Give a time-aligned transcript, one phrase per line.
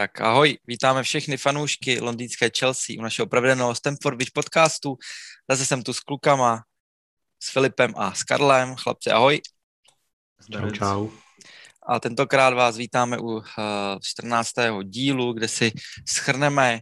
[0.00, 4.96] Tak ahoj, vítáme všechny fanoušky londýnské Chelsea u našeho pravidelného Stamford Beach podcastu.
[5.50, 6.62] Zase jsem tu s klukama,
[7.42, 8.76] s Filipem a s Karlem.
[8.76, 9.40] Chlapci, ahoj.
[10.52, 11.08] Čau, čau.
[11.86, 13.42] A tentokrát vás vítáme u uh,
[14.02, 14.50] 14.
[14.82, 15.72] dílu, kde si
[16.08, 16.80] schrneme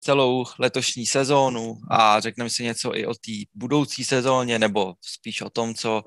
[0.00, 5.50] celou letošní sezónu a řekneme si něco i o té budoucí sezóně, nebo spíš o
[5.50, 6.02] tom, co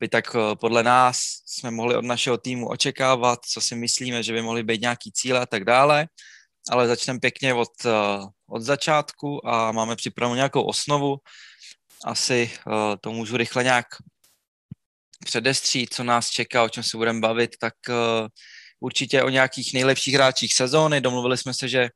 [0.00, 4.32] by tak eh, podle nás jsme mohli od našeho týmu očekávat, co si myslíme, že
[4.32, 6.08] by mohly být nějaký cíle a tak dále.
[6.70, 7.90] Ale začneme pěkně od, eh,
[8.48, 11.16] od začátku a máme připravenou nějakou osnovu.
[12.04, 13.86] Asi eh, to můžu rychle nějak
[15.24, 17.74] předestřít, co nás čeká, o čem se budeme bavit, tak
[18.80, 21.00] určitě o nějakých nejlepších hráčích sezóny.
[21.00, 21.88] Domluvili jsme se, že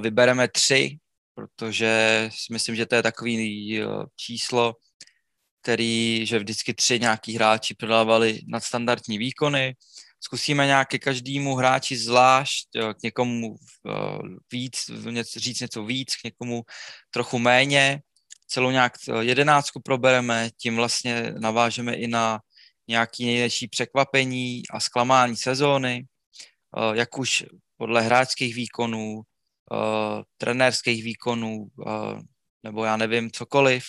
[0.00, 0.98] vybereme tři,
[1.34, 3.80] protože si myslím, že to je takový
[4.16, 4.74] číslo,
[5.62, 9.76] který, že vždycky tři nějaký hráči prodávali nadstandardní výkony.
[10.20, 12.68] Zkusíme nějaké každému hráči zvlášť,
[13.00, 13.92] k někomu eh,
[14.52, 14.90] víc,
[15.36, 16.62] říct něco víc, k někomu
[17.10, 18.02] trochu méně.
[18.46, 22.40] Celou nějak eh, jedenáctku probereme, tím vlastně navážeme i na
[22.88, 27.44] nějaké největší překvapení a zklamání sezóny, eh, jak už
[27.76, 29.22] podle hráčských výkonů,
[30.36, 31.66] trenérských výkonů,
[32.62, 33.84] nebo já nevím, cokoliv,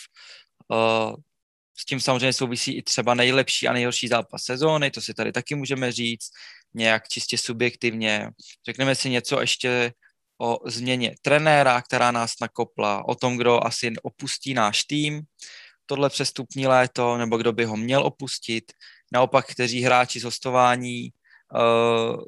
[1.77, 5.55] s tím samozřejmě souvisí i třeba nejlepší a nejhorší zápas sezóny, to si tady taky
[5.55, 6.29] můžeme říct,
[6.73, 8.29] nějak čistě subjektivně.
[8.65, 9.93] Řekneme si něco ještě
[10.41, 15.21] o změně trenéra, která nás nakopla, o tom, kdo asi opustí náš tým,
[15.85, 18.71] tohle přestupní léto, nebo kdo by ho měl opustit.
[19.13, 22.23] Naopak, kteří hráči z hostování uh,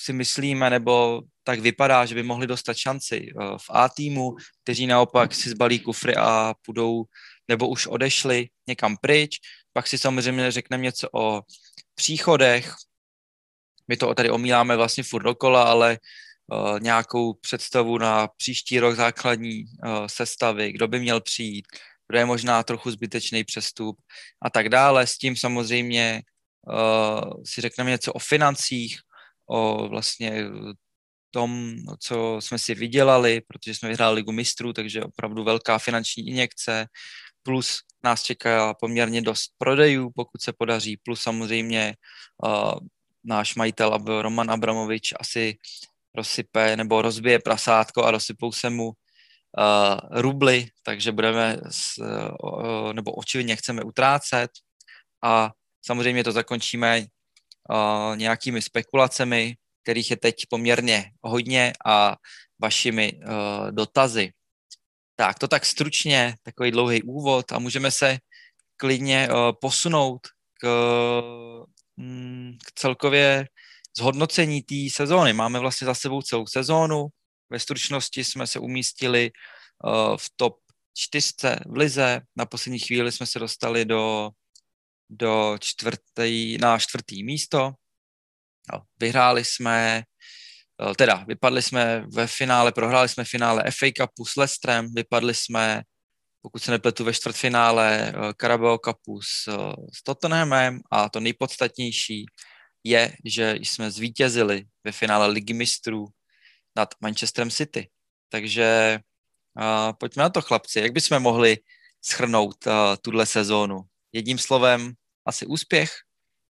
[0.00, 4.86] si myslíme, nebo tak vypadá, že by mohli dostat šanci uh, v A týmu, kteří
[4.86, 7.04] naopak si zbalí kufry a půjdou
[7.48, 9.38] nebo už odešli někam pryč.
[9.72, 11.42] Pak si samozřejmě řekneme něco o
[11.94, 12.74] příchodech.
[13.88, 15.98] My to tady omíláme vlastně furt dokola, ale
[16.46, 21.66] uh, nějakou představu na příští rok základní uh, sestavy, kdo by měl přijít,
[22.08, 24.00] kdo je možná trochu zbytečný přestup
[24.42, 25.06] a tak dále.
[25.06, 26.22] S tím samozřejmě
[26.68, 29.00] uh, si řekneme něco o financích,
[29.50, 30.44] o vlastně
[31.30, 36.86] tom, co jsme si vydělali, protože jsme vyhráli ligu mistrů, takže opravdu velká finanční injekce,
[37.42, 41.94] plus nás čeká poměrně dost prodejů, pokud se podaří, plus samozřejmě
[42.44, 42.72] uh,
[43.24, 45.58] náš majitel Roman Abramovič asi
[46.14, 53.12] rozsype nebo rozbije prasátko a rozsypou se mu uh, rubly, takže budeme, s, uh, nebo
[53.12, 54.50] očividně chceme utrácet
[55.24, 55.50] a
[55.82, 62.16] samozřejmě to zakončíme uh, nějakými spekulacemi, kterých je teď poměrně hodně a
[62.62, 64.32] vašimi uh, dotazy.
[65.20, 68.18] Tak, to tak stručně, takový dlouhý úvod a můžeme se
[68.76, 70.20] klidně uh, posunout
[70.60, 70.66] k,
[71.96, 73.48] mm, k celkově
[73.98, 75.32] zhodnocení té sezóny.
[75.32, 77.06] Máme vlastně za sebou celou sezónu.
[77.50, 79.30] Ve stručnosti jsme se umístili
[79.84, 80.56] uh, v top
[80.94, 82.20] čtyřce v Lize.
[82.36, 84.30] Na poslední chvíli jsme se dostali do,
[85.10, 87.72] do čtvrtý, na čtvrtý místo.
[88.72, 90.02] No, vyhráli jsme
[90.96, 95.82] teda vypadli jsme ve finále, prohráli jsme finále FA Cupu s Leicesterem, vypadli jsme,
[96.42, 102.26] pokud se nepletu, ve čtvrtfinále eh, Carabao Cupu s, eh, s Tottenhamem a to nejpodstatnější
[102.84, 106.06] je, že jsme zvítězili ve finále Ligy mistrů
[106.76, 107.90] nad Manchesterem City.
[108.28, 108.98] Takže
[109.56, 110.80] uh, pojďme na to, chlapci.
[110.80, 111.56] Jak bychom mohli
[112.04, 112.72] schrnout uh,
[113.02, 113.80] tuhle sezónu?
[114.12, 114.92] Jedním slovem,
[115.24, 115.90] asi úspěch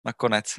[0.04, 0.54] nakonec.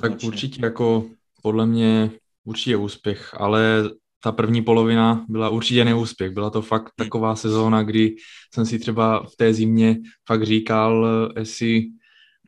[0.00, 1.10] Tak určitě jako
[1.42, 2.10] podle mě
[2.44, 3.90] určitě úspěch, ale
[4.22, 6.30] ta první polovina byla určitě neúspěch.
[6.30, 7.06] Byla to fakt hmm.
[7.06, 8.16] taková sezóna, kdy
[8.54, 11.06] jsem si třeba v té zimě fakt říkal,
[11.38, 11.84] jestli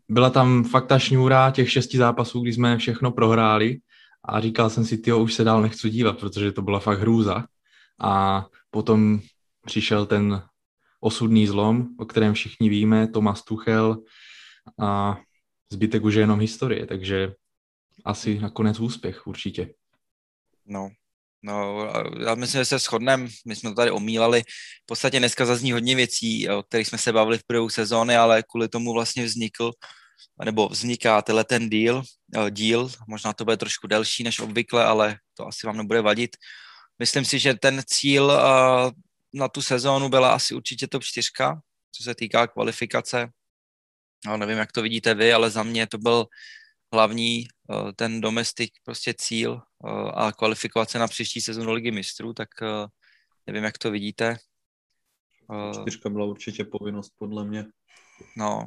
[0.09, 3.79] byla tam fakt ta šňůra těch šesti zápasů, kdy jsme všechno prohráli
[4.25, 7.45] a říkal jsem si, tyjo, už se dál nechci dívat, protože to byla fakt hrůza.
[8.01, 9.21] A potom
[9.67, 10.43] přišel ten
[11.01, 13.99] osudný zlom, o kterém všichni víme, Tomas Tuchel
[14.81, 15.19] a
[15.73, 17.33] zbytek už je jenom historie, takže
[18.05, 19.75] asi nakonec úspěch určitě.
[20.67, 20.91] No,
[21.47, 21.89] No,
[22.25, 24.43] já myslím, že se shodneme, my jsme to tady omílali.
[24.83, 28.43] V podstatě dneska zazní hodně věcí, o kterých jsme se bavili v průběhu sezóny, ale
[28.43, 29.73] kvůli tomu vlastně vznikl,
[30.45, 32.03] nebo vzniká tenhle ten díl,
[32.51, 36.37] díl, možná to bude trošku delší než obvykle, ale to asi vám nebude vadit.
[36.99, 38.33] Myslím si, že ten cíl
[39.35, 41.29] na tu sezónu byla asi určitě top 4,
[41.93, 43.29] co se týká kvalifikace.
[44.27, 46.27] No, nevím, jak to vidíte vy, ale za mě to byl
[46.95, 52.33] hlavní eh, ten domestik prostě cíl eh, a kvalifikovat se na příští sezónu Ligy mistrů,
[52.33, 52.87] tak eh,
[53.47, 54.37] nevím, jak to vidíte.
[55.81, 57.65] Čtyřka byla určitě povinnost, podle mě.
[58.37, 58.67] No,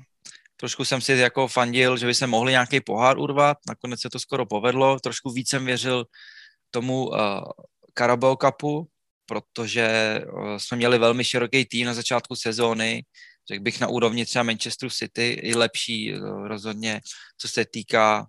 [0.59, 4.19] Trošku jsem si jako fandil, že by se mohli nějaký pohár urvat, nakonec se to
[4.19, 4.99] skoro povedlo.
[4.99, 6.05] Trošku víc jsem věřil
[6.71, 7.17] tomu uh,
[7.97, 8.87] Carabao Cupu,
[9.25, 13.03] protože uh, jsme měli velmi široký tým na začátku sezóny,
[13.47, 17.01] řekl bych na úrovni třeba Manchesteru City, i lepší uh, rozhodně,
[17.37, 18.27] co se týká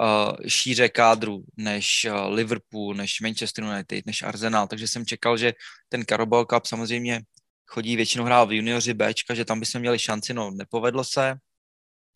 [0.00, 5.52] uh, šíře kádru než uh, Liverpool, než Manchester United, než Arsenal, takže jsem čekal, že
[5.88, 7.22] ten Carabao Cup samozřejmě
[7.66, 11.34] chodí většinou hrát v junioři Bčka, že tam bychom měli šanci, no nepovedlo se,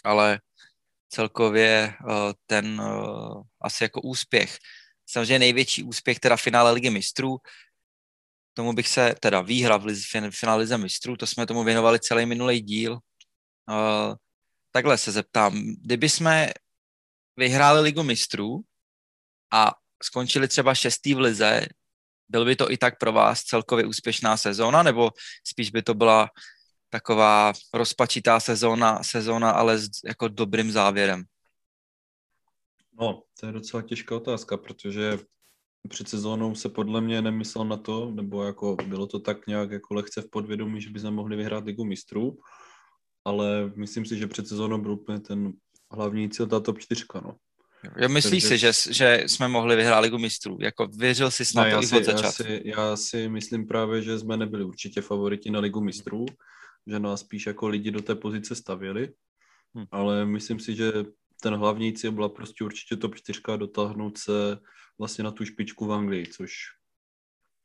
[0.04, 0.40] ale
[1.08, 1.94] celkově
[2.46, 2.82] ten
[3.62, 4.58] asi jako úspěch.
[5.06, 7.36] Samozřejmě největší úspěch teda finále Ligy mistrů,
[8.56, 12.00] tomu bych se, teda výhra v, liz, v finále Lize mistrů, to jsme tomu věnovali
[12.00, 12.92] celý minulý díl.
[12.92, 14.14] Uh,
[14.70, 15.52] takhle se zeptám,
[15.84, 16.50] kdyby jsme
[17.36, 18.60] vyhráli Ligu mistrů
[19.52, 19.72] a
[20.02, 21.66] skončili třeba šestý v Lize,
[22.28, 25.10] byl by to i tak pro vás celkově úspěšná sezóna, nebo
[25.44, 26.30] spíš by to byla
[26.88, 31.24] taková rozpačitá sezóna, sezóna ale s jako dobrým závěrem?
[33.00, 35.18] No, to je docela těžká otázka, protože
[35.88, 39.94] před sezónou se podle mě nemyslel na to, nebo jako bylo to tak nějak jako
[39.94, 42.38] lehce v podvědomí, že bychom mohli vyhrát ligu mistrů,
[43.24, 45.52] ale myslím si, že před sezónou byl úplně ten
[45.90, 47.36] hlavní cíl ta top 4, no.
[47.96, 48.72] Jo, myslíš Takže...
[48.72, 50.58] si, že, že jsme mohli vyhrát ligu mistrů?
[50.60, 52.22] Jako věřil jsi snad to i od začátku?
[52.22, 56.26] Já si, já si myslím právě, že jsme nebyli určitě favoriti na ligu mistrů,
[56.86, 59.08] že nás spíš jako lidi do té pozice stavěli,
[59.74, 59.86] hmm.
[59.90, 60.92] ale myslím si, že
[61.42, 64.58] ten hlavní cíl byla prostě určitě top 4 dotáhnout se
[64.98, 66.52] vlastně na tu špičku v Anglii, což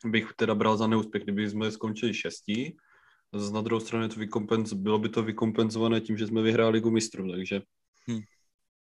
[0.05, 2.77] bych teda bral za neúspěch, kdyby jsme skončili šestí.
[3.33, 6.91] Z na druhou stranu to vykompenz, bylo by to vykompenzované tím, že jsme vyhráli ligu
[6.91, 7.61] mistrů, takže
[8.07, 8.21] hmm.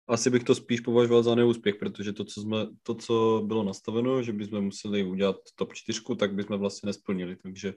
[0.08, 4.22] asi bych to spíš považoval za neúspěch, protože to, co, jsme, to, co bylo nastaveno,
[4.22, 7.74] že bychom museli udělat top 4, tak bychom vlastně nesplnili, takže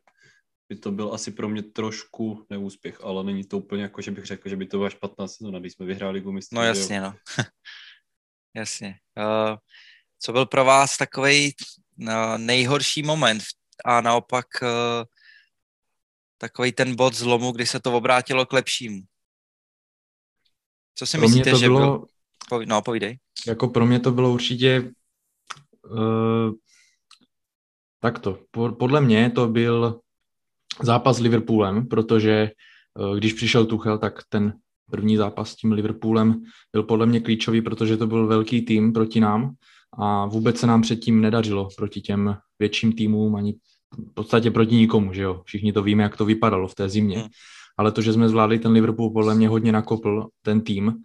[0.70, 4.26] by to byl asi pro mě trošku neúspěch, ale není to úplně jako, že bych
[4.26, 6.56] řekl, že by to byla špatná sezóna, když jsme vyhráli ligu mistrů.
[6.56, 7.16] No jasně, no.
[8.56, 8.96] jasně.
[9.18, 9.58] Uh,
[10.19, 11.54] co byl pro vás takový
[11.98, 13.44] uh, nejhorší moment
[13.86, 14.69] a naopak uh,
[16.38, 19.01] takový ten bod zlomu, kdy se to obrátilo k lepšímu?
[20.95, 22.00] Co si pro myslíte, že bylo...
[22.50, 22.66] byl?
[22.66, 23.19] No, povídej.
[23.48, 24.92] Jako pro mě to bylo určitě
[25.92, 26.54] uh,
[28.00, 28.39] takto.
[28.80, 30.01] Podle mě to byl
[30.81, 34.54] zápas s Liverpoolem, protože eh, když přišel Tuchel, tak ten
[34.92, 36.44] první zápas s tím Liverpoolem
[36.74, 39.56] byl podle mě klíčový, protože to byl velký tým proti nám
[39.97, 43.56] a vůbec se nám předtím nedařilo proti těm větším týmům, ani
[44.12, 45.41] v podstatě proti nikomu, že jo.
[45.45, 47.18] Všichni to víme, jak to vypadalo v té zimě.
[47.18, 47.27] Hmm.
[47.77, 50.95] Ale to, že jsme zvládli ten Liverpool, podle mě hodně nakopl ten tým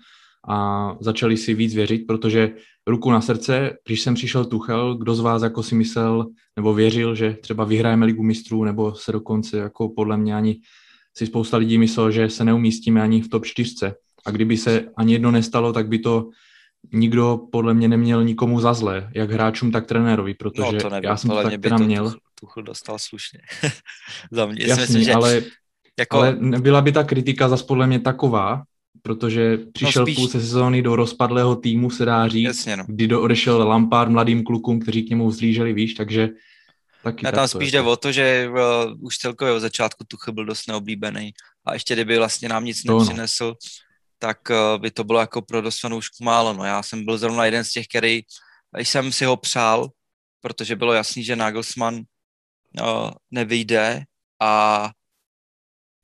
[0.48, 2.54] a začali si víc věřit, protože
[2.86, 6.26] ruku na srdce, když jsem přišel Tuchel, kdo z vás jako si myslel
[6.56, 10.60] nebo věřil, že třeba vyhrajeme ligu mistrů, nebo se dokonce jako podle mě ani
[11.16, 13.92] si spousta lidí myslel, že se neumístíme ani v top 4.
[14.26, 16.28] A kdyby se ani jedno nestalo, tak by to
[16.92, 21.08] nikdo podle mě neměl nikomu za zlé, jak hráčům, tak trenérovi, protože no, to nevím,
[21.08, 22.14] já jsem to tak teda měl.
[22.40, 23.38] Tuchl dostal slušně.
[24.30, 24.66] za mě.
[24.66, 25.42] Jasný, myslím, že ale,
[25.98, 26.16] jako...
[26.16, 28.62] ale nebyla by ta kritika zase podle mě taková,
[29.02, 30.16] protože přišel no spíš...
[30.16, 32.84] půl sezóny do rozpadlého týmu, se dá říct, Jasně, no.
[32.88, 36.28] kdy do, odešel Lampard mladým klukům, kteří k němu vzlíželi, víš, takže
[37.02, 40.44] taky Já tam spíš jde o to, že uh, už celkově od začátku Tuchy byl
[40.44, 41.32] dost neoblíbený
[41.64, 43.54] a ještě kdyby vlastně nám nic to nepřinesl, no.
[44.24, 46.52] Tak uh, by to bylo jako pro dost fanoušků málo.
[46.52, 46.64] No.
[46.64, 48.22] Já jsem byl zrovna jeden z těch, který
[48.78, 49.88] jsem si ho přál,
[50.40, 51.94] protože bylo jasný, že Nagelsmann
[52.80, 54.04] uh, nevyjde
[54.40, 54.90] a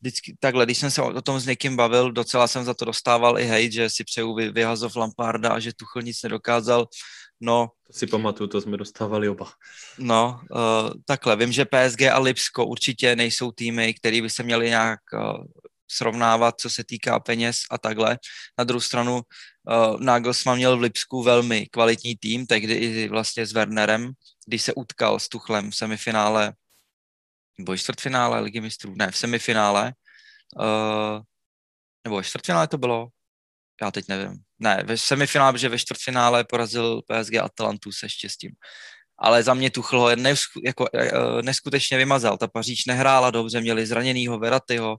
[0.01, 3.39] vždycky takhle, když jsem se o tom s někým bavil, docela jsem za to dostával
[3.39, 6.89] i hejt, že si přeju vy, vyhazov Lamparda a že Tuchl nic nedokázal.
[7.41, 9.49] No, to si pamatuju, to jsme dostávali oba.
[9.99, 14.69] No, uh, takhle, vím, že PSG a Lipsko určitě nejsou týmy, které by se měly
[14.69, 15.45] nějak uh,
[15.91, 18.19] srovnávat, co se týká peněz a takhle.
[18.59, 23.53] Na druhou stranu uh, Nagelsmann měl v Lipsku velmi kvalitní tým, tehdy i vlastně s
[23.53, 24.13] Wernerem,
[24.47, 26.53] když se utkal s Tuchlem v semifinále
[27.59, 29.93] nebo čtvrtfinále ligy mistrů, ne, v semifinále,
[30.57, 31.21] uh,
[32.05, 33.09] nebo čtvrtfinále to bylo,
[33.83, 38.51] já teď nevím, ne, ve semifinále, protože ve čtvrtfinále porazil PSG Atalantu se štěstím.
[39.21, 40.09] Ale za mě Tuchl ho
[40.65, 42.39] jako, uh, neskutečně vymazal.
[42.39, 44.97] Ta Paříž nehrála dobře, měli zraněnýho Veratyho,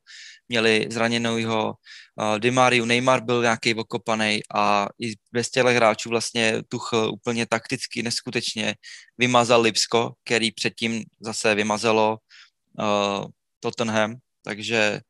[0.50, 1.74] měli zraněnýho
[2.16, 7.46] uh, Di Mariu, Neymar byl nějaký okopaný a i bez těch hráčů vlastně Tuchl úplně
[7.46, 8.76] takticky neskutečně
[9.18, 12.18] vymazal Lipsko, který předtím zase vymazalo
[12.80, 13.26] uh,
[13.60, 15.02] Tottenham, takže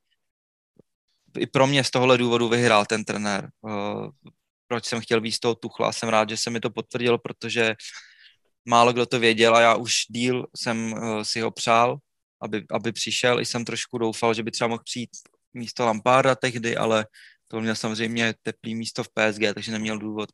[1.39, 3.49] i pro mě z tohohle důvodu vyhrál ten trenér.
[3.61, 4.09] Uh,
[4.67, 5.91] proč jsem chtěl víc toho Tuchla.
[5.91, 7.75] Jsem rád, že se mi to potvrdilo, protože
[8.65, 11.97] málo kdo to věděl a já už díl jsem uh, si ho přál,
[12.41, 13.39] aby, aby přišel.
[13.39, 15.09] I jsem trošku doufal, že by třeba mohl přijít
[15.53, 17.05] místo Lamparda tehdy, ale
[17.47, 20.29] to měl samozřejmě teplý místo v PSG, takže neměl důvod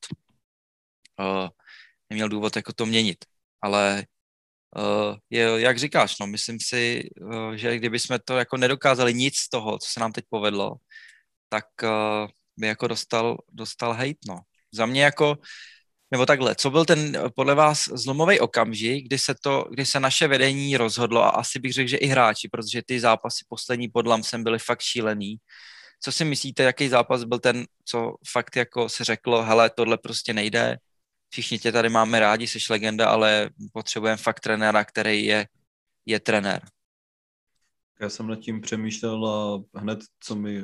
[1.19, 1.49] uh,
[2.09, 3.25] neměl důvod jako to měnit.
[3.61, 4.05] Ale
[4.77, 9.37] uh, je, jak říkáš, no, myslím si, uh, že kdyby jsme to jako nedokázali nic
[9.37, 10.75] z toho, co se nám teď povedlo,
[11.49, 14.39] tak uh, by jako dostal, dostal hate, no.
[14.73, 15.37] Za mě jako,
[16.11, 20.27] nebo takhle, co byl ten podle vás zlomový okamžik, kdy se to, kdy se naše
[20.27, 24.43] vedení rozhodlo a asi bych řekl, že i hráči, protože ty zápasy poslední pod Lamsem
[24.43, 25.37] byly fakt šílený.
[26.01, 30.33] Co si myslíte, jaký zápas byl ten, co fakt jako se řeklo, hele, tohle prostě
[30.33, 30.77] nejde,
[31.29, 35.47] všichni tě tady máme rádi, jsi legenda, ale potřebujeme fakt trenéra, který je,
[36.05, 36.61] je trenér.
[37.99, 40.63] Já jsem nad tím přemýšlel a hned, co mi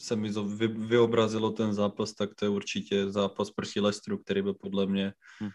[0.00, 4.54] se mi vy, vyobrazilo ten zápas, tak to je určitě zápas proti Lestru, který byl
[4.54, 5.50] podle mě hmm.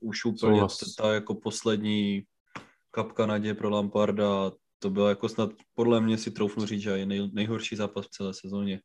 [0.00, 0.60] už úplně
[0.98, 2.22] ta jako poslední
[2.90, 4.52] kapka naděje pro Lamparda.
[4.78, 8.10] To bylo jako snad, podle mě si troufnu říct, že je nej, nejhorší zápas v
[8.10, 8.80] celé sezóně.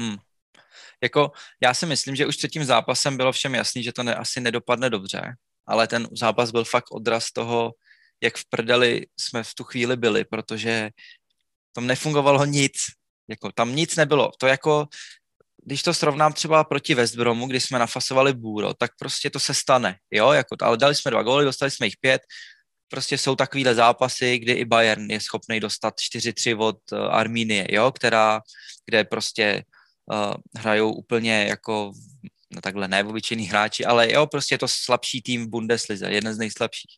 [0.00, 0.16] Hmm.
[1.02, 1.30] Jako,
[1.62, 4.40] já si myslím, že už před tím zápasem bylo všem jasný, že to ne, asi
[4.40, 5.34] nedopadne dobře,
[5.66, 7.72] ale ten zápas byl fakt odraz toho,
[8.22, 10.90] jak v prdeli jsme v tu chvíli byli, protože
[11.72, 12.72] tam nefungovalo nic,
[13.28, 14.30] jako tam nic nebylo.
[14.38, 14.88] To jako,
[15.64, 19.96] když to srovnám třeba proti Westbromu, kdy jsme nafasovali Bůro, tak prostě to se stane,
[20.10, 22.22] jo, jako, ale dali jsme dva góly, dostali jsme jich pět,
[22.88, 27.92] prostě jsou takovýhle zápasy, kdy i Bayern je schopný dostat 4-3 od uh, Armínie, jo,
[27.92, 28.40] která,
[28.86, 29.64] kde prostě
[30.12, 31.92] uh, hrajou úplně jako,
[32.50, 36.34] no takhle ne obyčejní hráči, ale jo, prostě je to slabší tým v Bundeslize, jeden
[36.34, 36.96] z nejslabších.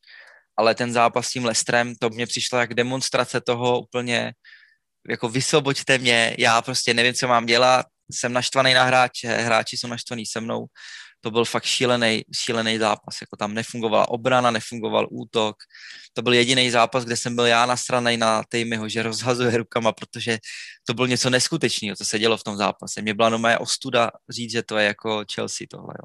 [0.56, 4.32] Ale ten zápas s tím Lestrem, to mně přišlo jak demonstrace toho úplně,
[5.08, 9.86] jako vysvoboďte mě, já prostě nevím, co mám dělat, jsem naštvaný na hráče, hráči jsou
[9.86, 10.66] naštvaný se mnou,
[11.20, 15.56] to byl fakt šílený, šílený zápas, jako tam nefungovala obrana, nefungoval útok,
[16.12, 20.38] to byl jediný zápas, kde jsem byl já nasranej na Tejmiho, že rozhazuje rukama, protože
[20.86, 23.02] to bylo něco neskutečného, co se dělo v tom zápase.
[23.02, 26.04] Mě byla moje ostuda říct, že to je jako Chelsea tohle, jo.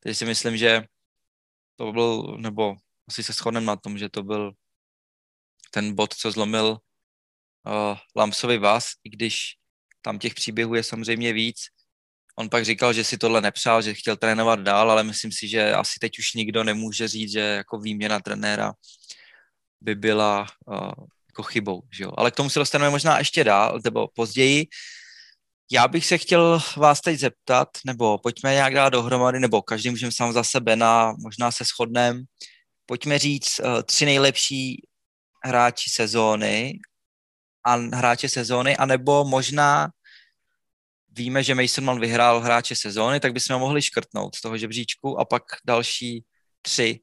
[0.00, 0.82] Takže si myslím, že
[1.76, 2.74] to byl, nebo
[3.08, 4.52] asi se shodneme na tom, že to byl
[5.70, 6.78] ten bod, co zlomil
[7.66, 9.54] uh, Lamsovi vás, i když
[10.02, 11.56] tam těch příběhů je samozřejmě víc,
[12.40, 15.74] On pak říkal, že si tohle nepřál, že chtěl trénovat dál, ale myslím si, že
[15.74, 18.72] asi teď už nikdo nemůže říct, že jako výměna trenéra
[19.80, 20.90] by byla uh,
[21.28, 21.82] jako chybou.
[21.92, 22.12] Že jo?
[22.16, 24.66] Ale k tomu se dostaneme možná ještě dál, nebo později.
[25.72, 30.12] Já bych se chtěl vás teď zeptat, nebo pojďme nějak dát dohromady, nebo každý můžeme
[30.12, 32.20] sám za sebe na, možná se shodneme.
[32.86, 34.82] Pojďme říct uh, tři nejlepší
[35.44, 36.80] hráči sezóny
[37.64, 39.88] a hráče sezóny, anebo možná
[41.08, 45.20] víme, že Mason Mount vyhrál hráče sezóny, tak bychom ho mohli škrtnout z toho žebříčku
[45.20, 46.24] a pak další
[46.62, 47.00] tři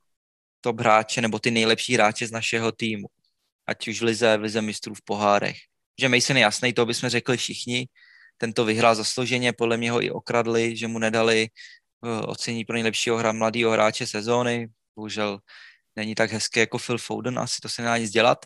[0.62, 3.08] top hráče nebo ty nejlepší hráče z našeho týmu.
[3.68, 5.58] Ať už v lize, v lize mistrů v pohárech.
[6.00, 7.88] Že Mason je jasný, to bychom řekli všichni.
[8.38, 11.48] Tento vyhrál zaslouženě, podle mě ho i okradli, že mu nedali
[12.02, 14.68] uh, ocení pro nejlepšího hra mladého hráče sezóny.
[14.96, 15.40] Bohužel
[15.96, 18.46] není tak hezké jako Phil Foden, asi to se nedá nic dělat.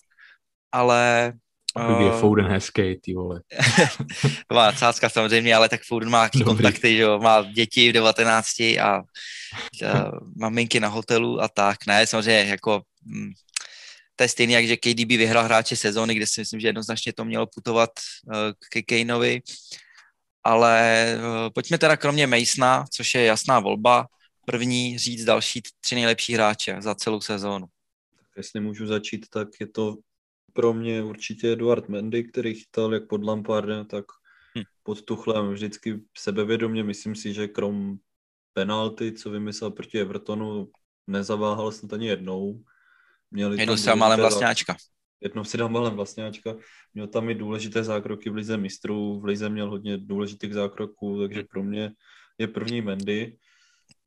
[0.71, 1.33] Ale
[1.75, 3.41] Uh, je Foden hezký, ty vole.
[4.47, 7.93] to má nadsázka samozřejmě, ale tak Foden má nějaký kontakty, že jo, má děti v
[7.93, 9.03] 19 a, a
[10.35, 13.31] maminky na hotelu a tak, ne, samozřejmě jako hm,
[14.15, 17.25] to je stejný, jak že KDB vyhrál hráče sezóny, kde si myslím, že jednoznačně to
[17.25, 17.89] mělo putovat
[18.27, 18.33] uh,
[18.69, 19.41] ke Kaneovi,
[20.43, 24.07] ale uh, pojďme teda kromě Masona, což je jasná volba,
[24.45, 27.67] první říct další tři nejlepší hráče za celou sezónu.
[28.37, 29.95] Jestli můžu začít, tak je to
[30.53, 34.05] pro mě určitě Eduard Mendy, který chytal jak pod Lampardem, tak
[34.57, 34.63] hm.
[34.83, 36.83] pod Tuchlem vždycky sebevědomě.
[36.83, 37.97] Myslím si, že krom
[38.53, 40.71] penalty, co vymyslel proti Evertonu,
[41.07, 42.63] nezaváhal snad ani jednou.
[43.31, 44.75] Měli jednou si dal malém vlastňáčka.
[45.21, 46.55] Jednou si dal malém vlastňáčka.
[46.93, 51.41] Měl tam i důležité zákroky v lize mistrů, v lize měl hodně důležitých zákroků, takže
[51.41, 51.47] hm.
[51.51, 51.91] pro mě
[52.37, 53.37] je první Mendy.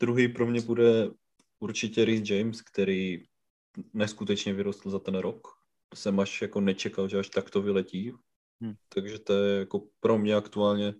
[0.00, 1.10] Druhý pro mě bude
[1.58, 3.22] určitě Rhys James, který
[3.92, 5.63] neskutečně vyrostl za ten rok
[5.94, 8.12] jsem až jako nečekal, že až tak to vyletí.
[8.60, 8.74] Hmm.
[8.88, 10.94] Takže to je jako pro mě aktuálně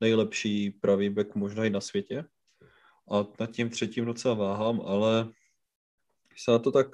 [0.00, 2.24] nejlepší pravý back možná i na světě.
[3.12, 5.32] A nad tím třetím docela váhám, ale
[6.28, 6.86] když se na to tak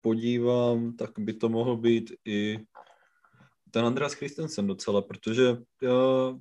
[0.00, 2.58] podívám, tak by to mohl být i
[3.70, 6.34] ten Andreas Christensen docela, protože já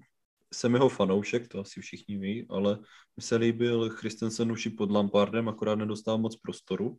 [0.53, 2.79] jsem jeho fanoušek, to asi všichni ví, ale
[3.17, 6.98] mi se líbil Christensen už i pod Lampardem, akorát nedostal moc prostoru.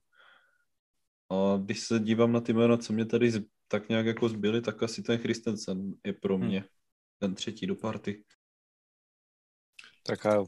[1.31, 3.33] A když se dívám na ty jména, co mě tady
[3.69, 6.47] tak nějak jako zbyli, tak asi ten Christensen je pro hmm.
[6.47, 6.69] mě hmm.
[7.19, 8.23] ten třetí do party.
[10.07, 10.41] Tak a...
[10.41, 10.47] Uh,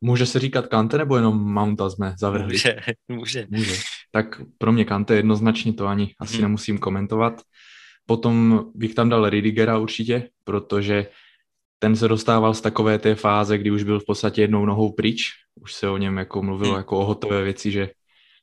[0.00, 2.52] může se říkat Kante nebo jenom Mounta jsme zavrhli?
[2.52, 2.76] Může,
[3.08, 3.46] může.
[3.50, 3.74] může.
[4.12, 6.42] Tak pro mě Kante jednoznačně to ani asi hmm.
[6.42, 7.42] nemusím komentovat.
[8.06, 11.06] Potom bych tam dal Ridigera určitě, protože
[11.78, 15.22] ten se dostával z takové té fáze, kdy už byl v podstatě jednou nohou pryč.
[15.54, 16.78] Už se o něm jako mluvilo hmm.
[16.78, 17.90] jako o hotové věci, že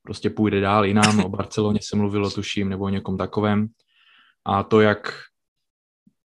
[0.04, 1.20] prostě půjde dál jinam.
[1.20, 3.68] O Barceloně se mluvilo, tuším, nebo o někom takovém.
[4.46, 5.14] A to, jak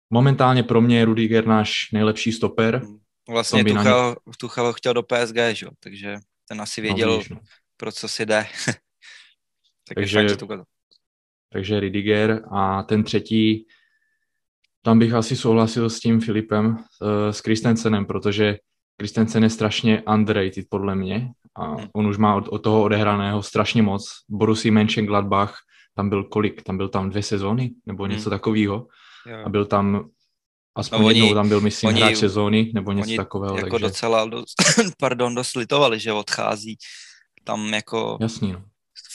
[0.10, 2.76] momentálně pro mě je Rudiger náš nejlepší stoper.
[2.76, 3.00] Hmm.
[3.30, 4.34] Vlastně Tuchel, ně...
[4.38, 5.68] Tuchel chtěl do PSG, že?
[5.80, 6.18] takže
[6.48, 7.40] ten asi no, věděl, no, víš, no.
[7.78, 8.48] pro co si jde.
[9.88, 10.28] tak takže,
[11.54, 13.68] takže Rudiger a ten třetí,
[14.82, 18.58] tam bych asi souhlasil s tím Filipem, eh, s Kristensenem, protože
[18.98, 21.88] Kristensen je strašně underrated podle mě a hmm.
[21.94, 24.10] on už má od, od toho odehraného strašně moc.
[24.30, 25.54] Borussia Mönchengladbach,
[25.96, 26.64] tam byl kolik?
[26.64, 28.12] Tam byl tam dvě sezóny nebo hmm.
[28.12, 28.40] něco hmm.
[28.40, 28.88] takového
[29.46, 30.10] a byl tam
[30.76, 33.58] aspoň no, jednou tam byl, myslím, oni, hráč sezóny nebo něco oni takového.
[33.58, 33.86] Jako takže...
[33.86, 34.56] docela, dost,
[35.00, 36.78] pardon, dost litovali, že odchází
[37.44, 38.18] tam jako...
[38.22, 38.64] Jasný, no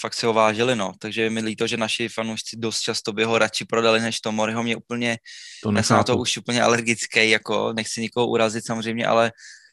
[0.00, 0.92] fakt si ho vážili, no.
[0.98, 4.62] Takže je mi líto, že naši fanoušci dost často by ho radši prodali než Tomoriho.
[4.62, 5.18] Mě úplně,
[5.62, 9.32] to já jsem na to už úplně alergický, jako nechci nikoho urazit samozřejmě, ale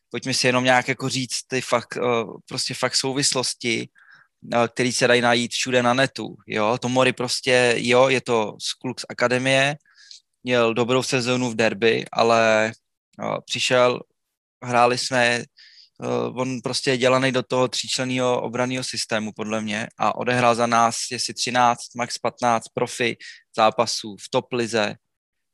[0.10, 3.90] pojďme si jenom nějak jako říct ty fakt, eh, prostě fakt souvislosti,
[4.68, 6.78] který se dají najít všude na netu, jo.
[6.78, 9.76] Tomori prostě, jo, je to z kluk z akademie,
[10.44, 12.72] měl dobrou sezónu v derby, ale
[13.24, 14.00] eh, přišel,
[14.64, 15.44] hráli jsme
[16.00, 20.68] uh, on prostě je dělaný do toho tříčleného obraného systému, podle mě, a odehrál za
[20.68, 23.18] nás jestli 13, max 15 profi
[23.56, 24.96] zápasů v top lize,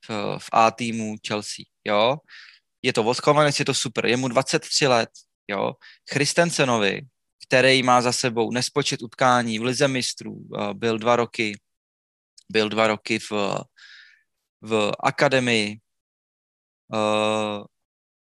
[0.09, 2.17] v, v A týmu Chelsea, jo.
[2.81, 5.09] Je to odchovanec, je to super, je mu 23 let,
[5.47, 5.73] jo.
[6.11, 7.01] Christensenovi,
[7.47, 11.59] který má za sebou nespočet utkání v lize mistrů, uh, byl dva roky,
[12.51, 13.31] byl dva roky v,
[14.61, 15.77] v akademii,
[16.93, 17.65] uh,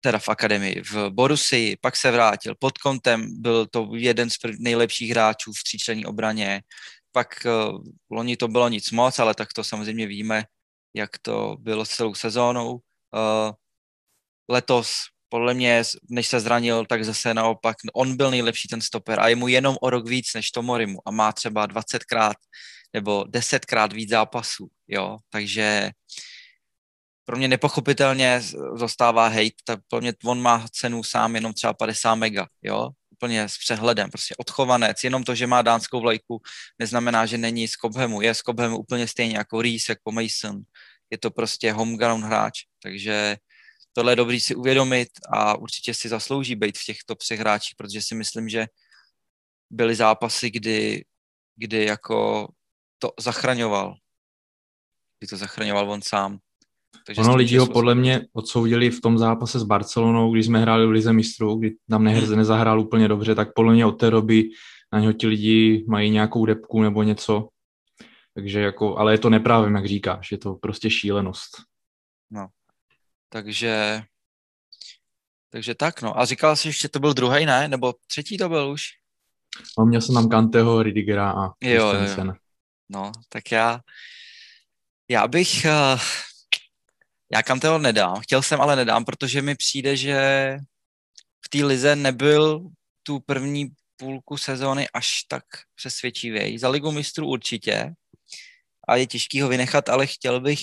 [0.00, 5.10] teda v akademii, v Borussii, pak se vrátil pod kontem, byl to jeden z nejlepších
[5.10, 6.62] hráčů v tříčlenní obraně,
[7.12, 7.78] pak uh,
[8.10, 10.44] loni to bylo nic moc, ale tak to samozřejmě víme,
[10.94, 12.80] jak to bylo celou sezónou.
[14.48, 14.92] Letos
[15.30, 19.36] podle mě, než se zranil, tak zase naopak, on byl nejlepší ten stoper a je
[19.36, 22.34] mu jenom o rok víc než Tomorimu a má třeba 20krát
[22.92, 25.90] nebo 10krát víc zápasů, jo, takže
[27.24, 28.42] pro mě nepochopitelně
[28.78, 33.48] dostává hate, tak pro mě on má cenu sám jenom třeba 50 mega, jo, úplně
[33.48, 36.42] s přehledem, prostě odchovanec, jenom to, že má dánskou vlajku,
[36.78, 40.62] neznamená, že není z Cobhamu, je z Cobhamu úplně stejně jako Reese, jako Mason,
[41.10, 43.36] je to prostě homegrown hráč, takže
[43.92, 48.02] tohle je dobrý si uvědomit a určitě si zaslouží být v těchto třech hráčích, protože
[48.02, 48.66] si myslím, že
[49.70, 51.04] byly zápasy, kdy,
[51.56, 52.48] kdy jako
[52.98, 53.94] to zachraňoval,
[55.18, 56.38] kdy to zachraňoval on sám.
[57.06, 60.86] Takže ono lidi ho podle mě odsoudili v tom zápase s Barcelonou, když jsme hráli
[60.86, 62.38] v Lize mistrů, kdy tam nehrze hmm.
[62.38, 64.50] nezahrál úplně dobře, tak podle mě od té doby
[64.92, 67.48] na něho ti lidi mají nějakou depku nebo něco.
[68.34, 71.50] Takže jako, ale je to neprávem, jak říkáš, je to prostě šílenost.
[72.30, 72.48] No,
[73.32, 74.02] takže,
[75.50, 76.18] takže tak, no.
[76.18, 77.68] A říkal jsi ještě, to byl druhý, ne?
[77.68, 78.82] Nebo třetí to byl už?
[79.78, 82.34] No, měl jsem tam Kanteho, Ridigera a jo, jo, jo.
[82.88, 83.80] No, tak já,
[85.08, 86.00] já bych, uh,
[87.32, 90.56] já Kanteho nedám, chtěl jsem, ale nedám, protože mi přijde, že
[91.46, 92.68] v té lize nebyl
[93.02, 96.58] tu první půlku sezóny až tak přesvědčivý.
[96.58, 97.94] Za ligu mistrů určitě
[98.88, 100.60] a je těžký ho vynechat, ale chtěl bych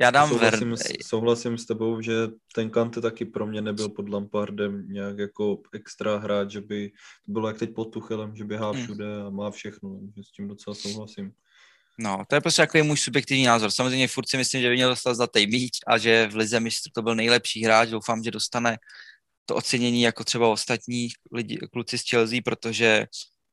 [0.00, 0.78] já dám souhlasím, Ver...
[0.78, 2.12] s, souhlasím s tebou, že
[2.54, 6.90] ten Kante taky pro mě nebyl pod Lampardem nějak jako extra hráč, že by
[7.26, 8.82] to bylo jak teď pod Tuchelem, že běhá hmm.
[8.82, 11.32] všude a má všechno, že s tím docela souhlasím.
[11.98, 13.70] No, to je prostě takový můj subjektivní názor.
[13.70, 16.90] Samozřejmě furt si myslím, že by měl dostat zlatý míč a že v Lize mistrů
[16.94, 17.88] to byl nejlepší hráč.
[17.88, 18.78] Doufám, že dostane
[19.46, 23.06] to ocenění jako třeba ostatní lidi, kluci z Chelsea, protože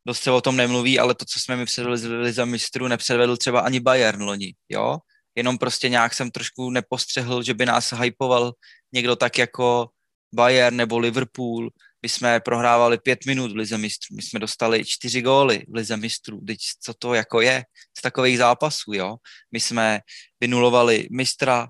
[0.08, 3.38] dost se o tom nemluví, ale to, co jsme mi předvedli z Lize mistrů, nepředvedl
[3.38, 4.97] třeba ani Bayern loni, jo?
[5.39, 8.54] Jenom prostě nějak jsem trošku nepostřehl, že by nás hypoval
[8.91, 9.89] někdo tak jako
[10.36, 11.69] Bayern nebo Liverpool,
[12.02, 15.97] my jsme prohrávali pět minut v Lize mistrů, my jsme dostali čtyři góly v Lize
[15.97, 17.63] mistrů, teď co to jako je
[17.97, 19.15] z takových zápasů, jo.
[19.52, 19.99] My jsme
[20.39, 21.67] vynulovali mistra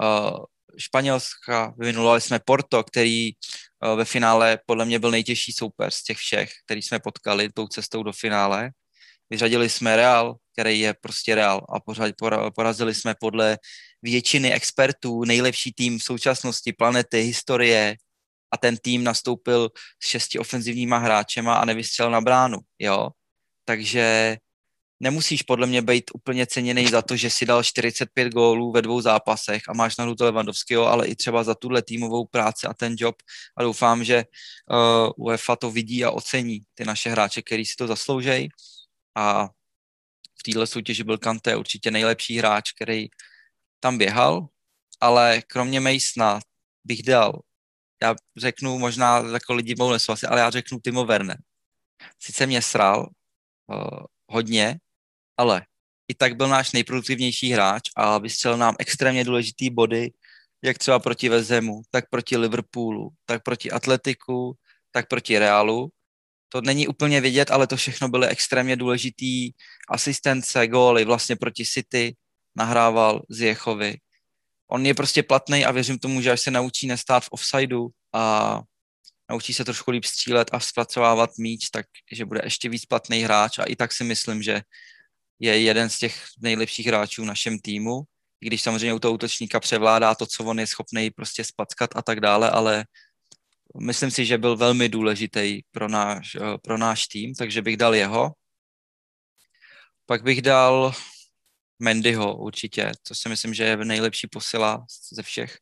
[0.00, 0.44] uh,
[0.78, 6.16] Španělska, vynulovali jsme Porto, který uh, ve finále podle mě byl nejtěžší soupeř z těch
[6.16, 8.70] všech, který jsme potkali tou cestou do finále.
[9.30, 12.14] Vyřadili jsme Real, který je prostě Real a pořád
[12.54, 13.58] porazili jsme podle
[14.02, 17.96] většiny expertů nejlepší tým v současnosti planety, historie,
[18.50, 19.70] a ten tým nastoupil
[20.02, 23.08] s šesti ofenzivníma hráčema a nevystřelil na bránu, jo.
[23.64, 24.36] Takže
[25.00, 29.00] nemusíš podle mě být úplně ceněný za to, že si dal 45 gólů ve dvou
[29.00, 32.94] zápasech a máš na to Levandovského, ale i třeba za tuhle týmovou práci a ten
[32.98, 33.16] job
[33.56, 34.24] a doufám, že
[34.70, 38.48] uh, UEFA to vidí a ocení ty naše hráče, který si to zasloužejí
[39.18, 39.48] a
[40.38, 43.08] v téhle soutěži byl Kante určitě nejlepší hráč, který
[43.80, 44.48] tam běhal
[45.00, 46.40] ale kromě Masona
[46.84, 47.40] bych dal,
[48.02, 51.38] já řeknu, možná jako lidi mohou nesouhlasit, ale já řeknu Timo Werner.
[52.18, 53.10] Sice mě sral
[53.66, 54.78] uh, hodně,
[55.36, 55.66] ale
[56.08, 60.12] i tak byl náš nejproduktivnější hráč a vystřelil nám extrémně důležitý body,
[60.62, 64.56] jak třeba proti Vezemu, tak proti Liverpoolu, tak proti Atletiku,
[64.90, 65.90] tak proti Realu.
[66.48, 69.50] To není úplně vidět, ale to všechno byly extrémně důležitý
[69.88, 72.16] asistence, góly, vlastně proti City
[72.56, 73.96] nahrával z Jechovy.
[74.70, 78.60] On je prostě platný a věřím tomu, že až se naučí nestát v offsideu a
[79.30, 83.58] naučí se trošku líp střílet a zpracovávat míč, tak že bude ještě víc platný hráč
[83.58, 84.60] a i tak si myslím, že
[85.38, 88.02] je jeden z těch nejlepších hráčů v našem týmu,
[88.40, 92.02] i když samozřejmě u toho útočníka převládá to, co on je schopný prostě spackat a
[92.02, 92.84] tak dále, ale
[93.80, 97.94] myslím si, že byl velmi důležitý pro náš, eh, pro náš tým, takže bych dal
[97.94, 98.32] jeho.
[100.06, 100.92] Pak bych dal
[101.78, 105.58] Mendyho určitě, to si myslím, že je nejlepší posila ze všech,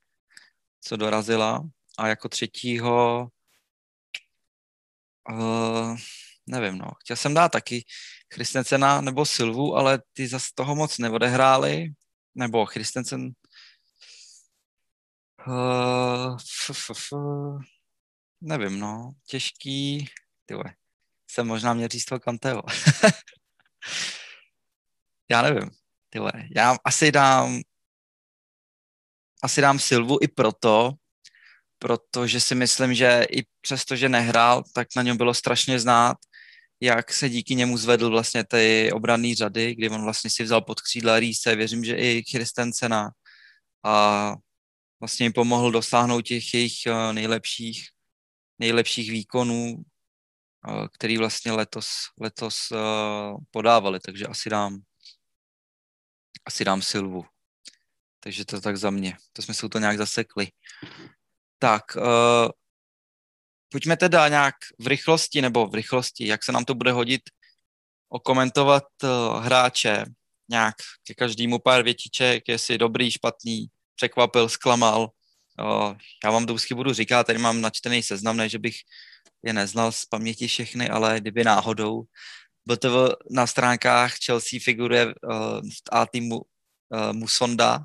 [0.81, 1.63] co dorazila.
[1.99, 3.29] A jako třetího,
[5.31, 5.97] uh,
[6.47, 7.85] nevím, no, chtěl jsem dát taky
[8.35, 11.89] Christensena nebo Silvu, ale ty zase toho moc neodehráli,
[12.35, 13.33] nebo Christensen
[15.47, 17.13] uh, f, f, f,
[18.47, 20.09] nevím, no, těžký,
[20.47, 20.65] tyhle,
[21.31, 21.77] jsem možná
[22.09, 22.63] toho Kanteho.
[25.31, 25.71] Já nevím,
[26.11, 27.63] tyhle, já asi dám
[29.43, 30.93] asi dám Silvu i proto,
[31.79, 36.17] protože si myslím, že i přesto, že nehrál, tak na něm bylo strašně znát,
[36.81, 40.81] jak se díky němu zvedl vlastně ty obranné řady, kdy on vlastně si vzal pod
[40.81, 43.11] křídla Rýse, věřím, že i Christensena
[43.85, 44.35] a
[45.01, 47.89] vlastně jim pomohl dosáhnout těch jejich eh, nejlepších,
[48.59, 49.77] nejlepších výkonů,
[50.69, 51.87] eh, který vlastně letos,
[52.21, 52.77] letos eh,
[53.51, 54.83] podávali, takže asi dám
[56.47, 57.25] asi dám Silvu.
[58.21, 59.17] Takže to tak za mě.
[59.33, 60.49] To jsme se to nějak zasekli.
[61.59, 62.51] Tak, uh,
[63.69, 67.23] pojďme teda nějak v rychlosti, nebo v rychlosti, jak se nám to bude hodit,
[68.09, 70.05] okomentovat uh, hráče,
[70.49, 70.75] nějak
[71.07, 75.11] ke každému pár větiček, jestli dobrý, špatný, překvapil, zklamal.
[76.25, 78.77] Já vám to vždycky budu říkat, tady mám načtený seznam, ne, že bych
[79.43, 82.03] je neznal z paměti všechny, ale kdyby náhodou.
[82.67, 86.43] BTV na stránkách Chelsea figuruje v A týmu
[87.13, 87.85] Musonda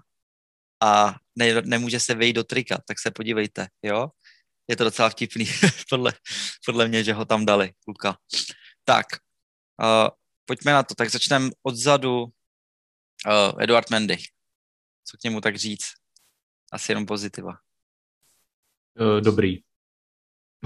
[0.83, 4.07] a ne, nemůže se vejít do trika, tak se podívejte, jo?
[4.67, 5.45] Je to docela vtipný,
[5.89, 6.13] podle,
[6.65, 8.17] podle mě, že ho tam dali, kluka.
[8.83, 9.05] Tak,
[9.83, 10.09] uh,
[10.45, 10.95] pojďme na to.
[10.95, 12.23] Tak začneme odzadu.
[12.23, 14.17] Uh, Eduard Mendy.
[15.05, 16.00] Co k němu tak říct?
[16.71, 17.57] Asi jenom pozitiva.
[18.99, 19.63] Uh, dobrý.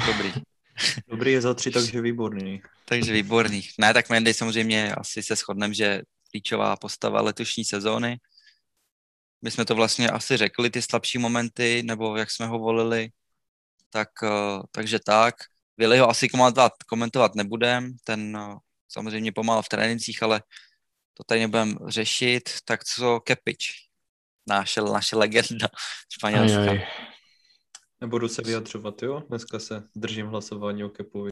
[0.07, 0.33] Dobrý.
[1.07, 2.61] dobrý je za tři, takže výborný.
[2.85, 3.61] Takže výborný.
[3.79, 8.19] Ne, tak Mendy samozřejmě asi se shodneme, že klíčová postava letošní sezóny.
[9.41, 13.09] My jsme to vlastně asi řekli, ty slabší momenty, nebo jak jsme ho volili,
[13.89, 15.35] tak, eh, takže tak.
[15.77, 18.55] Vili ho asi komentovat, komentovat nebudem, ten eh,
[18.87, 20.43] samozřejmě pomáhal v trénincích, ale
[21.13, 22.49] to tady nebudeme řešit.
[22.65, 23.84] Tak co Kepič,
[24.47, 25.67] naše, naše legenda
[26.13, 26.61] španělská.
[26.61, 26.81] Aj, aj.
[28.01, 29.23] Nebudu se vyjadřovat, jo?
[29.29, 31.29] Dneska se držím hlasování o Kepovi.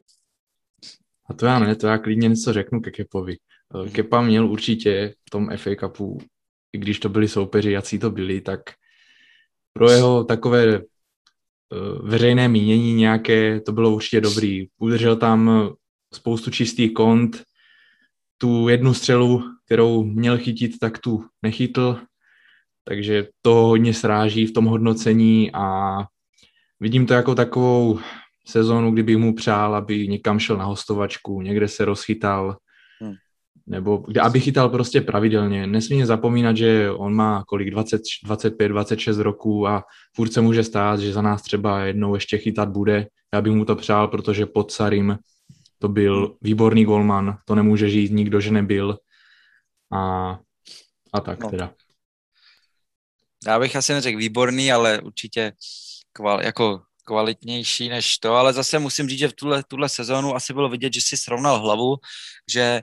[1.26, 3.36] A to já ne, to já klidně něco řeknu ke Kepovi.
[3.86, 6.18] Eh, Kepa měl určitě v tom FA Cupu,
[6.72, 8.60] i když to byli soupeři, jaký to byli, tak
[9.72, 10.82] pro jeho takové eh,
[12.02, 14.66] veřejné mínění nějaké, to bylo určitě dobrý.
[14.78, 15.70] Udržel tam
[16.14, 17.42] spoustu čistých kont,
[18.38, 21.98] tu jednu střelu, kterou měl chytit, tak tu nechytl,
[22.84, 25.96] takže to hodně sráží v tom hodnocení a
[26.80, 27.98] vidím to jako takovou
[28.46, 32.56] sezónu, kdybych mu přál, aby někam šel na hostovačku, někde se rozchytal,
[33.00, 33.14] hmm.
[33.66, 35.66] nebo kde, aby chytal prostě pravidelně.
[35.66, 39.84] Nesmí zapomínat, že on má kolik, 20, 25, 26 roků a
[40.16, 43.06] furt se může stát, že za nás třeba jednou ještě chytat bude.
[43.34, 45.18] Já bych mu to přál, protože pod Sarim
[45.78, 48.98] to byl výborný golman, to nemůže žít nikdo, že nebyl.
[49.92, 50.38] A,
[51.12, 51.50] a tak no.
[51.50, 51.72] teda.
[53.46, 55.52] Já bych asi neřekl výborný, ale určitě
[56.12, 60.52] kval, jako kvalitnější než to, ale zase musím říct, že v tuhle, tuhle sezónu asi
[60.52, 61.96] bylo vidět, že si srovnal hlavu,
[62.52, 62.82] že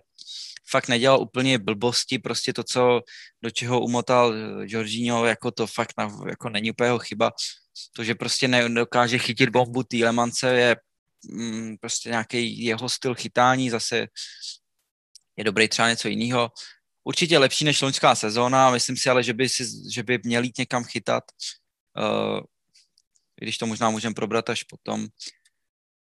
[0.70, 3.02] fakt nedělal úplně blbosti, prostě to, co,
[3.44, 7.32] do čeho umotal eh, Jorginho, jako to fakt na, jako není úplně jeho chyba.
[7.96, 10.76] To, že prostě nedokáže chytit bombu Týlemance je
[11.32, 14.08] mm, prostě nějaký jeho styl chytání, zase
[15.38, 16.50] je dobrý třeba něco jiného.
[17.04, 20.58] Určitě lepší než loňská sezóna, myslím si ale, že by, si, že by měl jít
[20.58, 21.24] někam chytat.
[21.98, 22.40] Uh,
[23.36, 25.08] když to možná můžeme probrat až potom.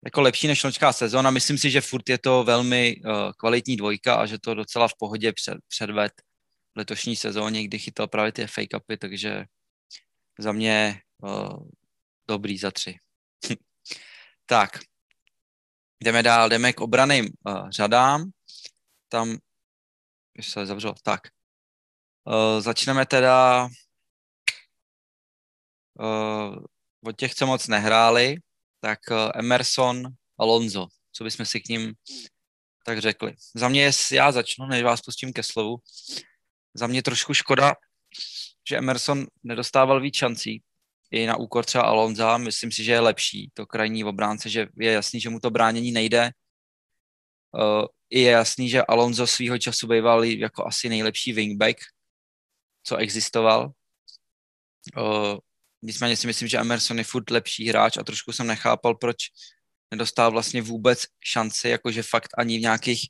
[0.05, 4.15] Jako lepší než loňská sezóna, myslím si, že furt je to velmi uh, kvalitní dvojka
[4.15, 6.13] a že to docela v pohodě před, předved
[6.75, 9.45] v letošní sezóně, kdy chytal právě ty fake upy, takže
[10.39, 11.69] za mě uh,
[12.29, 12.97] dobrý za tři.
[14.47, 14.79] tak,
[16.05, 18.31] jdeme dál, jdeme k obraným uh, řadám.
[19.09, 19.39] Tam,
[20.39, 21.21] už se zavřelo, tak.
[22.25, 23.69] Uh, začneme teda
[25.99, 26.57] uh,
[27.05, 28.37] od těch, co moc nehráli,
[28.81, 30.03] tak uh, Emerson,
[30.39, 31.95] Alonso, co bychom si k ním
[32.85, 33.35] tak řekli.
[33.55, 35.77] Za mě, já začnu, než vás pustím ke slovu,
[36.75, 37.75] za mě trošku škoda,
[38.69, 40.63] že Emerson nedostával víc šancí
[41.11, 42.39] i na úkor třeba Alonza.
[42.39, 45.93] Myslím si, že je lepší to krajní obránce, že je jasný, že mu to bránění
[45.93, 46.31] nejde.
[47.53, 51.77] Uh, je jasný, že Alonso svýho času býval jako asi nejlepší wingback,
[52.85, 53.73] co existoval.
[54.97, 55.39] Uh,
[55.83, 59.17] nicméně si myslím, že Emerson je furt lepší hráč a trošku jsem nechápal, proč
[59.91, 63.09] nedostal vlastně vůbec šanci, jakože fakt ani v nějakých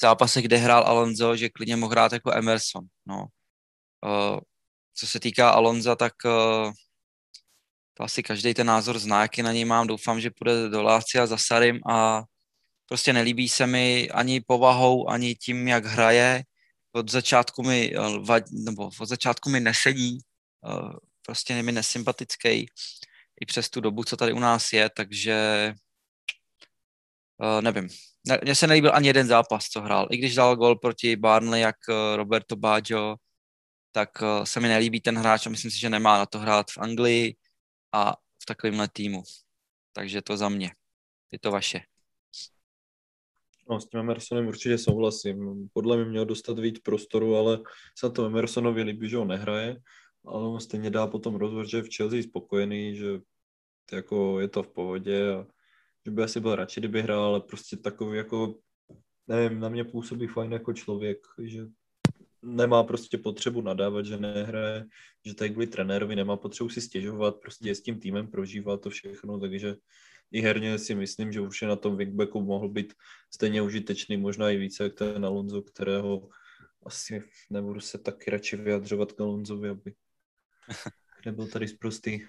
[0.00, 2.84] zápasech, kde hrál Alonso, že klidně mohl hrát jako Emerson.
[3.06, 3.26] No.
[4.06, 4.40] Uh,
[4.94, 6.72] co se týká Alonza, tak uh,
[7.94, 9.86] to asi každý ten názor zná, jaký na něj mám.
[9.86, 12.22] Doufám, že půjde do Lácia za Sarim a
[12.88, 16.44] prostě nelíbí se mi ani povahou, ani tím, jak hraje.
[16.92, 20.18] Od začátku mi, uh, nebo od začátku mi nesedí,
[20.60, 22.66] uh, prostě je mi nesympatický
[23.40, 25.74] i přes tu dobu, co tady u nás je, takže
[27.38, 27.88] uh, nevím.
[28.44, 30.08] Mně se nelíbil ani jeden zápas, co hrál.
[30.10, 31.76] I když dal gol proti Barnley, jak
[32.16, 33.16] Roberto Baggio,
[33.92, 36.78] tak se mi nelíbí ten hráč a myslím si, že nemá na to hrát v
[36.78, 37.36] Anglii
[37.92, 39.22] a v takovémhle týmu.
[39.92, 40.74] Takže to za mě.
[41.32, 41.80] Je to vaše.
[43.70, 45.68] No, s tím Emersonem určitě souhlasím.
[45.72, 47.60] Podle mě měl dostat víc prostoru, ale
[47.98, 49.76] se to Emersonovi líbí, že on nehraje,
[50.26, 53.20] ale on stejně dá potom rozhovor, že je v Chelsea spokojený, že
[53.92, 55.46] jako je to v pohodě a
[56.06, 58.54] že by asi byl radši, kdyby hrál, ale prostě takový jako,
[59.26, 61.66] nevím, na mě působí fajn jako člověk, že
[62.42, 64.86] nemá prostě potřebu nadávat, že nehraje,
[65.26, 68.90] že tady kvůli trenérovi nemá potřebu si stěžovat, prostě je s tím týmem, prožívá to
[68.90, 69.76] všechno, takže
[70.32, 72.94] i herně si myslím, že už na tom wingbacku mohl být
[73.30, 76.28] stejně užitečný, možná i více jak ten Alonso, kterého
[76.86, 79.94] asi nebudu se taky radši vyjadřovat k Alonsovi, aby
[81.26, 82.20] nebyl tady zprostý.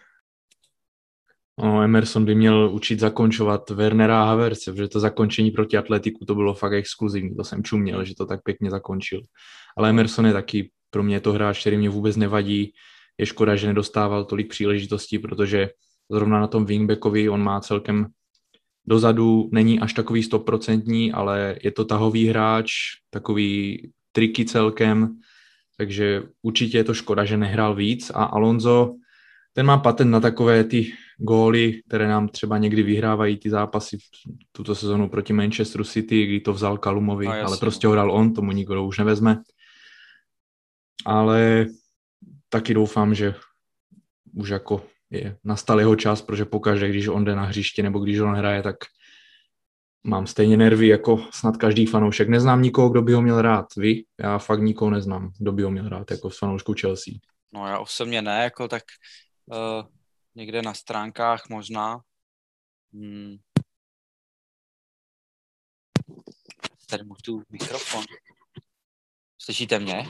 [1.64, 6.36] No, Emerson by měl učit zakončovat Wernera a Haverce, protože to zakončení proti Atletiku to
[6.36, 9.22] bylo fakt exkluzivní, to jsem čuměl, že to tak pěkně zakončil.
[9.78, 12.74] Ale Emerson je taky pro mě to hráč, který mě vůbec nevadí.
[13.18, 15.70] Je škoda, že nedostával tolik příležitostí, protože
[16.12, 18.08] zrovna na tom wingbackovi on má celkem
[18.86, 22.72] dozadu, není až takový stoprocentní, ale je to tahový hráč,
[23.10, 25.20] takový triky celkem,
[25.78, 28.96] takže určitě je to škoda, že nehrál víc a Alonso,
[29.54, 33.98] ten má patent na takové ty góly, které nám třeba někdy vyhrávají ty zápasy
[34.52, 38.34] tuto sezonu proti Manchesteru City, kdy to vzal Kalumovi, no, ale prostě ho dal on,
[38.34, 39.42] tomu nikdo už nevezme.
[41.06, 41.66] Ale
[42.50, 43.36] taky doufám, že
[44.34, 48.20] už jako je, nastal jeho čas, protože pokaždé, když on jde na hřiště nebo když
[48.20, 48.76] on hraje, tak
[50.04, 52.30] mám stejně nervy jako snad každý fanoušek.
[52.30, 53.76] Neznám nikoho, kdo by ho měl rád.
[53.76, 54.04] Vy?
[54.20, 57.14] Já fakt nikoho neznám, kdo by ho měl rád jako s fanouškou Chelsea.
[57.54, 58.84] No já osobně ne, jako tak
[59.46, 59.88] uh,
[60.36, 62.02] někde na stránkách možná.
[62.94, 63.38] Hmm.
[66.90, 68.04] Tady mu tu mikrofon.
[69.42, 70.04] Slyšíte mě?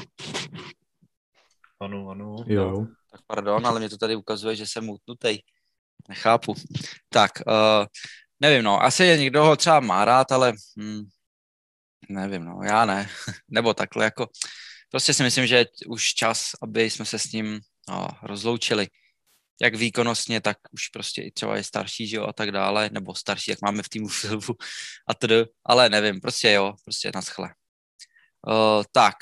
[1.79, 2.35] Ano, ano.
[2.47, 2.87] Jo.
[3.11, 5.39] Tak pardon, ale mě to tady ukazuje, že jsem utnutý.
[6.09, 6.55] Nechápu.
[7.09, 7.85] Tak, uh,
[8.39, 11.01] nevím, no, asi je někdo ho třeba má rád, ale hmm,
[12.09, 13.09] nevím, no, já ne.
[13.49, 14.27] Nebo takhle, jako,
[14.89, 18.87] prostě si myslím, že je už čas, aby jsme se s ním no, rozloučili
[19.61, 23.15] jak výkonnostně, tak už prostě i třeba je starší, že jo, a tak dále, nebo
[23.15, 24.53] starší, jak máme v týmu Silvu
[25.07, 27.53] a td, ale nevím, prostě jo, prostě naschle.
[28.47, 29.15] Uh, tak,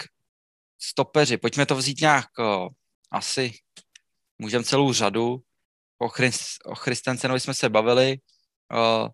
[0.81, 2.67] stopeři, pojďme to vzít nějak, uh,
[3.11, 3.53] asi
[4.39, 5.41] můžeme celou řadu,
[5.97, 8.17] o, Christ, o Christensenovi jsme se bavili,
[8.73, 9.09] uh,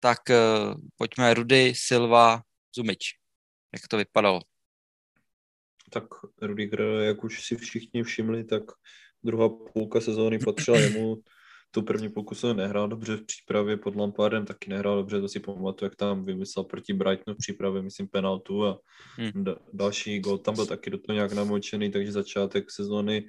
[0.00, 2.42] tak uh, pojďme Rudy, Silva,
[2.76, 3.12] Zumič.
[3.74, 4.40] Jak to vypadalo?
[5.90, 6.04] Tak
[6.42, 8.62] Rudiger, jak už si všichni všimli, tak
[9.22, 11.22] druhá půlka sezóny patřila jemu.
[11.70, 15.40] Tu první půlku se nehrál dobře v přípravě pod Lampardem, taky nehrál dobře, to si
[15.40, 18.78] pamatuju, jak tam vymyslel proti Brightonu v přípravě, myslím, penaltu a
[19.16, 19.44] hmm.
[19.44, 23.28] da- další gol tam byl taky do toho nějak namočený, takže začátek sezóny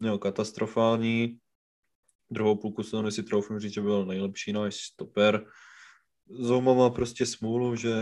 [0.00, 1.38] měl katastrofální.
[2.30, 5.46] Druhou půlku sezóny si troufím říct, že byl nejlepší náš stoper.
[6.28, 7.94] Zouma má prostě smůlu, že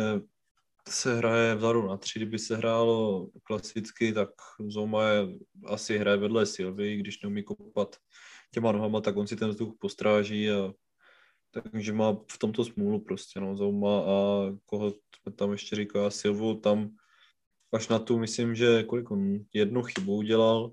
[0.89, 4.29] se hraje vzadu na tři, kdyby se hrálo klasicky, tak
[4.69, 5.29] Zoma je
[5.67, 7.97] asi hraje vedle Silvy, když neumí kopat
[8.51, 10.73] těma nohama, tak on si ten vzduch postráží a
[11.51, 14.17] takže má v tomto smůlu prostě, no, Zouma a
[14.67, 16.91] koho jsme tam ještě říkali, Silvu tam
[17.73, 20.73] až na tu, myslím, že kolik on jednu chybu udělal.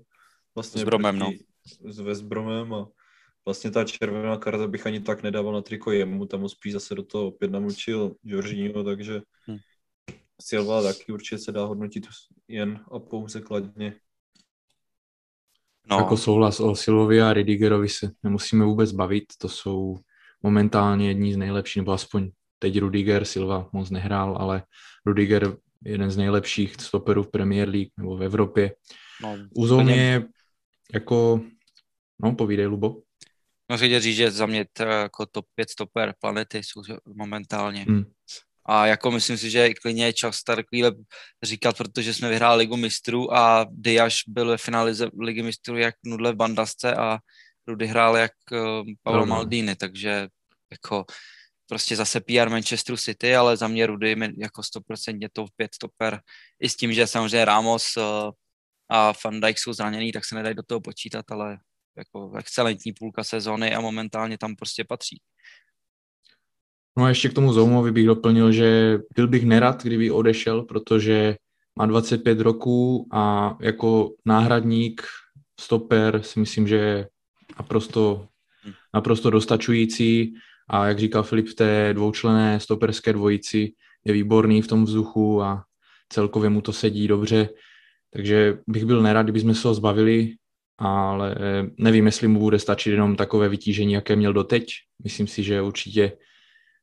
[0.54, 1.44] Vlastně s Bromem, proti,
[1.84, 1.92] no.
[1.92, 2.88] s West Bromem a
[3.44, 6.94] vlastně ta červená karta bych ani tak nedával na triko jemu, tam ho spíš zase
[6.94, 9.58] do toho opět namučil Jorginho, takže hmm.
[10.40, 12.06] Silva taky určitě se dá hodnotit
[12.48, 13.94] jen a pouze kladně.
[15.90, 15.96] No.
[15.96, 19.96] Jako souhlas o Silvovi a Ridigerovi se nemusíme vůbec bavit, to jsou
[20.42, 24.62] momentálně jedni z nejlepších, nebo aspoň teď Rudiger, Silva moc nehrál, ale
[25.06, 28.74] Rudiger jeden z nejlepších stoperů v Premier League nebo v Evropě.
[29.22, 30.28] No, Uzou mě
[30.94, 31.40] jako,
[32.22, 33.02] no povídej, Lubo.
[33.70, 36.82] No chtěl říct, že za mě to jako top 5 stoper planety jsou
[37.14, 37.82] momentálně.
[37.82, 38.04] Hmm.
[38.66, 40.92] A jako myslím si, že klidně je čas takovýhle
[41.42, 46.32] říkat, protože jsme vyhráli ligu mistrů a Diaz byl ve finále ligy mistrů jak Nudle
[46.32, 47.18] v Bandasce a
[47.66, 50.28] Rudy hrál jak uh, Paolo Maldini, takže
[50.70, 51.04] jako
[51.66, 56.20] prostě zase PR Manchesteru City, ale za mě Rudy jako 100% top 5 stoper.
[56.60, 58.30] I s tím, že samozřejmě Ramos uh,
[58.92, 61.58] a Van Dijk jsou zraněný, tak se nedají do toho počítat, ale
[61.96, 65.20] jako excelentní půlka sezóny a momentálně tam prostě patří.
[66.98, 71.36] No a ještě k tomu Zoumovi bych doplnil, že byl bych nerad, kdyby odešel, protože
[71.78, 75.02] má 25 roků a jako náhradník,
[75.60, 77.08] stoper si myslím, že je
[77.58, 78.28] naprosto,
[78.94, 80.34] naprosto dostačující
[80.68, 83.72] a jak říkal Filip, v té dvoučlené stoperské dvojici
[84.04, 85.64] je výborný v tom vzduchu a
[86.08, 87.48] celkově mu to sedí dobře,
[88.12, 90.34] takže bych byl nerad, kdyby jsme se ho zbavili,
[90.78, 91.36] ale
[91.78, 94.66] nevím, jestli mu bude stačit jenom takové vytížení, jaké měl doteď.
[95.02, 96.12] Myslím si, že určitě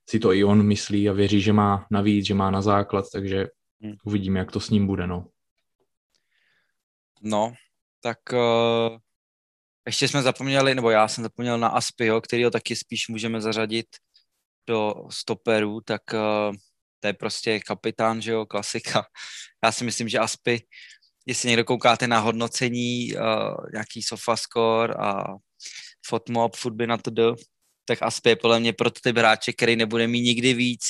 [0.10, 3.48] si to i on myslí a věří, že má navíc, že má na základ, takže
[3.82, 3.96] hmm.
[4.04, 5.28] uvidíme, jak to s ním bude, no.
[7.22, 7.54] No,
[8.02, 8.98] tak uh,
[9.88, 13.88] ještě jsme zapomněli, nebo já jsem zapomněl na Aspio, ho taky spíš můžeme zařadit
[14.68, 16.56] do stoperů, tak uh,
[17.00, 19.06] to je prostě kapitán, že jo, klasika.
[19.64, 20.62] Já si myslím, že Aspi,
[21.30, 23.22] jestli někdo koukáte na hodnocení, uh,
[23.74, 25.24] nějaký sofascore a
[26.06, 27.36] fotmob, futby na to
[27.86, 30.82] tak Aspi je podle mě prototyp hráče, který nebude mít nikdy víc,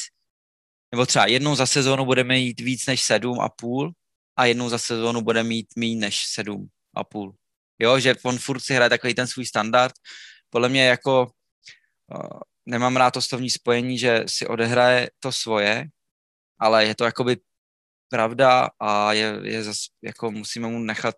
[0.91, 3.91] nebo třeba jednou za sezónu bude mít víc než sedm a půl
[4.36, 7.36] a jednou za sezónu bude mít méně než sedm a půl.
[7.80, 9.93] Jo, že on furt si hraje takový ten svůj standard.
[10.49, 11.32] Podle mě jako
[12.15, 15.86] uh, nemám rád to slovní spojení, že si odehraje to svoje,
[16.60, 17.38] ale je to jakoby
[18.10, 21.15] pravda a je, je zas, jako musíme mu nechat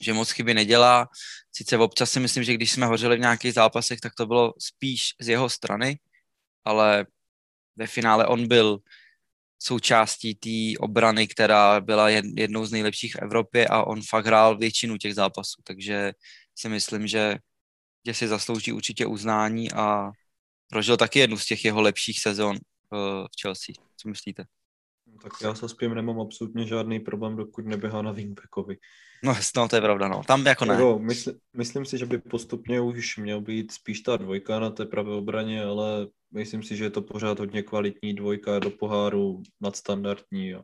[0.00, 1.08] že moc chyby nedělá.
[1.52, 5.14] Sice občas si myslím, že když jsme hořeli v nějakých zápasech, tak to bylo spíš
[5.20, 5.98] z jeho strany,
[6.64, 7.06] ale
[7.76, 8.78] ve finále on byl
[9.58, 14.96] součástí té obrany, která byla jednou z nejlepších v Evropě a on fakt hrál většinu
[14.96, 16.12] těch zápasů, takže
[16.54, 17.36] si myslím, že,
[18.06, 20.10] že si zaslouží určitě uznání a
[20.68, 23.74] prožil taky jednu z těch jeho lepších sezon eh, v Chelsea.
[23.96, 24.44] Co myslíte?
[25.22, 28.76] Tak já se spím nemám absolutně žádný problém, dokud neběhá na wingbackovi.
[29.24, 30.22] No, no, to je pravda, no.
[30.26, 30.80] Tam jako ne.
[30.80, 34.86] Jo, mysl, myslím si, že by postupně už měl být spíš ta dvojka na té
[34.86, 40.54] pravé obraně, ale myslím si, že je to pořád hodně kvalitní dvojka do poháru, nadstandardní.
[40.54, 40.62] A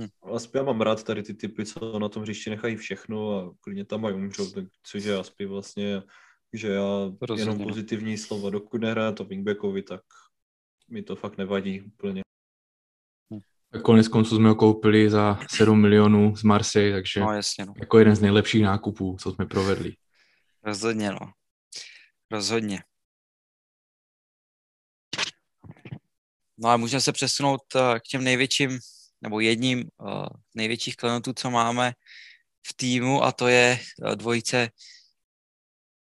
[0.00, 0.34] hm.
[0.34, 3.84] Aspoň já mám rád tady ty typy, co na tom hřišti nechají všechno a klidně
[3.84, 6.02] tam mají umřou, tak, což je Aspi vlastně,
[6.52, 7.38] že já Rozumím.
[7.38, 7.66] jenom no.
[7.66, 10.00] pozitivní slova, dokud nehraje to wingbackovi, tak
[10.90, 12.22] mi to fakt nevadí úplně.
[13.82, 17.74] Konec konců jsme ho koupili za 7 milionů z Marseille, takže no, jasně, no.
[17.80, 19.92] jako jeden z nejlepších nákupů, co jsme provedli.
[20.62, 21.32] Rozhodně, no.
[22.30, 22.82] Rozhodně.
[26.58, 28.78] No a můžeme se přesunout eh, k těm největším,
[29.20, 31.92] nebo jedním uh, největších klientů, co máme
[32.66, 34.70] v týmu, a to je eh, dvojice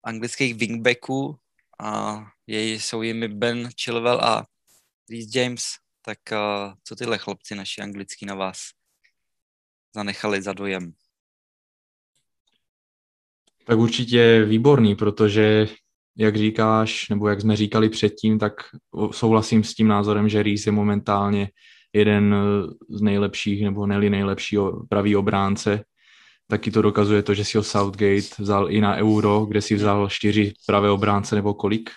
[0.05, 1.39] anglických wingbacků.
[1.83, 4.47] A jsou jimi Ben Chilwell a
[5.11, 5.65] Reece James.
[6.03, 8.59] Tak uh, co tyhle chlapci naši anglický na vás
[9.95, 10.93] zanechali za dojem?
[13.67, 15.69] Tak určitě výborný, protože
[16.17, 18.53] jak říkáš, nebo jak jsme říkali předtím, tak
[19.11, 21.51] souhlasím s tím názorem, že Reese je momentálně
[21.93, 22.35] jeden
[22.89, 24.57] z nejlepších, nebo neli nejlepší
[24.89, 25.85] pravý obránce.
[26.47, 30.09] Taky to dokazuje to, že si ho Southgate vzal i na Euro, kde si vzal
[30.09, 31.91] čtyři pravé obránce nebo kolik.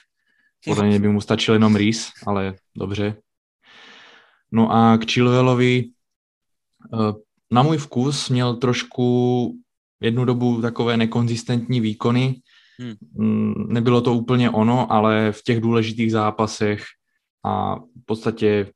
[0.65, 3.15] Podle mě by mu stačil jenom Reese, ale dobře.
[4.53, 5.89] No a k Chilwellovi
[6.93, 7.13] eh,
[7.51, 9.57] na můj vkus měl trošku
[10.01, 12.35] jednu dobu takové nekonzistentní výkony.
[12.79, 12.93] Hmm.
[13.13, 16.83] Mm, nebylo to úplně ono, ale v těch důležitých zápasech
[17.45, 18.71] a v podstatě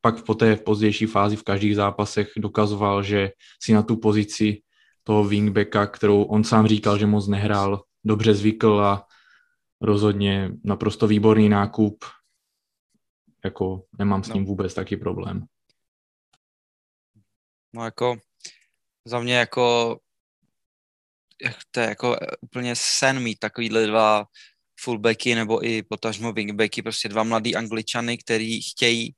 [0.00, 3.30] pak v poté v pozdější fázi v každých zápasech dokazoval, že
[3.62, 4.60] si na tu pozici
[5.02, 9.04] toho wingbacka, kterou on sám říkal, že moc nehrál, dobře zvykl a
[9.80, 12.04] rozhodně naprosto výborný nákup
[13.44, 14.48] jako nemám s ním no.
[14.48, 15.46] vůbec taky problém.
[17.74, 18.16] No jako
[19.04, 19.98] za mě jako
[21.70, 24.24] to je jako úplně sen mít takovýhle dva
[24.80, 29.14] fullbacky nebo i potažmo wingbacky, prostě dva mladý angličany, který chtějí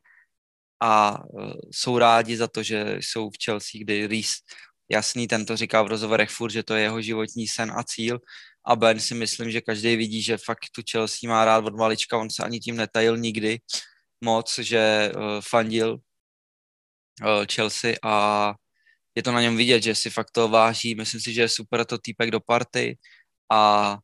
[0.81, 4.35] a uh, jsou rádi za to, že jsou v Chelsea, kdy Reese,
[4.89, 8.21] jasný, ten to říká v rozhovorech furt, že to je jeho životní sen a cíl
[8.67, 12.19] a Ben si myslím, že každý vidí, že fakt tu Chelsea má rád od malička,
[12.19, 13.59] on se ani tím netajil nikdy
[14.21, 18.55] moc, že uh, fandil uh, Chelsea a
[19.15, 20.95] je to na něm vidět, že si fakt to váží.
[20.95, 22.99] Myslím si, že je super to týpek do party
[23.53, 23.99] a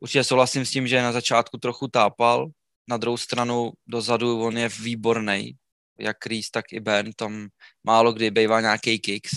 [0.00, 2.46] určitě souhlasím s tím, že na začátku trochu tápal,
[2.88, 5.52] na druhou stranu dozadu on je výborný,
[5.98, 7.48] jak Reese, tak i Ben, tam
[7.84, 9.30] málo kdy bývá nějaký kicks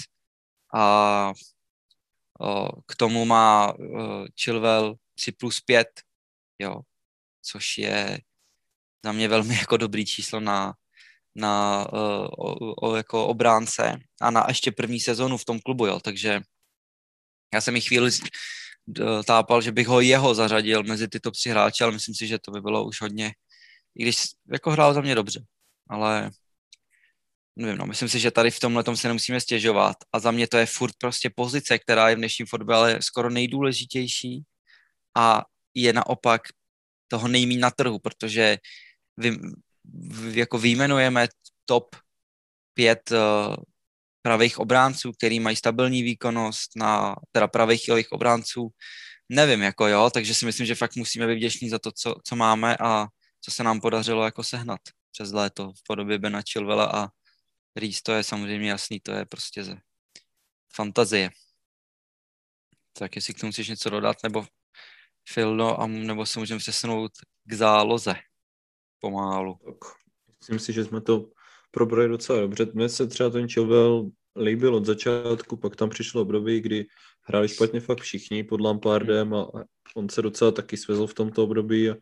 [0.75, 1.31] a
[2.39, 5.87] o, k tomu má o, Chilwell 3 plus 5,
[6.59, 6.81] jo,
[7.41, 8.19] což je
[9.05, 10.73] za mě velmi jako dobrý číslo na,
[11.35, 15.99] na uh, o, o, jako obránce a na ještě první sezonu v tom klubu, jo,
[15.99, 16.41] takže
[17.53, 18.11] já jsem mi chvíli
[19.25, 22.39] tápal, že bych ho jeho zařadil mezi ty top 3 hráče, ale myslím si, že
[22.39, 23.33] to by bylo už hodně,
[23.95, 24.17] i když
[24.51, 25.43] jako hrál za mě dobře,
[25.89, 26.31] ale
[27.55, 29.97] nevím, no, myslím si, že tady v tomhle tom se nemusíme stěžovat.
[30.13, 34.43] A za mě to je furt prostě pozice, která je v dnešním fotbale skoro nejdůležitější
[35.17, 35.43] a
[35.75, 36.41] je naopak
[37.07, 38.57] toho nejmí na trhu, protože
[39.17, 39.37] vy,
[40.39, 41.27] jako vyjmenujeme
[41.65, 41.95] top
[42.73, 43.55] pět uh,
[44.21, 48.69] pravých obránců, který mají stabilní výkonnost na teda pravých i obránců,
[49.29, 52.35] nevím, jako jo, takže si myslím, že fakt musíme být vděční za to, co, co
[52.35, 53.07] máme a
[53.41, 54.79] co se nám podařilo jako sehnat
[55.11, 57.07] přes léto v podobě Bena Chilvela a
[57.75, 59.77] Reese, to je samozřejmě jasný, to je prostě ze
[60.75, 61.29] fantazie.
[62.93, 64.47] Tak jestli k tomu chceš něco dodat, nebo
[65.29, 67.11] Filno, a nebo se můžeme přesunout
[67.43, 68.15] k záloze
[69.01, 69.55] pomálu.
[69.65, 69.75] Tak,
[70.39, 71.29] myslím si, že jsme to
[71.71, 72.67] probrali docela dobře.
[72.73, 76.85] Mně se třeba ten Chilwell líbil od začátku, pak tam přišlo období, kdy
[77.21, 79.47] hráli špatně fakt všichni pod Lampardem a
[79.95, 81.95] on se docela taky svezl v tomto období a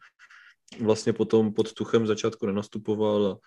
[0.82, 3.38] vlastně potom pod Tuchem začátku nenastupoval a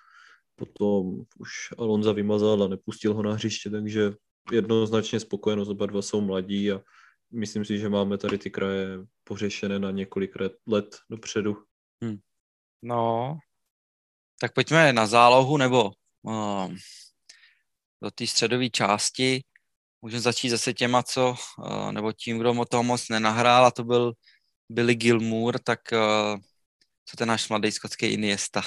[0.57, 4.12] potom už Alonza vymazal a nepustil ho na hřiště, takže
[4.53, 6.80] jednoznačně spokojenost, oba dva jsou mladí a
[7.32, 10.32] myslím si, že máme tady ty kraje pořešené na několik
[10.66, 11.57] let dopředu.
[12.03, 12.18] Hmm.
[12.83, 13.39] No,
[14.41, 16.76] tak pojďme na zálohu nebo um,
[18.03, 19.45] do té středové části.
[20.03, 23.85] Můžeme začít zase těma, co, uh, nebo tím, kdo mo toho moc nenahrál, a to
[23.85, 24.12] byl
[24.68, 26.41] Billy Gilmour, tak uh,
[27.05, 28.62] co ten náš mladý skotský Iniesta.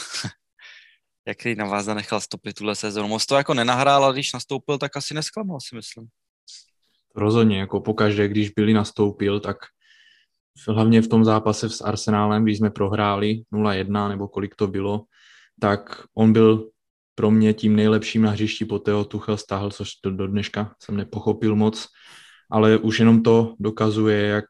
[1.28, 3.08] Jaký na vás zanechal stopy tuhle sezónu.
[3.08, 6.08] Moc to jako nenahrál, ale když nastoupil, tak asi nesklamal, si myslím.
[7.16, 9.58] Rozhodně, jako pokaždé, když Billy nastoupil, tak
[10.68, 15.04] hlavně v tom zápase s Arsenálem, když jsme prohráli 0-1 nebo kolik to bylo,
[15.60, 16.70] tak on byl
[17.16, 20.98] pro mě tím nejlepším na hřišti, po tého Tuchel stáhl, což do, do dneška jsem
[20.98, 21.88] nepochopil moc,
[22.52, 24.46] ale už jenom to dokazuje, jak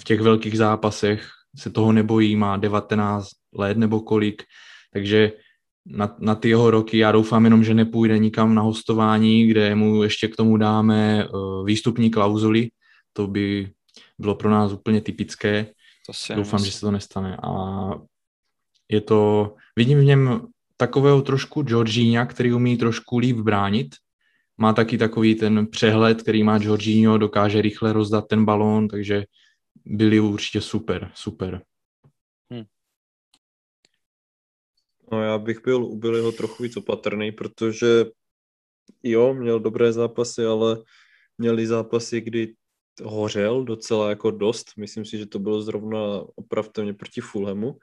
[0.00, 4.42] v těch velkých zápasech se toho nebojí, má 19 let nebo kolik,
[4.92, 5.32] takže
[5.86, 10.02] na, na ty jeho roky já doufám jenom, že nepůjde nikam na hostování, kde mu
[10.02, 12.68] ještě k tomu dáme uh, výstupní klauzuly,
[13.12, 13.72] to by
[14.20, 15.66] bylo pro nás úplně typické.
[16.06, 17.36] To si Doufám, že se to nestane.
[17.42, 17.50] A
[18.88, 20.46] je to, vidím v něm
[20.76, 23.94] takového trošku Georgina, který umí trošku líp bránit.
[24.56, 29.24] Má taky takový ten přehled, který má Georginio, dokáže rychle rozdat ten balón, takže
[29.84, 31.62] byli určitě super, super.
[32.50, 32.64] Hmm.
[35.12, 38.04] No já bych byl u Billyho trochu víc opatrný, protože
[39.02, 40.82] jo, měl dobré zápasy, ale
[41.38, 42.54] měli zápasy, kdy
[43.02, 44.72] hořel docela jako dost.
[44.76, 47.78] Myslím si, že to bylo zrovna opravdu proti Fulhamu,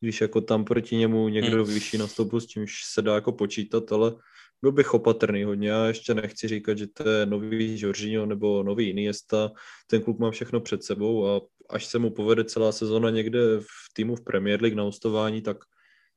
[0.00, 1.74] když jako tam proti němu někdo hmm.
[1.74, 4.14] vyšší nastoupil, s čímž se dá jako počítat, ale
[4.62, 5.68] byl bych opatrný hodně.
[5.68, 9.50] Já ještě nechci říkat, že to je nový Jorginho nebo nový Iniesta.
[9.86, 11.40] Ten klub má všechno před sebou a
[11.70, 15.56] až se mu povede celá sezona někde v týmu v Premier League na hostování, tak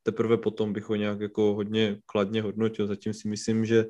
[0.04, 2.88] teprve potom bych ho nějak jako hodně kladně hodnotil.
[2.88, 3.86] Zatím si myslím, že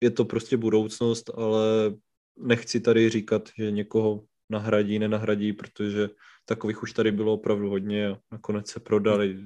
[0.00, 1.94] je to prostě budoucnost, ale
[2.36, 6.08] nechci tady říkat, že někoho nahradí, nenahradí, protože
[6.44, 9.44] takových už tady bylo opravdu hodně a nakonec se prodali.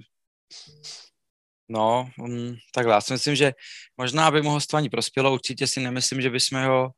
[1.69, 3.53] No, um, takhle, já si myslím, že
[3.97, 6.91] možná by mu hostování prospělo, určitě si nemyslím, že bychom ho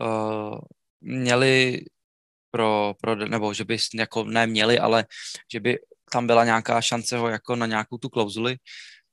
[0.00, 0.58] uh,
[1.00, 1.84] měli
[2.50, 5.06] pro, pro, nebo že by jako neměli, ale
[5.52, 5.78] že by
[6.12, 8.56] tam byla nějaká šance ho jako na nějakou tu klauzuli.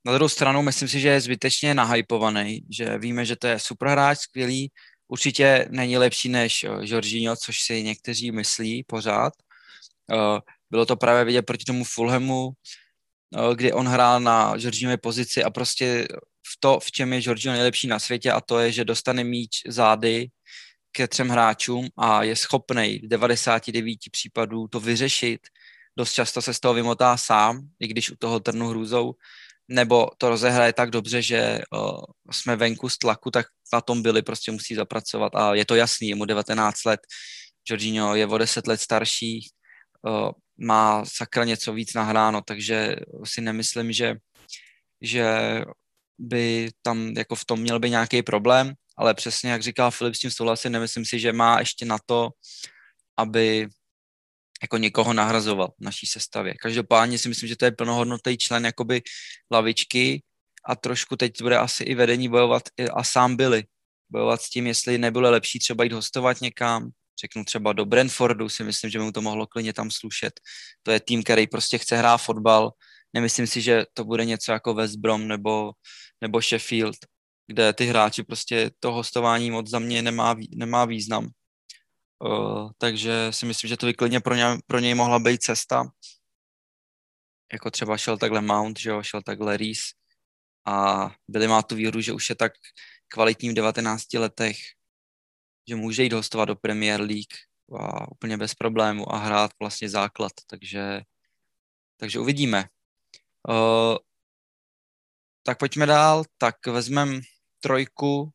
[0.06, 3.88] Na druhou stranu myslím si, že je zbytečně nahypovaný, že víme, že to je super
[3.88, 4.72] hráč, skvělý,
[5.08, 9.34] určitě není lepší než Jorginho, což si někteří myslí pořád.
[10.14, 10.40] Uh,
[10.70, 15.50] bylo to právě vidět proti tomu Fulhamu, uh, kdy on hrál na Jorginhové pozici a
[15.50, 16.08] prostě
[16.48, 19.62] v to, v čem je Jorginho nejlepší na světě a to je, že dostane míč
[19.68, 20.28] zády,
[20.92, 25.48] ke třem hráčům a je schopný v 99 případů to vyřešit.
[25.98, 29.14] Dost často se z toho vymotá sám, i když u toho trnu hrůzou,
[29.68, 34.22] nebo to rozehraje tak dobře, že uh, jsme venku z tlaku, tak na tom byli,
[34.22, 35.36] prostě musí zapracovat.
[35.36, 37.00] A je to jasný, je mu 19 let,
[37.70, 39.50] Jorginho je o 10 let starší,
[40.02, 44.16] uh, má sakra něco víc nahráno, takže si nemyslím, že,
[45.02, 45.26] že
[46.20, 50.20] by tam jako v tom měl by nějaký problém, ale přesně jak říkal Filip, s
[50.20, 52.30] tím souhlasím, nemyslím si, že má ještě na to,
[53.18, 53.68] aby
[54.62, 56.54] jako někoho nahrazoval v naší sestavě.
[56.62, 59.02] Každopádně si myslím, že to je plnohodnotný člen jakoby
[59.52, 60.24] lavičky
[60.66, 63.64] a trošku teď bude asi i vedení bojovat a sám byli.
[64.10, 66.90] Bojovat s tím, jestli nebylo lepší třeba jít hostovat někam,
[67.22, 70.40] řeknu třeba do Brentfordu, si myslím, že mu to mohlo klidně tam slušet.
[70.84, 72.72] To je tým, který prostě chce hrát fotbal.
[73.14, 75.72] Nemyslím si, že to bude něco jako West Brom nebo,
[76.22, 76.96] nebo Sheffield,
[77.48, 81.30] kde ty hráči prostě to hostování moc za mě nemá, nemá význam.
[82.20, 85.92] Uh, takže si myslím, že to vyklidně pro, ně, pro něj mohla být cesta.
[87.54, 89.94] Jako třeba šel takhle Mount, že jo, šel takhle Reese
[90.66, 92.54] a Billy má tu výhodu, že už je tak
[93.08, 94.58] kvalitním 19 letech,
[95.68, 97.34] že může jít hostovat do Premier League
[97.80, 101.02] a úplně bez problému a hrát vlastně základ, takže,
[101.98, 102.66] takže uvidíme.
[103.50, 103.98] Uh,
[105.44, 107.22] tak pojďme dál, tak vezmeme
[107.60, 108.32] trojku,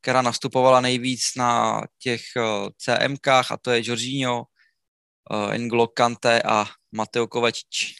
[0.00, 4.44] která nastupovala nejvíc na těch uh, CMkách a to je Jorginho,
[5.30, 7.94] uh, N'Golo Kante a Mateo Kovačič.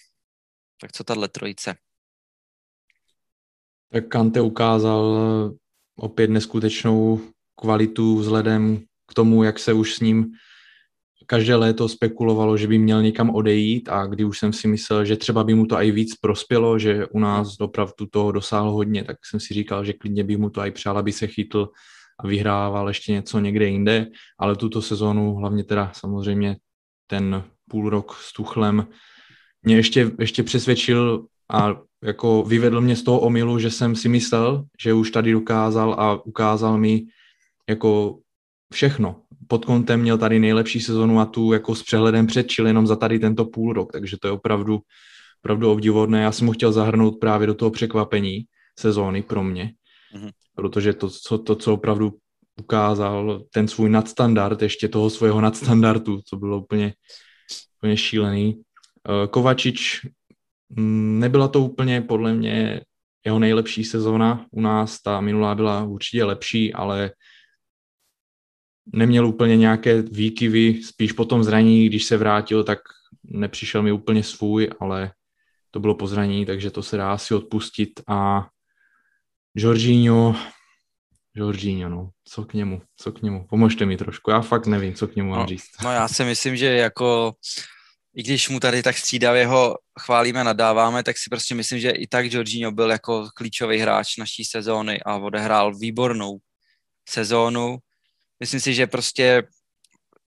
[0.81, 1.75] Tak co tahle trojice?
[3.93, 5.19] Tak Kante ukázal
[5.97, 7.21] opět neskutečnou
[7.61, 10.33] kvalitu vzhledem k tomu, jak se už s ním
[11.27, 15.17] každé léto spekulovalo, že by měl někam odejít a kdy už jsem si myslel, že
[15.17, 19.17] třeba by mu to i víc prospělo, že u nás opravdu toho dosáhl hodně, tak
[19.31, 21.69] jsem si říkal, že klidně by mu to i přál, aby se chytl
[22.21, 24.07] a vyhrával ještě něco někde jinde,
[24.39, 26.57] ale tuto sezónu, hlavně teda samozřejmě
[27.07, 28.87] ten půl rok s Tuchlem,
[29.63, 34.65] mě ještě, ještě přesvědčil a jako vyvedl mě z toho omylu, že jsem si myslel,
[34.83, 37.03] že už tady dokázal a ukázal mi
[37.69, 38.19] jako
[38.73, 39.23] všechno.
[39.49, 43.19] Pod kontem měl tady nejlepší sezonu a tu jako s přehledem předčil jenom za tady
[43.19, 44.81] tento půl rok, takže to je opravdu,
[45.45, 46.23] opravdu obdivodné.
[46.23, 48.45] Já jsem ho chtěl zahrnout právě do toho překvapení
[48.79, 49.73] sezóny pro mě,
[50.15, 50.31] mm-hmm.
[50.55, 52.13] protože to co, to, co opravdu
[52.61, 56.95] ukázal, ten svůj nadstandard, ještě toho svého nadstandardu, co bylo úplně,
[57.79, 58.63] úplně šílený.
[59.09, 60.07] Eh, Kovačič,
[60.71, 62.81] mm, nebyla to úplně podle mě
[63.25, 67.11] jeho nejlepší sezóna u nás, ta minulá byla určitě lepší, ale
[68.87, 72.79] neměl úplně nějaké výkyvy, spíš po tom zraní, když se vrátil, tak
[73.25, 75.13] nepřišel mi úplně svůj, ale
[75.71, 78.01] to bylo po zraní, takže to se dá asi odpustit.
[78.09, 78.49] A
[79.55, 80.37] Jorginho,
[81.35, 85.09] Jorginho, no, co k němu, co k němu, pomožte mi trošku, já fakt nevím, co
[85.09, 85.71] k němu mám no, říct.
[85.85, 87.35] No já si myslím, že jako,
[88.15, 92.07] i když mu tady tak střídavě ho chválíme, nadáváme, tak si prostě myslím, že i
[92.07, 96.39] tak Jorginho byl jako klíčový hráč naší sezóny a odehrál výbornou
[97.09, 97.79] sezónu
[98.43, 99.43] myslím si, že prostě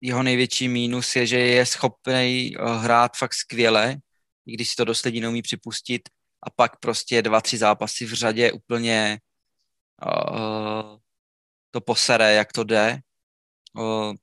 [0.01, 3.95] jeho největší mínus je, že je schopný eh, hrát fakt skvěle,
[4.45, 6.09] i když si to dost lidí neumí připustit,
[6.43, 9.19] a pak prostě dva, tři zápasy v řadě úplně
[10.05, 10.99] uh,
[11.71, 12.99] to posere, jak to jde.
[13.77, 14.13] Uh,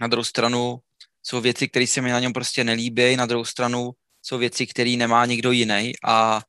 [0.00, 0.78] na druhou stranu
[1.22, 3.90] jsou věci, které se mi na něm prostě nelíbí, na druhou stranu
[4.22, 6.40] jsou věci, které nemá nikdo jiný a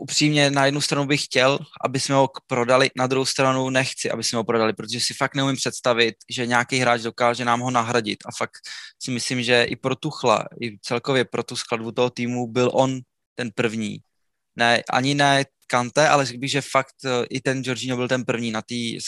[0.00, 4.24] upřímně na jednu stranu bych chtěl, aby jsme ho prodali, na druhou stranu nechci, aby
[4.24, 8.18] jsme ho prodali, protože si fakt neumím představit, že nějaký hráč dokáže nám ho nahradit
[8.26, 8.56] a fakt
[9.02, 13.00] si myslím, že i pro Tuchla, i celkově pro tu skladbu toho týmu byl on
[13.34, 13.98] ten první.
[14.56, 18.24] Ne, ani ne Kante, ale řekl bych, že fakt uh, i ten Jorginho byl ten
[18.24, 18.98] první na, tý,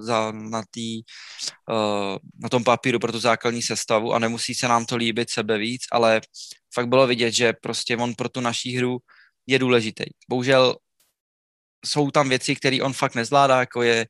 [0.00, 1.02] za, na, tý,
[2.42, 5.82] na tom papíru pro tu základní sestavu a nemusí se nám to líbit sebe víc,
[5.92, 6.20] ale
[6.74, 8.98] fakt bylo vidět, že prostě on pro tu naší hru
[9.46, 10.04] je důležitý.
[10.28, 10.76] Bohužel
[11.84, 14.06] jsou tam věci, které on fakt nezvládá, jako je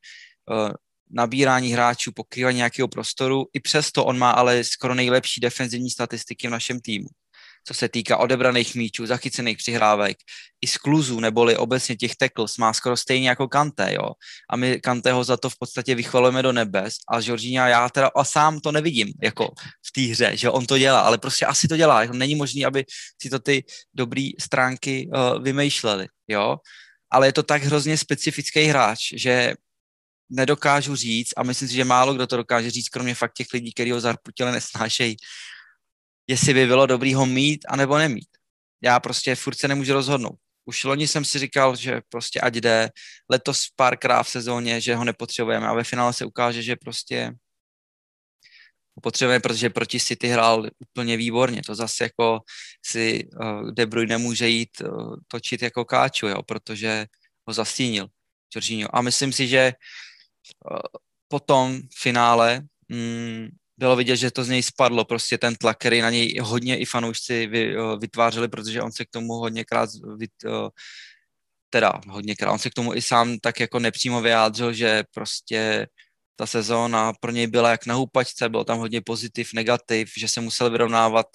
[0.51, 0.71] uh,
[1.11, 3.47] nabírání hráčů, pokrývání nějakého prostoru.
[3.53, 7.09] I přesto on má ale skoro nejlepší defenzivní statistiky v našem týmu
[7.67, 10.17] co se týká odebraných míčů, zachycených přihrávek,
[10.61, 14.11] i skluzů, neboli obecně těch tackles, má skoro stejně jako Kante, jo.
[14.51, 18.25] A my Kanteho za to v podstatě vychvalujeme do nebes a Jorginho já teda a
[18.25, 19.49] sám to nevidím, jako
[19.87, 22.05] v té hře, že on to dělá, ale prostě asi to dělá.
[22.05, 22.85] Není možné, aby
[23.23, 23.65] si to ty
[23.95, 26.57] dobré stránky uh, vymýšleli, jo.
[27.11, 29.55] Ale je to tak hrozně specifický hráč, že
[30.31, 33.73] nedokážu říct a myslím si, že málo kdo to dokáže říct, kromě fakt těch lidí,
[33.73, 35.17] kteří ho zarputile nesnášejí,
[36.27, 38.29] jestli by bylo dobrý ho mít, anebo nemít.
[38.83, 40.39] Já prostě furt se nemůžu rozhodnout.
[40.69, 42.91] už loni jsem si říkal, že prostě ať jde,
[43.31, 47.33] letos párkrát v sezóně, že ho nepotřebujeme a ve finále se ukáže, že prostě
[48.97, 51.63] ho potřebujeme, protože proti City hrál úplně výborně.
[51.67, 52.41] To zase jako
[52.87, 57.07] si uh, De Bruyne nemůže jít uh, točit jako káču, jo, protože
[57.49, 58.09] ho zastínil
[58.55, 58.97] Jorginho.
[58.97, 59.73] A myslím si, že
[60.71, 60.79] uh,
[61.29, 63.49] po tom finále mm,
[63.79, 66.85] bylo vidět, že to z něj spadlo, prostě ten tlak, který na něj hodně i
[66.85, 69.91] fanoušci vy, vytvářeli, protože on se k tomu hodněkrát
[71.71, 75.87] teda hodněkrát, on se k tomu i sám tak jako nepřímo vyjádřil, že prostě
[76.37, 80.41] ta sezóna pro něj byla jak na houpačce, bylo tam hodně pozitiv, negativ, že se
[80.41, 81.27] musel vyrovnávat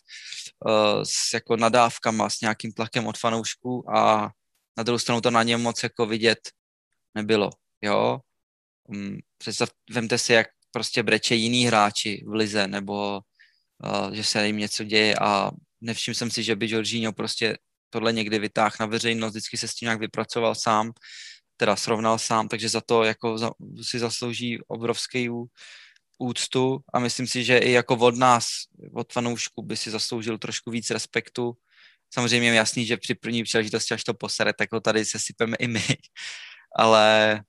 [0.66, 4.32] uh, s jako nadávkama, s nějakým tlakem od fanoušků a
[4.78, 6.40] na druhou stranu to na něm moc jako vidět
[7.16, 7.50] nebylo,
[7.82, 8.20] jo.
[8.88, 13.22] Um, představ, vemte si, jak prostě breče jiný hráči v lize, nebo
[13.84, 15.52] uh, že se jim něco děje a
[15.82, 17.58] nevšiml jsem si, že by Jorginho prostě
[17.90, 20.92] tohle někdy vytáhl na veřejnost, vždycky se s tím nějak vypracoval sám,
[21.58, 23.52] teda srovnal sám, takže za to jako za,
[23.82, 25.30] si zaslouží obrovský
[26.20, 28.46] úctu a myslím si, že i jako od nás,
[28.94, 31.54] od fanoušků by si zasloužil trošku víc respektu.
[32.14, 35.58] Samozřejmě je jasný, že při první příležitosti, až to posere, tak ho tady se sypeme
[35.60, 35.84] i my,
[36.76, 37.44] ale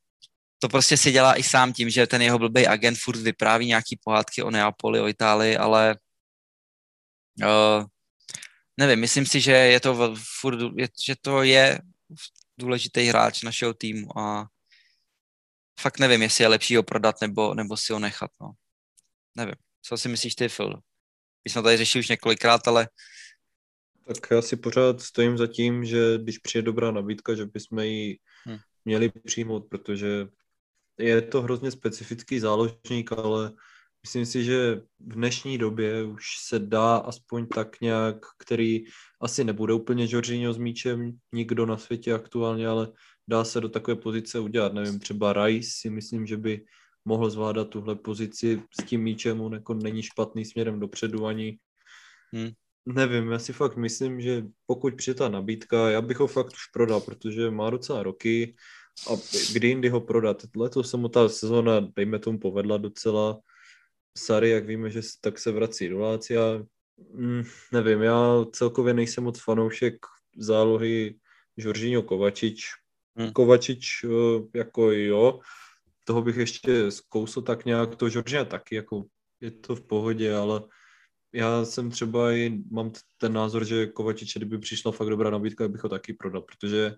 [0.63, 3.99] to prostě si dělá i sám tím, že ten jeho blbý agent furt vypráví nějaký
[4.05, 5.97] pohádky o Neapoli, o Itálii, ale
[7.43, 7.85] uh,
[8.77, 11.79] nevím, myslím si, že je to furt, je, že to je
[12.59, 14.47] důležitý hráč našeho týmu a
[15.81, 18.53] fakt nevím, jestli je lepší ho prodat nebo, nebo si ho nechat, no.
[19.37, 19.55] Nevím.
[19.83, 20.81] Co si myslíš ty, Phil?
[21.45, 22.89] My jsme tady řešili už několikrát, ale...
[24.07, 28.19] Tak já si pořád stojím za tím, že když přijde dobrá nabídka, že bychom ji
[28.45, 28.59] hmm.
[28.85, 30.27] měli přijmout, protože
[30.99, 33.53] je to hrozně specifický záložník, ale
[34.03, 38.85] myslím si, že v dnešní době už se dá aspoň tak nějak, který
[39.21, 42.93] asi nebude úplně Jorginho s míčem, nikdo na světě aktuálně, ale
[43.29, 44.75] dá se do takové pozice udělat.
[44.75, 46.65] Nevím, třeba Rice si myslím, že by
[47.05, 51.59] mohl zvládat tuhle pozici s tím míčem, on jako není špatný směrem dopředu ani.
[52.33, 52.51] Hmm.
[52.87, 56.67] Nevím, já si fakt myslím, že pokud přijde ta nabídka, já bych ho fakt už
[56.73, 58.55] prodal, protože má docela roky,
[59.11, 59.17] a
[59.53, 60.43] kdy jindy ho prodat.
[60.57, 63.41] Letos se mu ta sezóna, dejme tomu, povedla docela.
[64.19, 66.43] Sary, jak víme, že tak se vrací do Lácia.
[67.15, 69.95] Mm, nevím, já celkově nejsem moc fanoušek
[70.37, 71.19] zálohy
[71.57, 72.65] Žoržíňo Kovačič.
[73.17, 73.33] Hmm.
[73.33, 75.41] Kovačič eh, jako jo,
[76.05, 79.05] toho bych ještě zkousl tak nějak, to Žoržíňa taky, jako
[79.41, 80.63] je to v pohodě, ale
[81.33, 85.83] já jsem třeba i, mám ten názor, že Kovačič, kdyby přišla fakt dobrá nabídka, bych
[85.83, 86.95] ho taky prodal, protože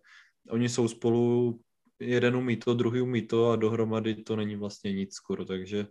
[0.51, 1.61] oni jsou spolu
[2.01, 5.87] jeden umí to, druhý umí to a dohromady to není vlastně nic skoro, takže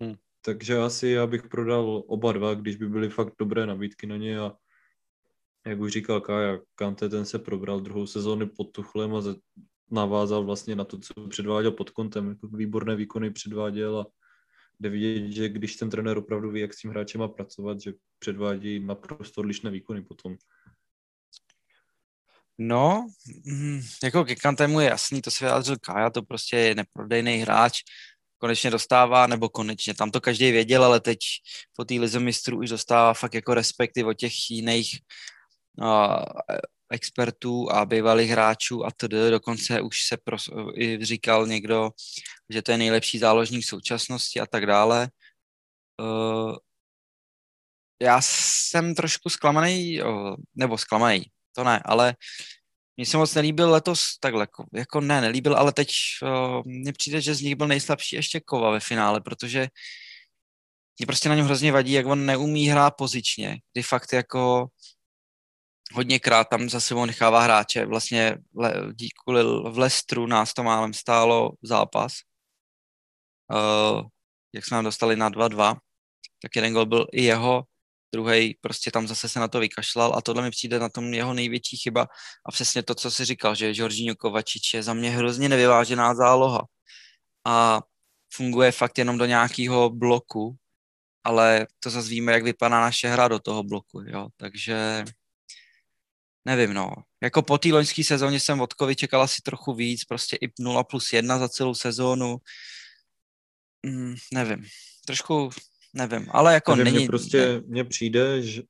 [0.00, 0.14] hmm.
[0.40, 4.38] takže asi já bych prodal oba dva, když by byly fakt dobré nabídky na ně
[4.38, 4.52] a
[5.66, 9.22] jak už říkal Kaja, Kante ten se probral druhou sezóny pod Tuchlem a
[9.90, 14.06] navázal vlastně na to, co předváděl pod kontem, jako výborné výkony předváděl a
[14.80, 17.92] jde vidět, že když ten trenér opravdu ví, jak s tím hráčem má pracovat, že
[18.18, 20.36] předvádí naprosto odlišné výkony potom.
[22.58, 23.06] No,
[23.44, 27.82] mm, jako ke Kantemu je jasný, to se vyjádřil Kája, to prostě je neprodejný hráč,
[28.38, 31.18] konečně dostává, nebo konečně, tam to každý věděl, ale teď
[31.76, 34.98] po té lize mistrů už dostává fakt jako respekty od těch jiných
[35.80, 36.22] uh,
[36.90, 41.90] expertů a bývalých hráčů a tedy dokonce už se pros, i říkal někdo,
[42.50, 45.08] že to je nejlepší záložník současnosti a tak dále.
[46.00, 46.56] Uh,
[48.02, 50.00] já jsem trošku zklamaný,
[50.54, 51.24] nebo zklamaný,
[51.54, 52.14] to ne, ale
[52.96, 55.88] mně se moc nelíbil letos takhle, jako, jako ne, nelíbil, ale teď
[56.22, 59.68] uh, mně přijde, že z nich byl nejslabší ještě Kova ve finále, protože
[60.98, 64.66] mě prostě na něm hrozně vadí, jak on neumí hrát pozičně, kdy fakt jako
[65.92, 67.86] hodněkrát tam za sebou nechává hráče.
[67.86, 68.38] Vlastně
[68.92, 69.14] díky
[69.68, 72.12] v Lestru nás to málem stálo zápas.
[73.52, 74.02] Uh,
[74.54, 75.76] jak jsme nám dostali na 2-2,
[76.42, 77.64] tak jeden gol byl i jeho
[78.14, 81.34] druhý prostě tam zase se na to vykašlal a tohle mi přijde na tom jeho
[81.34, 82.06] největší chyba
[82.46, 86.62] a přesně to, co si říkal, že Žoržíňo Kovačič je za mě hrozně nevyvážená záloha
[87.46, 87.82] a
[88.34, 90.56] funguje fakt jenom do nějakého bloku,
[91.24, 95.04] ale to zase víme, jak vypadá naše hra do toho bloku, jo, takže
[96.44, 96.90] nevím, no.
[97.22, 100.84] Jako po té loňské sezóně jsem od Kovy čekal asi trochu víc, prostě i 0
[100.84, 102.36] plus 1 za celou sezónu.
[103.86, 104.64] Mm, nevím,
[105.06, 105.50] trošku
[105.94, 106.98] nevím, ale jako nevím, není...
[106.98, 108.62] Mně prostě, mně přijde, že...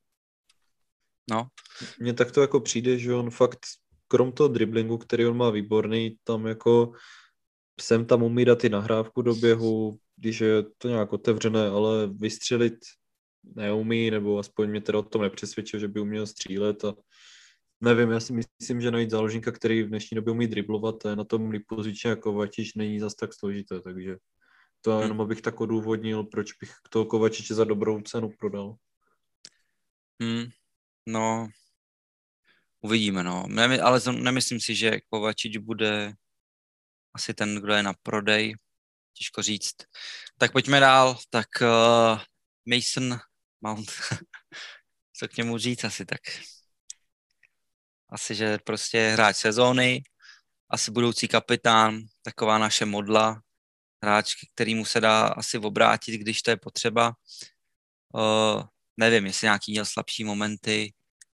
[1.30, 1.48] No.
[1.98, 3.58] Mně tak to jako přijde, že on fakt,
[4.08, 6.92] krom toho driblingu, který on má výborný, tam jako
[7.80, 12.74] sem tam umí dát i nahrávku do běhu, když je to nějak otevřené, ale vystřelit
[13.44, 16.94] neumí, nebo aspoň mě teda o tom nepřesvědčil, že by uměl střílet a
[17.80, 21.16] Nevím, já si myslím, že najít záložníka, který v dnešní době umí driblovat, to je
[21.16, 24.16] na tom líp pozičně jako Kovačič, není zas tak složité, takže
[24.85, 25.03] to hmm.
[25.03, 28.76] jenom abych tak odůvodnil, proč bych toho Kovačiče za dobrou cenu prodal.
[30.22, 30.45] Hmm.
[31.07, 31.49] No,
[32.80, 33.45] uvidíme, no.
[33.49, 36.12] Ne, ale nemyslím si, že Kovačič bude
[37.14, 38.55] asi ten, kdo je na prodej.
[39.12, 39.76] Těžko říct.
[40.39, 41.18] Tak pojďme dál.
[41.30, 42.20] Tak uh,
[42.66, 43.20] Mason
[43.61, 43.91] Mount.
[45.12, 46.20] Co k němu říct asi tak?
[48.09, 50.03] Asi, že prostě hráč sezóny,
[50.70, 53.43] asi budoucí kapitán, taková naše modla,
[54.05, 57.12] hráč, kterýmu se dá asi obrátit, když to je potřeba.
[58.14, 58.62] Uh,
[58.96, 60.92] nevím, jestli nějaký měl slabší momenty,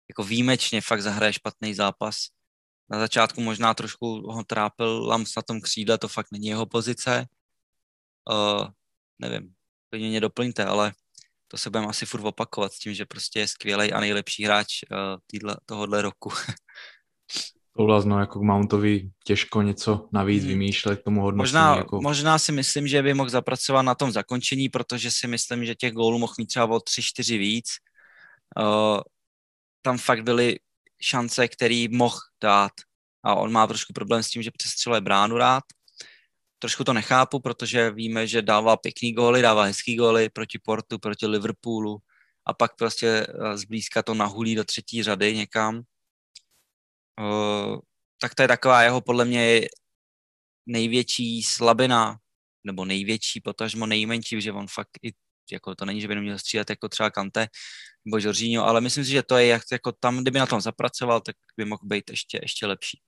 [0.10, 2.16] jako výjimečně fakt zahraje špatný zápas.
[2.90, 7.26] Na začátku možná trošku ho trápil Lams na tom křídle, to fakt není jeho pozice.
[8.30, 8.68] Uh,
[9.20, 9.54] nevím,
[9.90, 10.94] klidně mě doplňte, ale
[11.48, 14.68] to se budeme asi furt opakovat s tím, že prostě je skvělý a nejlepší hráč
[14.92, 14.98] uh,
[15.28, 16.32] týdle, tohohle roku.
[17.78, 20.50] Souhlas, no, jako Mountovi těžko něco navíc hmm.
[20.50, 21.44] vymýšlet k tomu hodnocení.
[21.44, 22.02] Možná, jako...
[22.02, 25.94] možná si myslím, že by mohl zapracovat na tom zakončení, protože si myslím, že těch
[25.94, 27.70] gólů mohl mít třeba o 3-4 víc.
[28.60, 29.00] Uh,
[29.82, 30.60] tam fakt byly
[31.02, 32.72] šance, který mohl dát
[33.24, 35.64] a on má trošku problém s tím, že přestřeluje bránu rád.
[36.60, 41.28] Trošku to nechápu, protože víme, že dává pěkný góly, dává hezký góly proti Portu, proti
[41.28, 41.98] Liverpoolu
[42.46, 45.82] a pak prostě eh, zblízka to nahulí do třetí řady někam.
[47.22, 47.80] Uh,
[48.22, 49.62] tak to je taková jeho podle mě
[50.66, 52.18] největší slabina,
[52.64, 55.12] nebo největší, potažmo nejmenší, že on fakt i,
[55.52, 57.48] jako to není, že by neměl střílet jako třeba Kante
[58.06, 61.22] nebo Jorginho, ale myslím si, že to je jak, jako tam, kdyby na tom zapracoval,
[61.22, 63.00] tak by mohl být ještě, ještě lepší.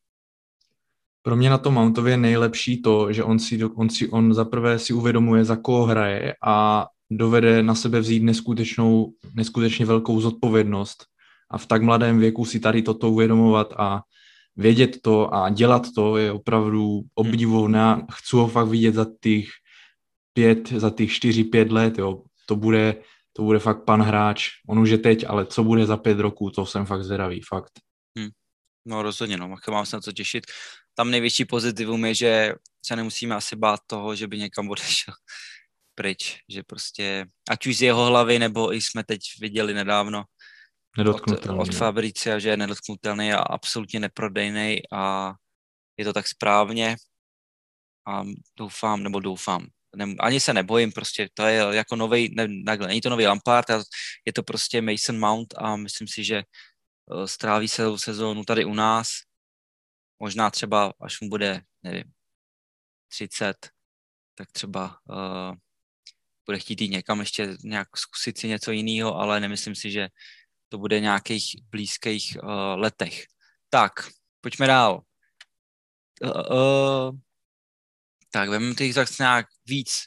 [1.21, 4.79] Pro mě na tom Mountově je nejlepší to, že on si, on si on zaprvé
[4.79, 11.05] si uvědomuje, za koho hraje a dovede na sebe vzít neskutečnou, neskutečně velkou zodpovědnost
[11.51, 14.01] a v tak mladém věku si tady toto uvědomovat a
[14.55, 18.05] vědět to a dělat to je opravdu obdivovné.
[18.11, 19.45] Chci ho fakt vidět za těch
[20.33, 22.23] pět, za těch čtyři, pět let, jo.
[22.45, 22.95] To bude,
[23.33, 24.49] to bude fakt pan hráč.
[24.69, 27.71] On už je teď, ale co bude za pět roků, to jsem fakt zvědavý, fakt.
[28.17, 28.29] Hmm.
[28.85, 30.43] No rozhodně, no, mám se na co těšit.
[30.95, 32.53] Tam největší pozitivum je, že
[32.85, 35.13] se nemusíme asi bát toho, že by někam odešel
[35.95, 40.23] pryč, že prostě, ať už z jeho hlavy, nebo i jsme teď viděli nedávno,
[40.97, 41.59] Nedotknutelný.
[41.59, 45.33] Od, od Fabricia, že je nedotknutelný a absolutně neprodejný a
[45.97, 46.95] je to tak správně
[48.07, 48.23] a
[48.57, 53.01] doufám, nebo doufám, ne, ani se nebojím, prostě to je jako nový, ne, takhle, není
[53.01, 53.67] to nový Lampard,
[54.25, 56.43] je to prostě Mason Mount a myslím si, že
[57.05, 59.09] uh, stráví celou sezónu tady u nás,
[60.19, 62.11] možná třeba, až mu bude, nevím,
[63.07, 63.69] 30,
[64.35, 65.55] tak třeba uh,
[66.45, 70.07] bude chtít jít někam ještě nějak zkusit si něco jiného, ale nemyslím si, že
[70.69, 73.25] to bude nějakých blízkých uh, letech.
[73.69, 73.91] Tak,
[74.41, 75.01] pojďme dál.
[76.23, 77.17] Uh, uh,
[78.31, 80.03] tak, vezmeme těch zase nějak víc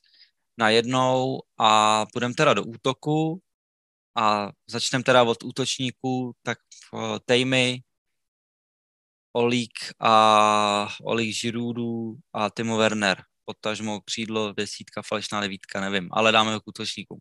[0.58, 3.42] na jednou a půjdeme teda do útoku
[4.16, 6.58] a začneme teda od útočníků, tak
[6.92, 7.82] uh, Tejmy,
[9.32, 13.24] Olík a Olík Žirudu a Timo Werner.
[13.44, 17.18] Potažmo křídlo, desítka, falešná devítka, nevím, ale dáme ho k útočníkům.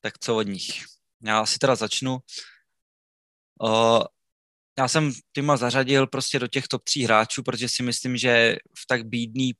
[0.00, 0.84] Tak co od nich?
[1.24, 2.18] Já si teda začnu.
[3.62, 4.02] Uh,
[4.78, 8.86] já jsem Tima zařadil prostě do těch top tří hráčů, protože si myslím, že v
[8.86, 9.52] tak bídný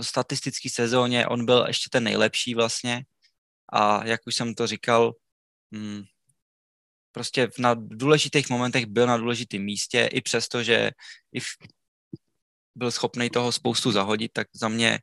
[0.00, 3.04] statistický sezóně on byl ještě ten nejlepší vlastně
[3.72, 5.12] a jak už jsem to říkal,
[5.72, 6.02] hmm,
[7.12, 10.90] prostě na důležitých momentech byl na důležitém místě, i přesto, že
[11.32, 11.46] i v,
[12.74, 14.98] byl schopný toho spoustu zahodit, tak za mě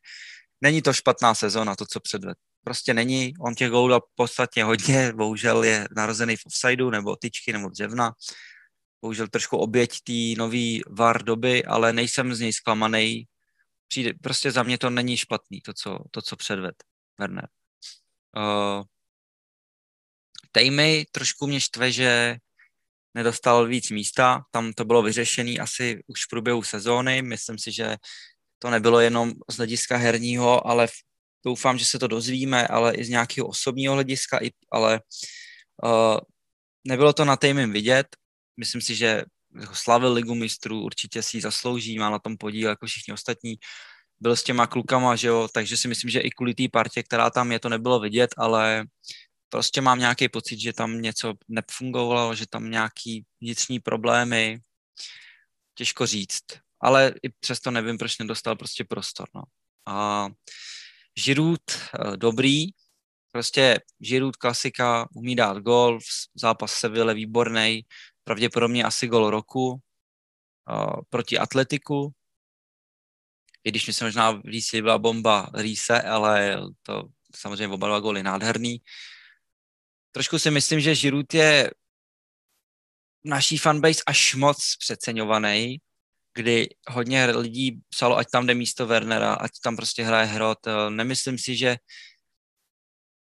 [0.62, 2.38] není to špatná sezóna, to, co předved.
[2.64, 7.70] Prostě není, on těch gólů podstatně hodně, bohužel je narozený v offsideu, nebo tyčky, nebo
[7.70, 8.12] dřevna.
[9.02, 13.28] Bohužel trošku oběť té nový VAR doby, ale nejsem z něj zklamaný.
[13.88, 16.76] Přijde, prostě za mě to není špatný, to, co, to, co předved
[17.20, 17.48] Werner.
[18.38, 18.84] Uh,
[20.52, 22.38] Tejmy trošku mě štve, že
[23.14, 27.98] nedostal víc místa, tam to bylo vyřešené asi už v průběhu sezóny, myslím si, že
[28.60, 30.88] to nebylo jenom z hlediska herního, ale
[31.46, 34.40] doufám, že se to dozvíme, ale i z nějakého osobního hlediska,
[34.72, 35.02] ale
[35.84, 36.18] uh,
[36.88, 38.08] nebylo to na týmem vidět,
[38.58, 39.24] myslím si, že
[39.74, 43.56] slavil ligu mistrů, určitě si ji zaslouží, má na tom podíl jako všichni ostatní,
[44.20, 47.30] byl s těma klukama, že jo, takže si myslím, že i kvůli té partě, která
[47.30, 48.86] tam je, to nebylo vidět, ale
[49.50, 54.60] prostě mám nějaký pocit, že tam něco nefungovalo, že tam nějaký vnitřní problémy,
[55.76, 56.44] těžko říct,
[56.82, 59.44] ale i přesto nevím, proč nedostal prostě prostor, no.
[59.88, 60.28] A
[61.18, 62.66] Žirut eh, dobrý,
[63.32, 66.00] prostě Žirut klasika, umí dát gol,
[66.36, 67.82] zápas Seville výborný,
[68.24, 72.14] pravděpodobně asi gol roku, uh, proti Atletiku,
[73.64, 77.04] i když mi se možná v Lísi byla bomba Rýse, ale to
[77.36, 78.82] samozřejmě oba dva góly nádherný.
[80.12, 81.72] Trošku si myslím, že Žirut je
[83.24, 85.78] naší fanbase až moc přeceňovaný,
[86.34, 90.60] kdy hodně lidí psalo, ať tam jde místo Wernera, ať tam prostě hraje Hrot.
[90.90, 91.78] Nemyslím si, že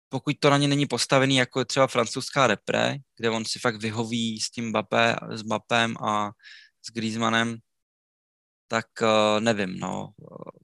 [0.10, 4.40] pokud to na ně není postavený jako třeba francouzská repre, kde on si fakt vyhoví
[4.40, 6.32] s tím Bape, s Bapem a
[6.86, 7.58] s Griezmannem,
[8.68, 10.10] tak uh, nevím, no.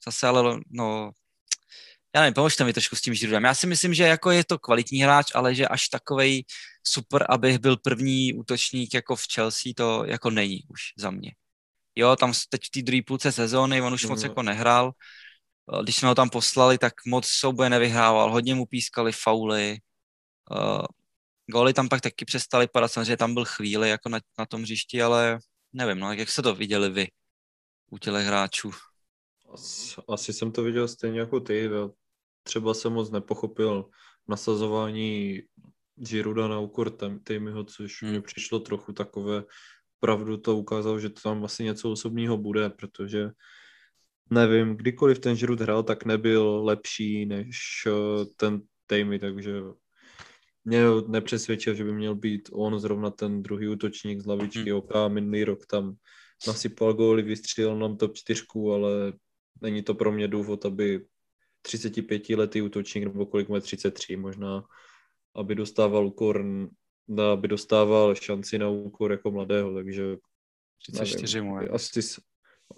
[0.06, 1.12] Zase ale, no,
[2.16, 3.44] já nevím, pomožte mi trošku s tím Žirudem.
[3.44, 6.46] Já si myslím, že jako je to kvalitní hráč, ale že až takovej
[6.84, 11.32] super, abych byl první útočník jako v Chelsea, to jako není už za mě.
[11.98, 14.10] Jo, tam teď v té druhé půlce sezóny, on už mm.
[14.10, 14.92] moc jako nehrál.
[15.74, 19.78] Eh, když jsme ho tam poslali, tak moc souboje nevyhrával, hodně mu pískali fauly.
[20.52, 20.86] Uh,
[21.52, 25.02] góly tam pak taky přestali padat, samozřejmě tam byl chvíli jako na, na tom hřišti,
[25.02, 25.40] ale
[25.74, 27.08] nevím, no, jak se to viděli vy
[27.92, 28.72] u těch hráčů?
[29.54, 31.70] Asi, asi jsem to viděl stejně jako ty.
[32.44, 33.90] Třeba jsem moc nepochopil
[34.28, 35.42] nasazování
[35.96, 38.12] Giruda na úkor Tejmiho, což hmm.
[38.12, 39.44] mi přišlo trochu takové,
[40.00, 43.30] pravdu to ukázalo, že to tam asi něco osobního bude, protože
[44.30, 49.62] nevím, kdykoliv ten Žirut hrál, tak nebyl lepší než eh, ten Tejmy, takže
[50.66, 54.78] mě nepřesvědčil, že by měl být on zrovna ten druhý útočník z lavičky hmm.
[54.78, 54.92] OK.
[55.08, 55.96] Minulý rok tam
[56.48, 58.44] nasypal góly, vystřelil nám top 4,
[58.74, 59.14] ale
[59.62, 61.06] není to pro mě důvod, aby
[61.62, 64.64] 35 letý útočník, nebo kolik má 33 možná,
[65.36, 66.46] aby dostával úkor,
[67.32, 70.04] aby dostával šanci na úkor jako mladého, takže
[70.78, 72.00] 34 mu Asi,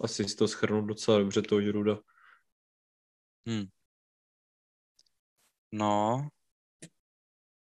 [0.00, 1.98] asi si to schrnu docela dobře toho Žruda.
[3.46, 3.66] Hmm.
[5.72, 6.28] No,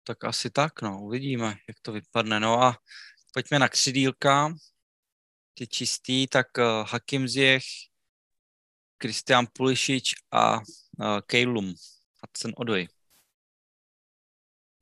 [0.04, 2.40] tak asi tak, no, uvidíme, jak to vypadne.
[2.40, 2.78] No a
[3.34, 4.54] pojďme na křidílka
[5.54, 7.64] ty čistý, tak uh, Hakim Ziyech,
[8.98, 10.64] Kristian Pulišič a uh,
[11.26, 11.74] Kejlum.
[12.22, 12.88] Hudson Odoj.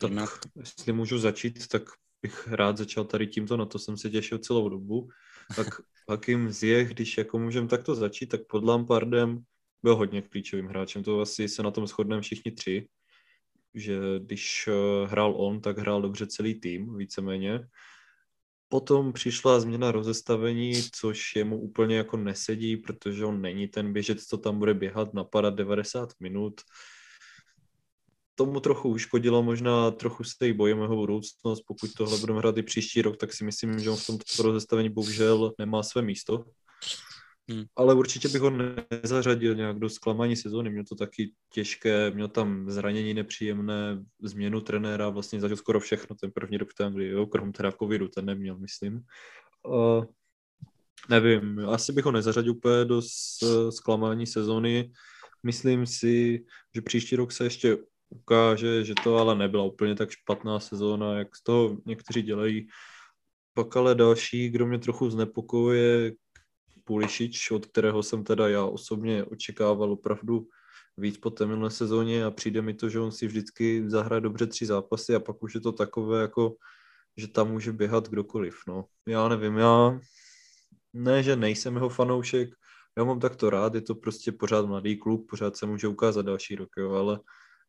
[0.10, 1.84] Tak, jestli můžu začít, tak
[2.22, 5.10] bych rád začal tady tímto, na to jsem se těšil celou dobu.
[5.56, 5.68] Tak
[6.10, 9.44] Hakim Ziyech, když jako můžeme takto začít, tak pod Lampardem
[9.84, 11.04] byl hodně klíčovým hráčem.
[11.04, 12.88] To asi se na tom shodneme všichni tři,
[13.74, 17.60] že když eh, hrál on, tak hrál dobře celý tým, víceméně.
[18.70, 24.38] Potom přišla změna rozestavení, což jemu úplně jako nesedí, protože on není ten běžec, co
[24.38, 26.62] tam bude běhat, napadat 90 minut.
[28.36, 31.62] Tomu trochu uškodilo možná trochu se jí bojím jeho budoucnost.
[31.68, 34.90] Pokud tohle budeme hrát i příští rok, tak si myslím, že on v tomto rozestavení
[34.90, 36.46] bohužel nemá své místo.
[37.50, 37.64] Hmm.
[37.76, 40.70] Ale určitě bych ho nezařadil nějak do zklamání sezóny.
[40.70, 46.32] Měl to taky těžké, měl tam zranění nepříjemné, změnu trenéra, vlastně zažil skoro všechno ten
[46.32, 49.02] první rok v té Anglii, jo, krom teda covidu, ten neměl, myslím.
[49.68, 50.06] Uh,
[51.10, 53.02] nevím, asi bych ho nezařadil úplně do
[53.70, 54.92] zklamání sezóny.
[55.44, 57.78] Myslím si, že příští rok se ještě
[58.16, 62.68] ukáže, že to ale nebyla úplně tak špatná sezóna, jak z toho někteří dělají.
[63.54, 66.14] Pak ale další, kdo mě trochu znepokojuje,
[66.84, 70.48] Pulišič, od kterého jsem teda já osobně očekával opravdu
[70.98, 74.48] víc po té minulé sezóně a přijde mi to, že on si vždycky zahraje dobře
[74.48, 76.56] tři zápasy a pak už je to takové jako,
[77.18, 78.86] že tam může běhat kdokoliv, no.
[79.08, 80.00] Já nevím, já
[80.94, 82.50] ne, že nejsem jeho fanoušek,
[82.98, 86.56] já mám takto rád, je to prostě pořád mladý klub, pořád se může ukázat další
[86.56, 87.20] rok, jo, ale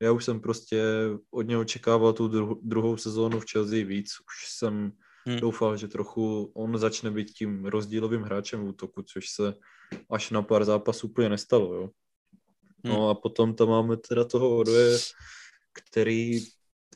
[0.05, 0.85] já už jsem prostě
[1.31, 4.93] od něho očekával tu dru- druhou sezónu v Chelsea víc, už jsem
[5.27, 5.41] hmm.
[5.41, 9.55] doufal, že trochu on začne být tím rozdílovým hráčem v útoku, což se
[10.11, 11.91] až na pár zápasů úplně nestalo, jo.
[12.85, 13.05] No hmm.
[13.05, 14.99] a potom tam máme teda toho Odoje,
[15.73, 16.41] který,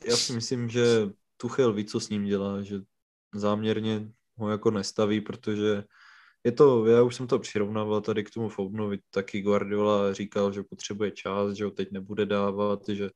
[0.05, 2.79] já si myslím, že Tuchel ví, co s ním dělá, že
[3.33, 5.83] záměrně ho jako nestaví, protože
[6.43, 10.63] je to, já už jsem to přirovnával tady k tomu Foudnovi, taky Guardiola říkal, že
[10.63, 13.09] potřebuje čas, že ho teď nebude dávat, že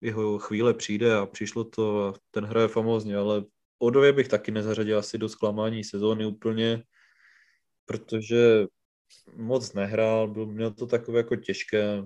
[0.00, 3.44] jeho chvíle přijde a přišlo to a ten hraje famózně, ale
[3.78, 6.82] Odově bych taky nezařadil asi do zklamání sezóny úplně,
[7.84, 8.66] protože
[9.36, 12.02] moc nehrál, byl, měl to takové jako těžké,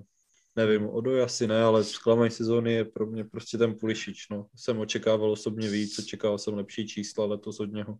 [0.55, 4.47] nevím, Odoj asi ne, ale zklamání sezóny je pro mě prostě ten Pulišič, no.
[4.55, 7.97] Jsem očekával osobně víc, očekával jsem lepší čísla letos od něho.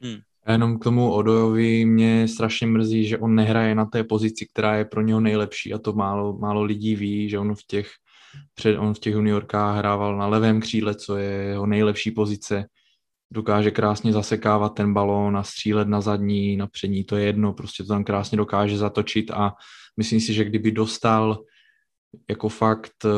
[0.00, 0.20] Hmm.
[0.46, 4.76] A jenom k tomu Odojovi mě strašně mrzí, že on nehraje na té pozici, která
[4.76, 7.90] je pro něho nejlepší a to málo, málo lidí ví, že on v těch
[8.54, 12.66] před, on v těch juniorkách hrával na levém křídle, co je jeho nejlepší pozice.
[13.30, 17.82] Dokáže krásně zasekávat ten balón a střílet na zadní, na přední, to je jedno, prostě
[17.82, 19.52] to tam krásně dokáže zatočit a
[19.96, 21.44] myslím si, že kdyby dostal
[22.30, 23.08] jako fakt eh,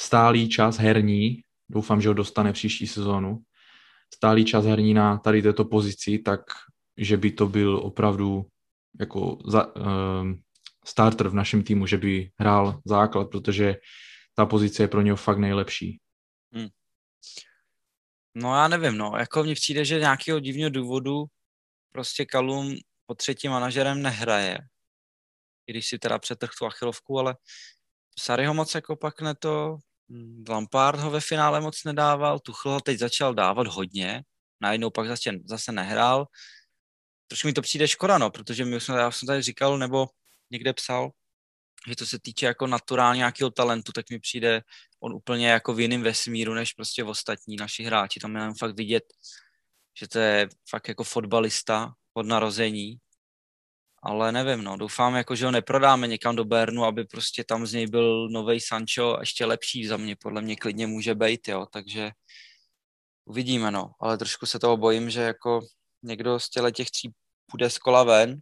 [0.00, 1.36] stálý čas herní,
[1.68, 3.38] doufám, že ho dostane příští sezónu,
[4.14, 6.40] stálý čas herní na tady této pozici, tak
[6.96, 8.46] že by to byl opravdu
[9.00, 9.82] jako za, uh,
[10.86, 13.76] starter v našem týmu, že by hrál základ, protože
[14.34, 16.00] ta pozice je pro něho fakt nejlepší.
[16.52, 16.68] Hmm.
[18.34, 21.24] No já nevím, no, jako mně přijde, že nějakého divného důvodu
[21.92, 22.74] prostě Kalum
[23.06, 24.58] pod třetím manažerem nehraje.
[25.66, 27.36] I když si teda přetrh tu achilovku, ale
[28.18, 29.78] Sary ho moc jako pak ne to,
[30.48, 34.22] Lampard ho ve finále moc nedával, Tuchl ho teď začal dávat hodně,
[34.60, 36.26] najednou pak zase, zase nehrál.
[37.26, 40.06] Trošku mi to přijde škoda, no, protože my jsme, já jsem tady říkal, nebo
[40.50, 41.10] někde psal,
[41.88, 44.62] že to se týče jako naturálně nějakého talentu, tak mi přijde
[45.00, 48.20] on úplně jako v jiném vesmíru, než prostě v ostatní naši hráči.
[48.20, 49.04] Tam je fakt vidět,
[49.98, 52.98] že to je fakt jako fotbalista od narození.
[54.02, 57.72] Ale nevím, no, doufám, jako, že ho neprodáme někam do Bernu, aby prostě tam z
[57.72, 62.10] něj byl nový Sancho ještě lepší za mě, podle mě klidně může být, jo, takže
[63.24, 65.60] uvidíme, no, ale trošku se toho bojím, že jako
[66.02, 67.12] někdo z těch tří
[67.46, 68.40] půjde z kola ven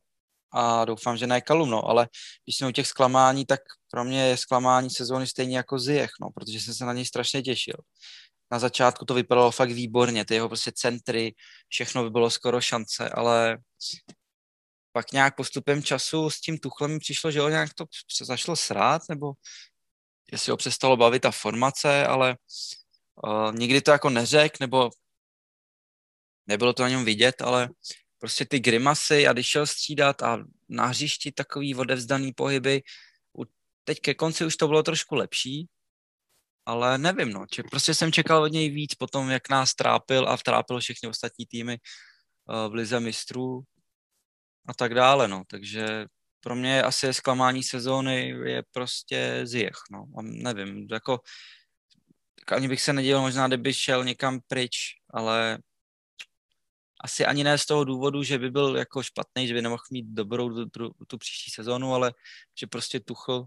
[0.52, 2.08] a doufám, že ne Kalum, no, ale
[2.44, 6.30] když jsme u těch zklamání, tak pro mě je zklamání sezóny stejně jako Ziyech, no,
[6.30, 7.76] protože jsem se na něj strašně těšil.
[8.52, 11.34] Na začátku to vypadalo fakt výborně, ty jeho prostě centry,
[11.68, 13.58] všechno by bylo skoro šance, ale
[14.98, 17.84] pak nějak postupem času s tím Tuchlem přišlo, že ho nějak to
[18.22, 19.32] zašlo srát, nebo
[20.32, 22.36] jestli ho přestalo bavit ta formace, ale
[23.24, 24.90] uh, nikdy to jako neřek, nebo
[26.46, 27.68] nebylo to na něm vidět, ale
[28.18, 30.38] prostě ty grimasy a když šel střídat a
[30.68, 32.82] na hřišti takový odevzdaný pohyby,
[33.84, 35.68] teď ke konci už to bylo trošku lepší,
[36.66, 40.36] ale nevím, no, či prostě jsem čekal od něj víc potom, jak nás trápil a
[40.36, 41.78] vtrápil všechny ostatní týmy
[42.48, 43.62] uh, v Lize mistrů
[44.68, 46.06] a tak dále, no, takže
[46.40, 51.20] pro mě asi zklamání sezóny je prostě Ziyech, no, a nevím, jako
[52.52, 54.76] ani bych se nedělal možná, kdyby šel někam pryč,
[55.10, 55.58] ale
[57.04, 60.06] asi ani ne z toho důvodu, že by byl jako špatný, že by nemohl mít
[60.06, 62.14] dobrou tu, tu příští sezónu, ale
[62.58, 63.46] že prostě Tuchl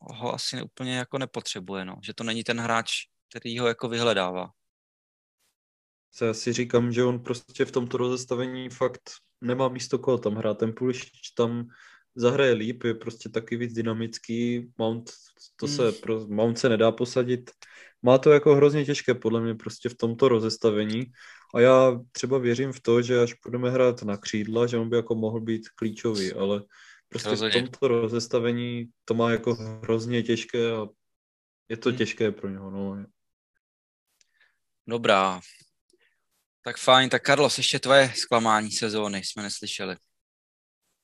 [0.00, 1.96] ho asi úplně jako nepotřebuje, no.
[2.02, 2.92] že to není ten hráč,
[3.30, 4.50] který ho jako vyhledává.
[6.20, 9.10] Já si říkám, že on prostě v tomto rozestavení fakt
[9.40, 10.58] nemá místo koho tam hrát.
[10.58, 11.68] Ten Pulišič tam
[12.14, 14.72] zahraje líp, je prostě taky víc dynamický.
[14.78, 15.10] Mount,
[15.56, 15.94] to se, hmm.
[16.02, 17.50] pro, Mount se nedá posadit.
[18.02, 21.12] Má to jako hrozně těžké podle mě prostě v tomto rozestavení.
[21.54, 24.96] A já třeba věřím v to, že až budeme hrát na křídla, že on by
[24.96, 26.62] jako mohl být klíčový, ale
[27.08, 27.60] prostě Rozhodně.
[27.60, 30.86] v tomto rozestavení to má jako hrozně těžké a
[31.68, 31.98] je to hmm.
[31.98, 32.70] těžké pro něho.
[32.70, 33.06] No.
[34.86, 35.40] Dobrá.
[36.66, 39.96] Tak fajn, tak Carlos, ještě tvoje zklamání sezóny jsme neslyšeli.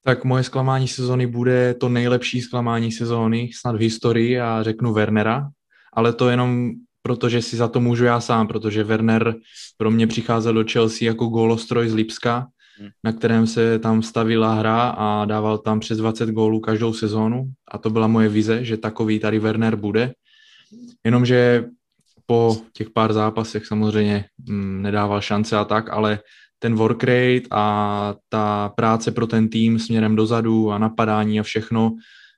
[0.04, 5.48] Tak moje zklamání sezóny bude to nejlepší zklamání sezóny snad v historii a řeknu Wernera,
[5.92, 6.70] ale to jenom
[7.02, 9.34] protože si za to můžu já sám, protože Werner
[9.76, 12.46] pro mě přicházel do Chelsea jako gólostroj z Lipska,
[12.78, 12.90] hmm.
[13.04, 17.78] na kterém se tam stavila hra a dával tam přes 20 gólů každou sezónu a
[17.78, 20.12] to byla moje vize, že takový tady Werner bude.
[21.04, 21.64] Jenomže
[22.26, 26.18] po těch pár zápasech samozřejmě mm, nedával šance a tak, ale
[26.58, 31.96] ten work rate a ta práce pro ten tým směrem dozadu a napadání a všechno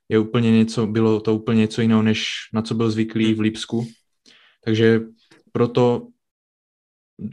[0.09, 3.87] je úplně něco, bylo to úplně něco jiného, než na co byl zvyklý v Lipsku.
[4.63, 5.01] Takže
[5.51, 6.07] proto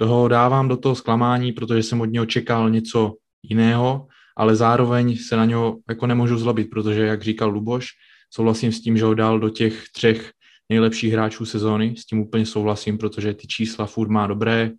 [0.02, 5.36] ho dávám do toho zklamání, protože jsem od něho čekal něco jiného, ale zároveň se
[5.36, 7.88] na něho jako nemůžu zlobit, protože, jak říkal Luboš,
[8.30, 10.32] souhlasím s tím, že ho dal do těch třech
[10.72, 14.70] nejlepších hráčů sezóny, s tím úplně souhlasím, protože ty čísla furt má dobré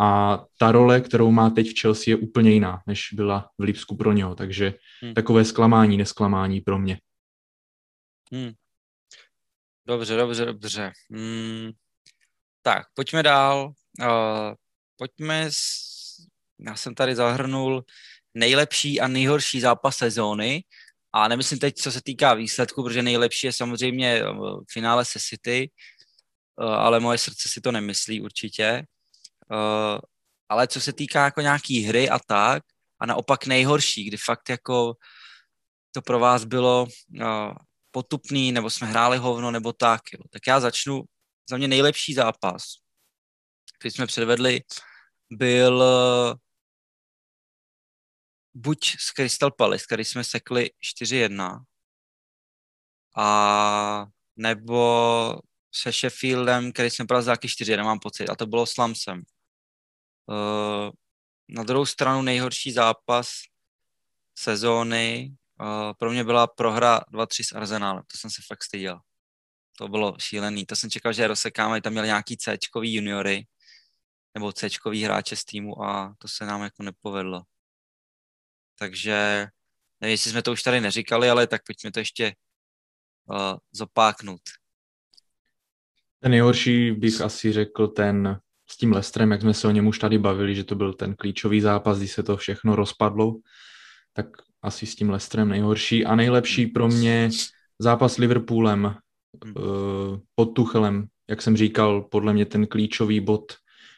[0.00, 3.96] a ta role, kterou má teď v Chelsea je úplně jiná, než byla v Lipsku
[3.96, 5.14] pro něho, takže hmm.
[5.14, 7.00] takové zklamání, nesklamání pro mě.
[8.32, 8.52] Hmm.
[9.86, 10.92] Dobře, dobře, dobře.
[11.10, 11.70] Hmm.
[12.62, 13.72] Tak, pojďme dál.
[14.00, 14.06] Uh,
[14.96, 15.66] pojďme, s...
[16.58, 17.84] já jsem tady zahrnul
[18.34, 20.64] nejlepší a nejhorší zápas sezóny
[21.12, 24.24] a nemyslím teď, co se týká výsledku, protože nejlepší je samozřejmě eh,
[24.72, 25.70] finále se City,
[26.60, 28.84] uh, ale moje srdce si to nemyslí určitě.
[29.50, 29.98] Uh,
[30.48, 32.62] ale co se týká jako nějaký hry a tak,
[33.00, 34.94] a naopak nejhorší, kdy fakt jako
[35.92, 36.86] to pro vás bylo
[37.90, 40.00] potupný, nebo jsme hráli hovno, nebo tak.
[40.12, 40.24] Jo.
[40.30, 41.02] Tak já začnu.
[41.50, 42.62] Za mě nejlepší zápas,
[43.78, 44.60] který jsme předvedli,
[45.30, 46.34] byl eh,
[48.54, 50.70] buď s Crystal Palace, který jsme sekli
[51.02, 51.64] 4-1,
[53.16, 55.40] a nebo
[55.74, 59.22] se Sheffieldem, který jsme brali za 4 1 mám pocit, a to bylo s Lamsem.
[60.26, 60.90] Uh,
[61.48, 63.32] na druhou stranu nejhorší zápas
[64.38, 68.02] sezóny uh, pro mě byla prohra 2-3 s Arsenálem.
[68.12, 69.00] To jsem se fakt styděl.
[69.78, 70.66] To bylo šílený.
[70.66, 73.46] To jsem čekal, že rozsekáme, tam měl nějaký c juniory
[74.34, 74.68] nebo c
[75.04, 77.42] hráče z týmu a to se nám jako nepovedlo.
[78.78, 79.46] Takže
[80.00, 82.34] nevím, jestli jsme to už tady neříkali, ale tak pojďme to ještě
[83.30, 84.40] uh, zopáknout.
[86.20, 89.98] Ten nejhorší bych asi řekl ten s tím Lestrem, jak jsme se o něm už
[89.98, 93.36] tady bavili, že to byl ten klíčový zápas, kdy se to všechno rozpadlo,
[94.12, 94.26] tak
[94.62, 96.04] asi s tím Lestrem nejhorší.
[96.04, 97.30] A nejlepší pro mě
[97.78, 103.52] zápas s Liverpoolem uh, pod Tuchelem, jak jsem říkal, podle mě ten klíčový bod,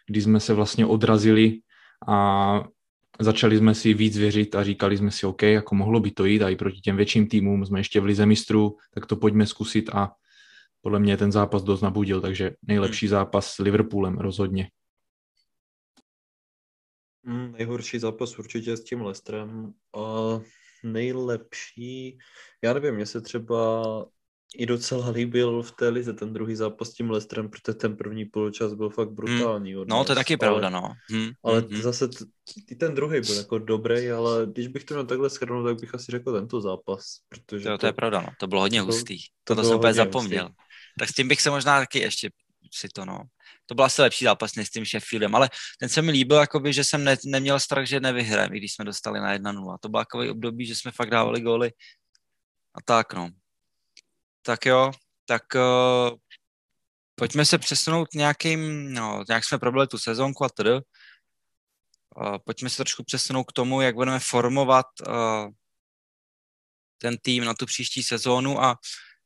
[0.07, 1.61] kdy jsme se vlastně odrazili
[2.09, 2.65] a
[3.21, 6.43] začali jsme si víc věřit a říkali jsme si, OK, jako mohlo by to jít
[6.43, 9.91] a i proti těm větším týmům jsme ještě v lize mistrů, tak to pojďme zkusit
[9.93, 10.13] a
[10.81, 14.69] podle mě ten zápas dost nabudil, takže nejlepší zápas s Liverpoolem rozhodně.
[17.25, 20.41] Hmm, nejhorší zápas určitě s tím Lestrem a
[20.85, 22.19] nejlepší,
[22.63, 23.83] já nevím, mně se třeba
[24.55, 28.25] i docela líbil v té lize ten druhý zápas s tím Lestrem, protože ten první
[28.25, 29.75] poločas byl fakt brutální.
[29.75, 29.85] Hmm.
[29.89, 30.93] No, to je taky pravda, no.
[31.11, 31.31] Hmm.
[31.45, 31.83] Ale hmm.
[31.83, 32.25] zase t-
[32.71, 35.95] i ten druhý byl jako dobrý, ale když bych to měl takhle schrnul, tak bych
[35.95, 37.05] asi řekl tento zápas.
[37.29, 38.29] Protože to, to, to je pravda, no.
[38.41, 39.19] To bylo hodně to, hustý.
[39.19, 40.45] To, to, to jsem úplně zapomněl.
[40.45, 40.57] Hustý.
[40.99, 42.31] Tak s tím bych se možná taky ještě
[42.75, 43.21] si to, no.
[43.67, 45.51] To byl asi lepší zápas než s tím Sheffieldem, ale
[45.81, 48.85] ten se mi líbil, jakoby, že jsem ne, neměl strach, že nevyhrám, i když jsme
[48.85, 49.77] dostali na 1-0.
[49.81, 51.71] To bylo období, že jsme fakt dávali góly
[52.75, 53.31] a tak, no.
[54.47, 54.93] Tak jo,
[55.25, 56.19] tak uh,
[57.15, 60.71] pojďme se přesunout nějakým, no, nějak jsme probili tu sezónku a tedy.
[60.71, 60.81] Uh,
[62.45, 65.49] pojďme se trošku přesunout k tomu, jak budeme formovat uh,
[66.99, 68.77] ten tým na tu příští sezónu a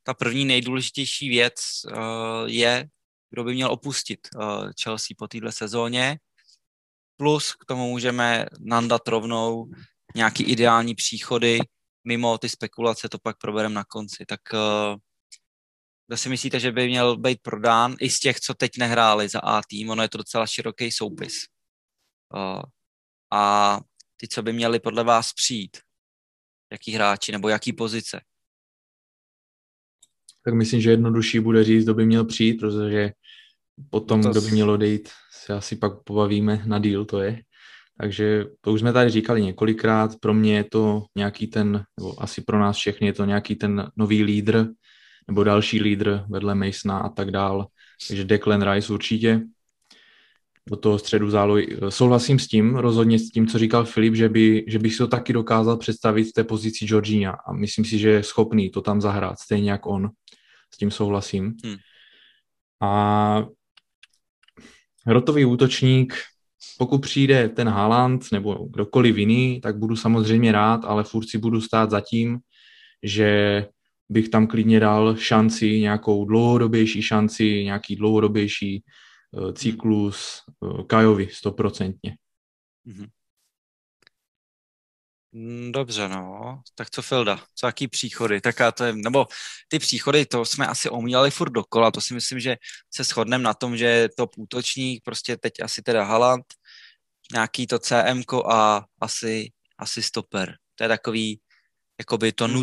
[0.03, 1.55] ta první nejdůležitější věc
[1.85, 2.87] uh, je,
[3.29, 6.19] kdo by měl opustit uh, Chelsea po této sezóně.
[7.17, 9.71] Plus k tomu můžeme nandat rovnou
[10.15, 11.59] nějaký ideální příchody,
[12.03, 14.25] mimo ty spekulace to pak probereme na konci.
[14.25, 14.99] Tak uh,
[16.09, 19.39] kdo si myslíte, že by měl být prodán i z těch, co teď nehráli za
[19.39, 19.89] A tým?
[19.89, 21.33] Ono je to docela široký soupis.
[22.33, 22.61] Uh,
[23.31, 23.79] a
[24.17, 25.77] ty, co by měli podle vás přijít?
[26.71, 28.21] Jaký hráči nebo jaký pozice?
[30.45, 33.11] tak myslím, že jednodušší bude říct, kdo by měl přijít, protože
[33.89, 34.29] potom, to...
[34.29, 37.41] kdo by měl odejít, se asi pak pobavíme na díl, to je.
[37.99, 42.41] Takže to už jsme tady říkali několikrát, pro mě je to nějaký ten, nebo asi
[42.41, 44.65] pro nás všechny je to nějaký ten nový lídr,
[45.29, 47.67] nebo další lídr vedle Masona a tak dál.
[48.07, 49.41] Takže Declan Rice určitě
[50.69, 51.77] do toho středu zálohy.
[51.89, 55.07] Souhlasím s tím, rozhodně s tím, co říkal Filip, že, by, že bych si to
[55.07, 59.01] taky dokázal představit v té pozici Georgina a myslím si, že je schopný to tam
[59.01, 60.09] zahrát, stejně jak on.
[60.73, 61.53] S tím souhlasím.
[61.65, 61.75] Hmm.
[62.81, 63.45] A
[65.05, 66.13] hrotový útočník,
[66.77, 71.61] pokud přijde ten Haaland nebo kdokoliv jiný, tak budu samozřejmě rád, ale furt si budu
[71.61, 72.39] stát za tím,
[73.03, 73.65] že
[74.09, 78.83] bych tam klidně dal šanci, nějakou dlouhodobější šanci, nějaký dlouhodobější
[79.31, 82.17] uh, cyklus uh, Kajovi stoprocentně.
[82.87, 83.07] Mm-hmm.
[85.31, 86.61] Mm, dobře, no.
[86.75, 87.43] Tak co Filda?
[87.55, 88.41] Co jaký příchody?
[88.41, 89.25] Tak to je, nebo
[89.67, 92.57] ty příchody, to jsme asi omílali furt dokola, to si myslím, že
[92.93, 96.45] se shodneme na tom, že to útočník, prostě teď asi teda Haland,
[97.33, 100.55] nějaký to CM a asi, asi stoper.
[100.75, 101.41] To je takový,
[101.99, 102.53] jakoby to hmm.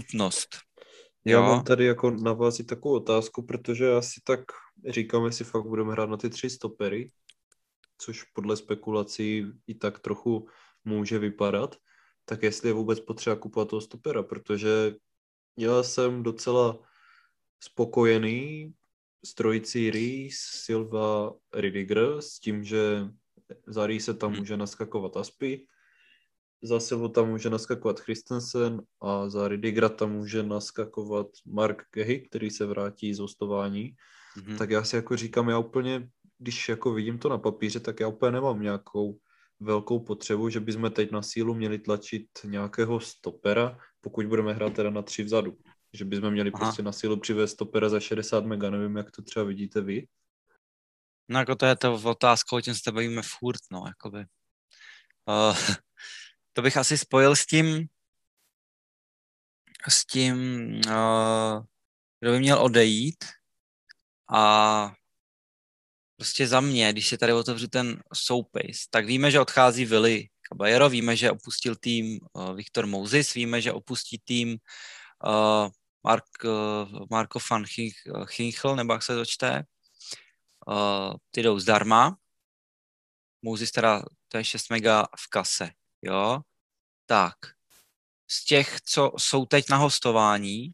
[1.26, 4.40] Já mám tady jako na vás i takovou otázku, protože asi tak
[4.88, 7.10] říkám, jestli fakt budeme hrát na ty tři stopery,
[7.98, 10.48] což podle spekulací i tak trochu
[10.84, 11.76] může vypadat
[12.26, 14.94] tak jestli je vůbec potřeba kupovat toho stopera, protože
[15.56, 16.78] já jsem docela
[17.60, 18.74] spokojený
[19.24, 23.06] s trojicí Rees, Silva, Ridiger s tím, že
[23.66, 24.38] za se tam hmm.
[24.38, 25.66] může naskakovat Aspi,
[26.66, 32.50] za Silvu tam může naskakovat Christensen a za Ridigra tam může naskakovat Mark Gehy, který
[32.50, 33.96] se vrátí z hostování.
[34.36, 34.58] Mm-hmm.
[34.58, 38.08] Tak já si jako říkám, já úplně, když jako vidím to na papíře, tak já
[38.08, 39.18] úplně nemám nějakou
[39.60, 44.90] velkou potřebu, že bychom teď na sílu měli tlačit nějakého stopera, pokud budeme hrát teda
[44.90, 45.56] na tři vzadu.
[45.92, 46.64] Že bychom měli Aha.
[46.64, 50.06] prostě na sílu přivést stopera za 60 mega, nevím, jak to třeba vidíte vy.
[51.28, 54.24] No jako to je to otázka, o čem se bavíme furt, no, jakoby.
[55.28, 55.74] Uh,
[56.56, 57.88] to bych asi spojil s tím,
[59.88, 60.36] s tím,
[60.86, 61.64] uh,
[62.20, 63.24] kdo by měl odejít
[64.34, 64.94] a
[66.16, 70.88] prostě za mě, když se tady otevřu ten soupis, tak víme, že odchází Willy Caballero,
[70.88, 74.56] víme, že opustil tým uh, Viktor Moses, víme, že opustí tým
[75.26, 75.68] uh,
[76.04, 77.64] Mark, uh, Marko van
[78.36, 79.64] Hinchl, nebo jak se to čte.
[80.66, 82.16] Uh, ty jdou zdarma.
[83.42, 85.70] Moses teda, to je 6 mega v kase,
[86.06, 86.40] jo.
[87.06, 87.34] Tak,
[88.30, 90.70] z těch, co jsou teď na hostování,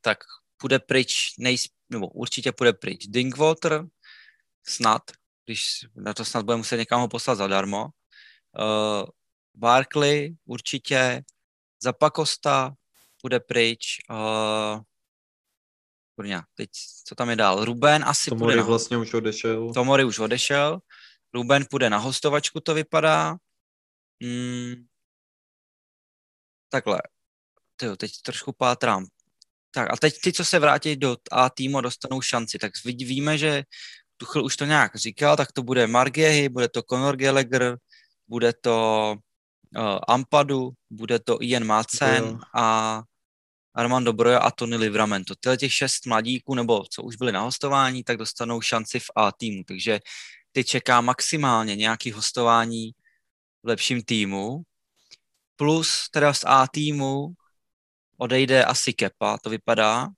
[0.00, 0.18] tak
[0.56, 3.86] půjde pryč, nejsp, nebo určitě půjde pryč Dinkwater,
[4.66, 5.02] snad,
[5.44, 7.84] když na to snad bude muset někam ho poslat zadarmo.
[7.84, 9.04] Uh,
[9.54, 11.22] Barkley určitě,
[11.82, 12.74] Zapakosta
[13.22, 14.82] bude pryč, uh,
[16.16, 16.70] Kurňa, teď
[17.04, 17.64] co tam je dál?
[17.64, 18.62] Ruben asi Tomori půjde na...
[18.62, 19.72] vlastně už odešel.
[19.72, 20.80] Tomori už odešel.
[21.34, 23.36] Ruben půjde na hostovačku, to vypadá.
[24.24, 24.86] Hmm.
[26.68, 27.02] Takhle.
[27.76, 29.06] Tyjo, teď trošku pátrám.
[29.70, 32.58] Tak a teď ty, co se vrátí do A týmu, dostanou šanci.
[32.58, 33.64] Tak víme, že
[34.16, 37.76] Tuchel už to nějak říkal, tak to bude Margehy, bude to Conor Gallagher,
[38.28, 39.16] bude to
[39.76, 43.02] uh, Ampadu, bude to Ian Madsen a
[43.74, 45.34] Armando Broja a Tony Livramento.
[45.40, 49.32] Tyhle těch šest mladíků, nebo co už byli na hostování, tak dostanou šanci v A
[49.32, 49.64] týmu.
[49.64, 50.00] Takže
[50.52, 52.92] ty čeká maximálně nějaký hostování
[53.64, 54.62] v lepším týmu.
[55.56, 57.34] Plus teda z A týmu
[58.16, 60.08] odejde asi Kepa, to vypadá.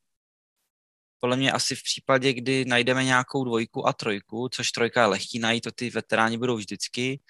[1.21, 5.39] Podle mě asi v případě, kdy najdeme nějakou dvojku a trojku, což trojka je lehký
[5.39, 7.21] najít, to ty veteráni budou vždycky.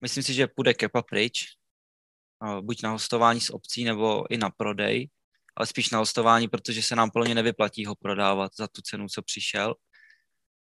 [0.00, 1.44] Myslím si, že půjde Kepa pryč,
[2.60, 5.10] buď na hostování s obcí, nebo i na prodej,
[5.56, 9.22] ale spíš na hostování, protože se nám plně nevyplatí ho prodávat za tu cenu, co
[9.22, 9.74] přišel.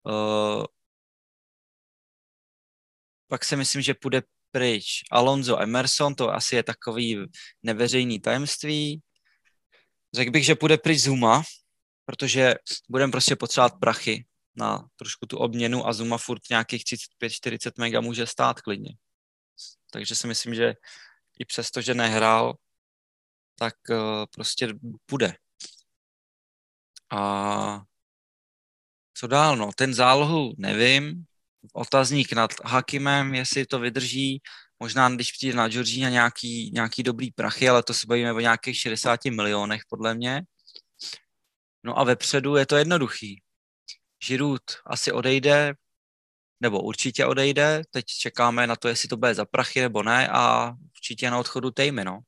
[0.03, 0.65] Uh,
[3.29, 4.23] pak si myslím, že půjde
[4.55, 7.27] pryč Alonso Emerson, to asi je takový
[7.63, 9.03] neveřejný tajemství.
[10.15, 11.43] Řekl bych, že půjde pryč Zuma,
[12.07, 12.55] protože
[12.89, 14.27] budeme prostě potřebovat prachy
[14.57, 16.85] na trošku tu obměnu a Zuma furt nějakých
[17.23, 18.97] 35-40 mega může stát klidně.
[19.91, 20.75] Takže si myslím, že
[21.39, 22.55] i přesto, že nehrál,
[23.59, 24.69] tak uh, prostě
[25.07, 25.37] půjde.
[27.11, 27.83] A
[29.15, 29.57] co dál?
[29.57, 31.25] No, ten zálohu nevím.
[31.73, 34.43] Otazník nad Hakimem, jestli to vydrží.
[34.81, 38.79] Možná, když přijde na Georgina nějaký, nějaký dobrý prachy, ale to se bavíme o nějakých
[38.79, 40.43] 60 milionech, podle mě.
[41.83, 43.43] No a vepředu je to jednoduchý.
[44.25, 45.75] Žirut asi odejde,
[46.61, 47.83] nebo určitě odejde.
[47.91, 51.71] Teď čekáme na to, jestli to bude za prachy nebo ne a určitě na odchodu
[51.71, 52.21] Tejmy, no.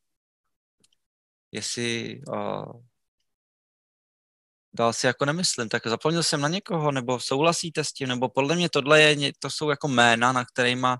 [1.52, 2.82] Jestli uh,
[4.77, 8.57] dál si jako nemyslím, tak zapomněl jsem na někoho, nebo souhlasíte s tím, nebo podle
[8.57, 10.98] mě tohle je, to jsou jako jména, na kterýma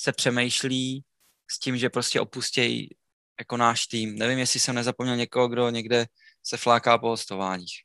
[0.00, 1.04] se přemýšlí
[1.50, 2.88] s tím, že prostě opustějí
[3.38, 4.18] jako náš tým.
[4.18, 6.06] Nevím, jestli jsem nezapomněl někoho, kdo někde
[6.42, 7.82] se fláká po hostováních.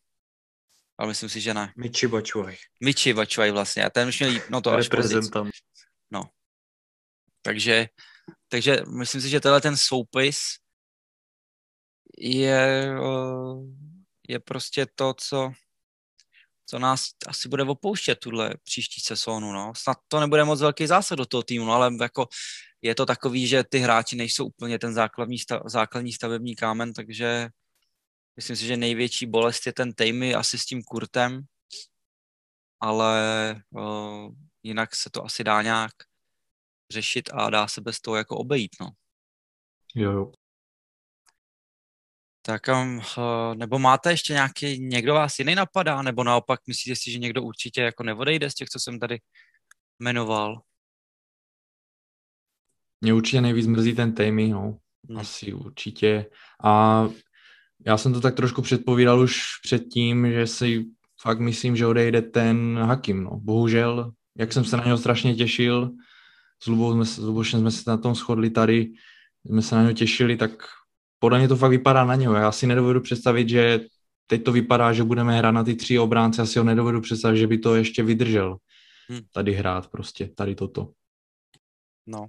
[0.98, 1.74] Ale myslím si, že ne.
[1.78, 2.58] Michi Bačuaj.
[2.82, 3.86] Michi Bačuaj vlastně.
[3.86, 5.52] A ten už měl no to až Reprezentant.
[6.12, 6.30] No.
[7.42, 7.88] Takže,
[8.48, 10.38] takže myslím si, že tenhle ten soupis
[12.18, 12.92] je,
[14.32, 15.52] je prostě to, co,
[16.66, 19.52] co nás asi bude opouštět tuhle příští sezónu.
[19.52, 19.74] No.
[19.76, 22.28] Snad to nebude moc velký zásad do toho týmu, no, ale jako
[22.82, 27.50] je to takový, že ty hráči nejsou úplně ten základní, stav, základní stavební kámen, takže
[28.36, 31.42] myslím si, že největší bolest je ten Tejmy asi s tím Kurtem,
[32.80, 33.22] ale
[33.70, 34.34] uh,
[34.64, 35.92] jinak se to asi dá nějak
[36.92, 38.90] řešit a dá se bez toho jako obejít, no.
[39.96, 40.32] Jo, jo.
[42.42, 43.02] Tak um,
[43.56, 47.82] nebo máte ještě nějaký, někdo vás jiný napadá, nebo naopak myslíte si, že někdo určitě
[47.82, 49.20] jako neodejde z těch, co jsem tady
[50.00, 50.62] jmenoval?
[53.02, 54.78] Mě určitě nejvíc mrzí ten Tammy, no.
[55.10, 55.18] Hmm.
[55.18, 56.26] Asi určitě.
[56.64, 57.08] A
[57.86, 60.86] já jsem to tak trošku předpovídal už předtím, že si
[61.22, 63.40] fakt myslím, že odejde ten Hakim, no.
[63.40, 65.92] Bohužel, jak jsem se na něho strašně těšil,
[66.64, 68.92] s Lubou jsme, s Lubošem jsme se na tom shodli tady,
[69.46, 70.52] jsme se na něho těšili, tak
[71.24, 72.34] podle mě to fakt vypadá na něho.
[72.34, 73.80] Já si nedovedu představit, že
[74.28, 77.48] teď to vypadá, že budeme hrát na ty tři obránce, asi ho nedovedu představit, že
[77.48, 78.58] by to ještě vydržel
[79.10, 79.22] hmm.
[79.34, 80.92] tady hrát prostě, tady toto.
[82.08, 82.28] No.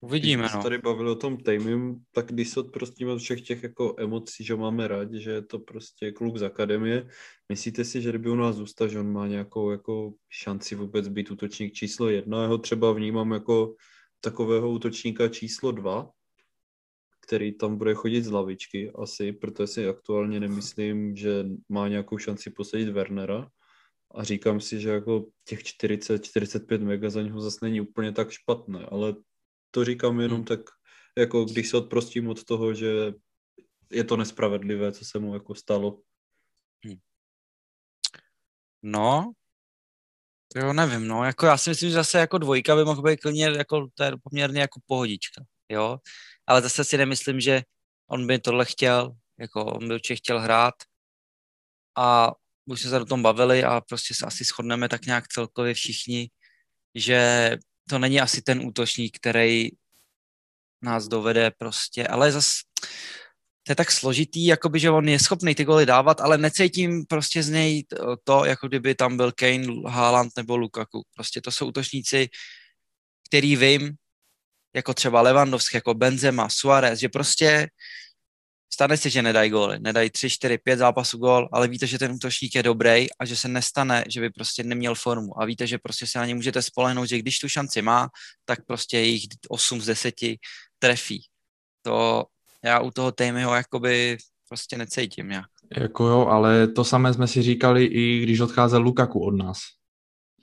[0.00, 0.62] Uvidíme, když no.
[0.62, 4.56] tady bavili o tom Tejmim, tak když se odprostíme od všech těch jako emocí, že
[4.56, 7.08] máme rádi, že je to prostě kluk z akademie,
[7.48, 11.30] myslíte si, že kdyby u nás zůstal, že on má nějakou jako šanci vůbec být
[11.30, 12.42] útočník číslo jedna?
[12.42, 13.74] Já ho třeba vnímám jako
[14.20, 16.10] takového útočníka číslo dva,
[17.26, 22.50] který tam bude chodit z lavičky asi, protože si aktuálně nemyslím, že má nějakou šanci
[22.50, 23.48] posadit Wernera
[24.14, 28.86] a říkám si, že jako těch 40-45 mega za něho zase není úplně tak špatné,
[28.86, 29.14] ale
[29.70, 30.44] to říkám jenom hmm.
[30.44, 30.60] tak,
[31.18, 33.12] jako když se odprostím od toho, že
[33.90, 36.00] je to nespravedlivé, co se mu jako stalo.
[36.84, 36.98] Hmm.
[38.82, 39.32] No,
[40.56, 43.44] jo, nevím, no, jako já si myslím, že zase jako dvojka by mohl být klidně,
[43.44, 45.98] jako to je poměrně jako pohodička, jo,
[46.46, 47.62] ale zase si nemyslím, že
[48.10, 50.74] on by tohle chtěl, jako on by určitě chtěl hrát.
[51.96, 52.32] A
[52.66, 56.30] už jsme se o tom bavili a prostě se asi shodneme tak nějak celkově všichni,
[56.94, 57.50] že
[57.88, 59.68] to není asi ten útočník, který
[60.82, 62.62] nás dovede prostě, ale zase
[63.62, 67.42] to je tak složitý, jakoby, že on je schopný ty goly dávat, ale necítím prostě
[67.42, 67.84] z něj
[68.24, 71.02] to, jako kdyby tam byl Kane, Haaland nebo Lukaku.
[71.14, 72.28] Prostě to jsou útočníci,
[73.28, 73.94] který vím,
[74.74, 77.68] jako třeba Levandovský, jako Benzema, Suarez, že prostě
[78.72, 82.12] stane se, že nedají góly, nedají 3, 4, 5 zápasů gól, ale víte, že ten
[82.12, 85.78] útočník je dobrý a že se nestane, že by prostě neměl formu a víte, že
[85.78, 88.08] prostě se na ně můžete spolehnout, že když tu šanci má,
[88.44, 90.14] tak prostě jich 8 z 10
[90.78, 91.22] trefí.
[91.82, 92.24] To
[92.64, 94.16] já u toho Tejmiho jakoby
[94.48, 95.46] prostě necítím nějak.
[95.76, 99.58] Jako jo, ale to samé jsme si říkali i když odcházel Lukaku od nás.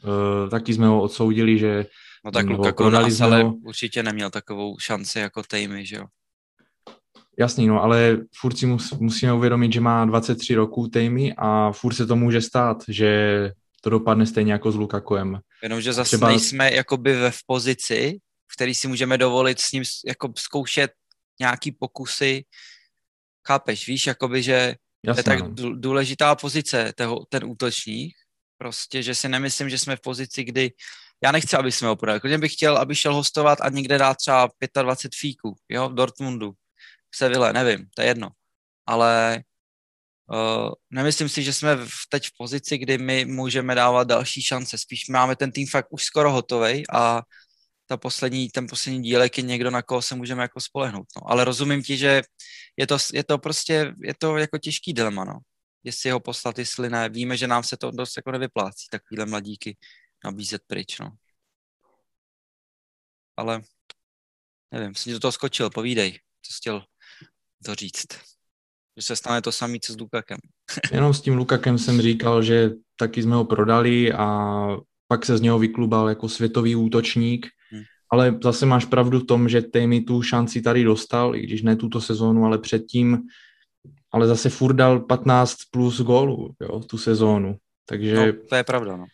[0.04, 1.86] E, taky jsme ho odsoudili, že
[2.26, 6.06] No tak Lukaku nás, ale určitě neměl takovou šanci jako Tejmy, že jo.
[7.40, 11.94] Jasný, no, ale furt si mus, musíme uvědomit, že má 23 roků Tejmy a furt
[11.94, 13.52] se to může stát, že
[13.82, 15.40] to dopadne stejně jako s Lukakuem.
[15.64, 16.28] Jenomže zase Třeba...
[16.28, 18.18] nejsme jakoby ve v pozici,
[18.52, 20.92] v který si můžeme dovolit s ním jako zkoušet
[21.40, 22.46] nějaký pokusy.
[23.48, 24.76] Chápeš, víš, jakoby, že
[25.06, 25.76] Jasné, to je tak no.
[25.76, 28.16] důležitá pozice, toho, ten útočník,
[28.58, 30.72] prostě, že si nemyslím, že jsme v pozici, kdy
[31.24, 32.20] já nechci, aby jsme ho prodali.
[32.20, 34.50] Klidně bych chtěl, aby šel hostovat a někde dát třeba
[34.82, 36.52] 25 fíků, jo, v Dortmundu,
[37.12, 38.30] v Seville, nevím, to je jedno.
[38.86, 39.44] Ale
[40.32, 44.78] uh, nemyslím si, že jsme v, teď v pozici, kdy my můžeme dávat další šance.
[44.78, 47.22] Spíš máme ten tým fakt už skoro hotový a
[47.88, 51.08] ta poslední, ten poslední dílek je někdo, na koho se můžeme jako spolehnout.
[51.18, 51.32] No.
[51.32, 52.22] Ale rozumím ti, že
[52.78, 55.40] je to, je to prostě, je to jako těžký dilema, no.
[55.84, 57.10] Jestli ho poslat, jestli ne.
[57.10, 59.78] Víme, že nám se to dost jako nevyplácí, takovýhle mladíky
[60.24, 61.12] nabízet pryč, no.
[63.38, 63.62] Ale
[64.72, 66.84] nevím, jsem do toho skočil, povídej, co jsi chtěl
[67.66, 68.08] to říct.
[68.98, 70.38] Že se stane to samé, co s Lukakem.
[70.92, 74.68] Jenom s tím Lukakem jsem říkal, že taky jsme ho prodali a
[75.08, 77.84] pak se z něho vyklubal jako světový útočník, hmm.
[78.12, 81.76] ale zase máš pravdu v tom, že Tejmy tu šanci tady dostal, i když ne
[81.76, 83.20] tuto sezónu, ale předtím,
[84.12, 87.58] ale zase furt dal 15 plus gólů, jo, tu sezónu.
[87.86, 88.16] Takže...
[88.16, 89.06] No, to je pravda, no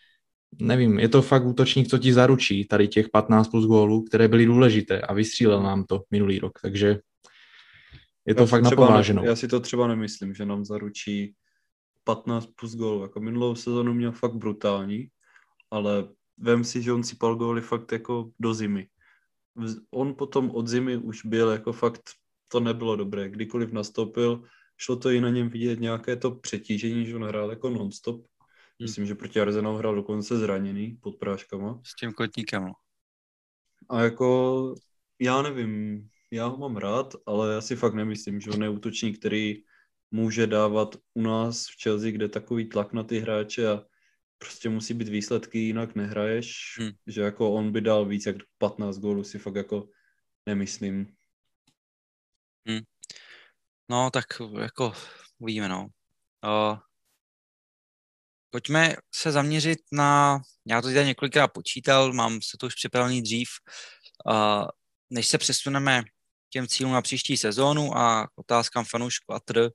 [0.59, 4.45] nevím, je to fakt útočník, co ti zaručí tady těch 15 plus gólů, které byly
[4.45, 6.99] důležité a vystřílel nám to minulý rok, takže
[8.25, 9.21] je to já fakt napováženou.
[9.21, 11.33] Ne, já si to třeba nemyslím, že nám zaručí
[12.03, 15.07] 15 plus gólů, jako minulou sezonu měl fakt brutální,
[15.71, 16.07] ale
[16.37, 18.87] vem si, že on si pal góly fakt jako do zimy.
[19.91, 22.01] On potom od zimy už byl jako fakt,
[22.47, 23.29] to nebylo dobré.
[23.29, 24.43] Kdykoliv nastoupil,
[24.77, 28.25] šlo to i na něm vidět nějaké to přetížení, že on hrál jako non-stop.
[28.81, 31.81] Myslím, že proti Arsenalu hrál dokonce zraněný pod práškama.
[31.83, 32.73] S tím kotníkem, no.
[33.89, 34.75] A jako,
[35.19, 39.19] já nevím, já ho mám rád, ale já si fakt nemyslím, že on je útočník,
[39.19, 39.63] který
[40.11, 43.83] může dávat u nás v Chelsea, kde takový tlak na ty hráče a
[44.37, 46.91] prostě musí být výsledky, jinak nehraješ, hmm.
[47.07, 49.89] že jako on by dal víc jak 15 gólů, si fakt jako
[50.45, 51.15] nemyslím.
[52.67, 52.79] Hmm.
[53.89, 54.25] No, tak
[54.61, 54.93] jako
[55.39, 55.87] uvidíme, no.
[56.43, 56.77] Uh,
[58.55, 63.49] Pojďme se zaměřit na, já to tady několikrát počítal, mám se to už připravený dřív,
[64.25, 64.67] uh,
[65.09, 66.03] než se přesuneme
[66.49, 69.69] těm cílům na příští sezónu a otázkám fanoušku a tr,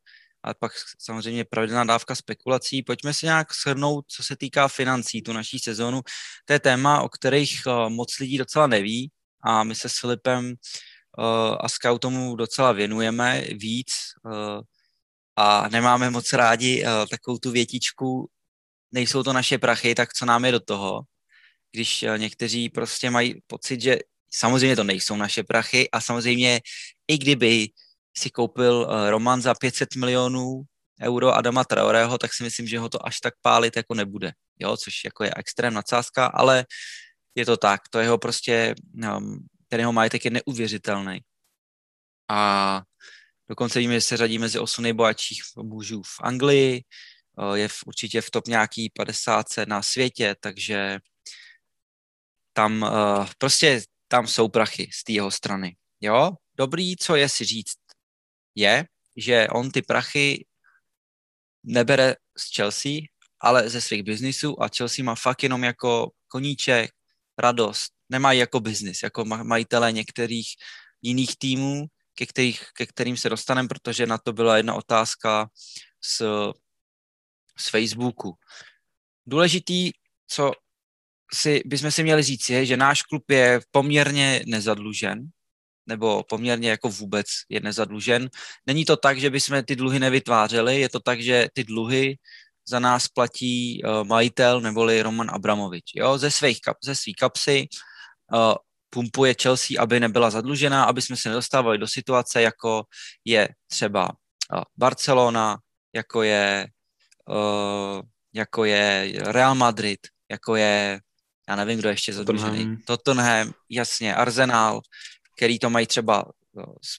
[0.44, 2.82] a pak samozřejmě pravidelná dávka spekulací.
[2.82, 6.00] Pojďme se nějak shrnout, co se týká financí, tu naší sezónu.
[6.44, 9.10] To je téma, o kterých uh, moc lidí docela neví
[9.44, 13.92] a my se s Filipem uh, a Scout tomu docela věnujeme víc
[14.24, 14.60] uh,
[15.36, 18.30] a nemáme moc rádi takovou tu větičku
[18.92, 21.00] nejsou to naše prachy, tak co nám je do toho,
[21.72, 23.98] když eh, někteří prostě mají pocit, že
[24.30, 26.60] samozřejmě to nejsou naše prachy a samozřejmě
[27.08, 27.68] i kdyby
[28.18, 30.62] si koupil eh, Roman za 500 milionů
[31.02, 34.76] euro Adama Traoreho, tak si myslím, že ho to až tak pálit jako nebude, jo,
[34.76, 36.66] což jako je extrém nadsázka, ale
[37.34, 38.74] je to tak, to jeho prostě,
[39.16, 41.20] um, ten jeho majetek je neuvěřitelný.
[42.30, 42.82] A
[43.48, 46.84] dokonce víme, že se řadí mezi osm nejbohatších mužů v Anglii,
[47.54, 50.98] je v, určitě v top nějaký 50 na světě, takže
[52.52, 55.76] tam uh, prostě tam jsou prachy z té jeho strany.
[56.00, 57.78] Jo, dobrý, co je si říct,
[58.54, 58.84] je,
[59.16, 60.46] že on ty prachy
[61.64, 62.92] nebere z Chelsea,
[63.40, 66.90] ale ze svých biznisů a Chelsea má fakt jenom jako koníček,
[67.38, 67.92] radost.
[68.08, 70.48] Nemají jako biznis, jako majitele některých
[71.02, 75.48] jiných týmů, ke, kterých, ke kterým se dostaneme, protože na to byla jedna otázka
[76.00, 76.50] s
[77.60, 78.34] z Facebooku.
[79.26, 79.90] Důležitý,
[80.26, 80.52] co
[81.34, 85.28] si, bychom si měli říct, je, že náš klub je poměrně nezadlužen,
[85.86, 88.30] nebo poměrně jako vůbec je nezadlužen.
[88.66, 92.18] Není to tak, že bychom ty dluhy nevytvářeli, je to tak, že ty dluhy
[92.68, 95.84] za nás platí uh, majitel neboli Roman Abramovič.
[95.94, 96.18] Jo?
[96.18, 97.68] Ze, svých kap, ze svých kapsy
[98.32, 98.54] uh,
[98.90, 102.84] pumpuje Chelsea, aby nebyla zadlužená, aby jsme se nedostávali do situace, jako
[103.24, 105.58] je třeba uh, Barcelona,
[105.94, 106.66] jako je
[108.34, 110.00] jako je Real Madrid,
[110.30, 111.00] jako je,
[111.48, 114.80] já nevím, kdo ještě zadlužený, Tottenham, Tottenham jasně, Arsenal,
[115.36, 116.24] který to mají třeba
[116.82, 116.96] z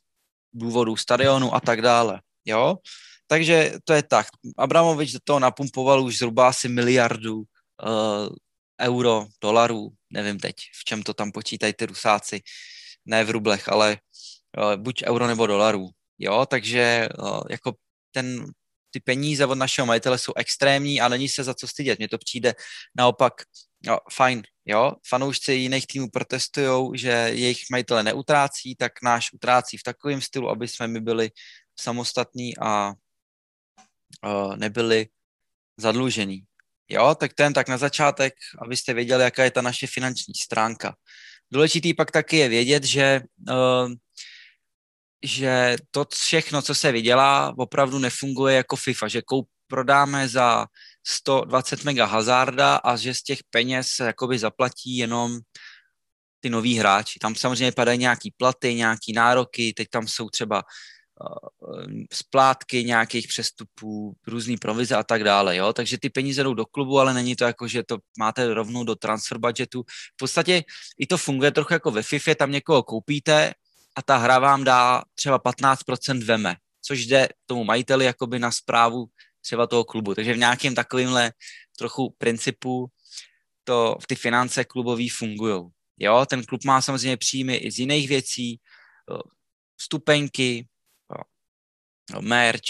[0.54, 2.78] důvodu stadionu a tak dále, jo.
[3.28, 4.28] Takže to je tak.
[4.58, 8.36] Abramovič do toho napumpoval už zhruba asi miliardu uh,
[8.82, 12.42] euro, dolarů, nevím teď, v čem to tam počítají ty rusáci,
[13.06, 13.98] ne v rublech, ale
[14.58, 15.90] uh, buď euro nebo dolarů,
[16.20, 17.74] jo, takže uh, jako
[18.12, 18.46] ten,
[18.92, 22.00] ty peníze od našeho majitele jsou extrémní a není se za co stydět.
[22.00, 22.56] Mně to přijde
[22.98, 23.34] naopak
[23.82, 29.84] jo, fajn, jo, fanoušci jiných týmů protestují, že jejich majitele neutrácí, tak náš utrácí v
[29.84, 31.30] takovém stylu, aby jsme my byli
[31.80, 32.94] samostatní a
[34.26, 35.08] uh, nebyli
[35.78, 36.44] zadlužení.
[36.90, 40.96] Jo, tak ten tak na začátek, abyste věděli, jaká je ta naše finanční stránka.
[41.52, 43.92] Důležitý pak taky je vědět, že, uh,
[45.24, 50.66] že to všechno, co se vydělá, opravdu nefunguje jako FIFA, že koup, prodáme za
[51.08, 55.40] 120 mega hazarda a že z těch peněz se jakoby zaplatí jenom
[56.40, 57.20] ty noví hráči.
[57.20, 64.14] Tam samozřejmě padají nějaký platy, nějaký nároky, teď tam jsou třeba uh, splátky nějakých přestupů,
[64.28, 65.74] různý provize a tak dále, jo?
[65.74, 68.96] takže ty peníze jdou do klubu, ale není to jako, že to máte rovnou do
[68.96, 69.84] transfer budgetu.
[69.88, 70.64] V podstatě
[71.00, 73.54] i to funguje trochu jako ve FIFA, tam někoho koupíte
[73.96, 79.06] a ta hra vám dá třeba 15% veme, což jde tomu majiteli jakoby na zprávu
[79.42, 80.16] třeba toho klubu.
[80.16, 81.34] Takže v nějakém takovémhle
[81.78, 82.88] trochu principu
[83.64, 85.62] to v ty finance klubový fungují.
[85.98, 88.60] Jo, ten klub má samozřejmě příjmy i z jiných věcí,
[89.82, 90.68] stupenky,
[92.20, 92.62] merch,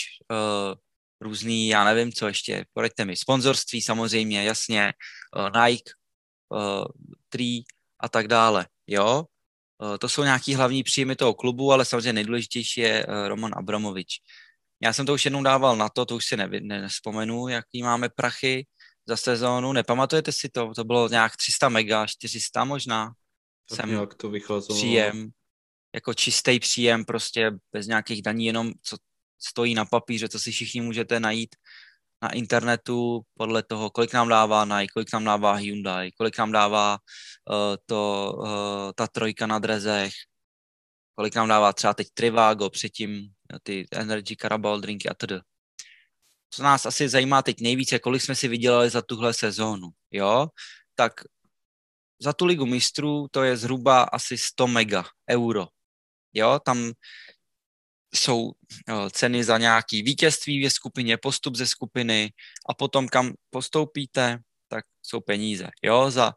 [1.22, 4.94] různý, já nevím, co ještě, poraďte mi, sponzorství samozřejmě, jasně,
[5.66, 5.92] Nike,
[7.30, 7.62] Tree
[8.00, 9.26] a tak dále, jo.
[10.00, 14.22] To jsou nějaký hlavní příjmy toho klubu, ale samozřejmě nejdůležitější je Roman Abramovič.
[14.84, 17.84] Já jsem to už jednou dával na to, to už si ne, ne, nespomenu, jaký
[17.84, 18.68] máme prachy
[19.08, 19.74] za sezónu.
[19.74, 20.72] Nepamatujete si to?
[20.76, 23.12] To bylo nějak 300 mega, 400 možná.
[23.70, 24.80] Tak jsem nějak to vycházelo.
[24.80, 25.30] Příjem,
[25.96, 28.98] jako čistý příjem, prostě bez nějakých daní, jenom co
[29.40, 31.56] stojí na papíře, co si všichni můžete najít
[32.22, 36.98] na internetu podle toho, kolik nám dává Nike, kolik nám dává Hyundai, kolik nám dává
[37.50, 40.14] uh, to, uh, ta trojka na drezech,
[41.16, 43.30] kolik nám dává třeba teď Trivago, předtím
[43.64, 45.32] ty Energy Carabao drinky a td.
[46.50, 50.48] Co nás asi zajímá teď nejvíce, kolik jsme si vydělali za tuhle sezónu, jo?
[50.96, 51.14] Tak
[52.22, 55.68] za tu ligu mistrů to je zhruba asi 100 mega euro,
[56.34, 56.60] jo?
[56.66, 56.92] Tam
[58.16, 58.52] jsou
[59.12, 62.32] ceny za nějaký vítězství ve skupině, postup ze skupiny
[62.70, 66.12] a potom kam postoupíte, tak jsou peníze, jo?
[66.12, 66.34] Za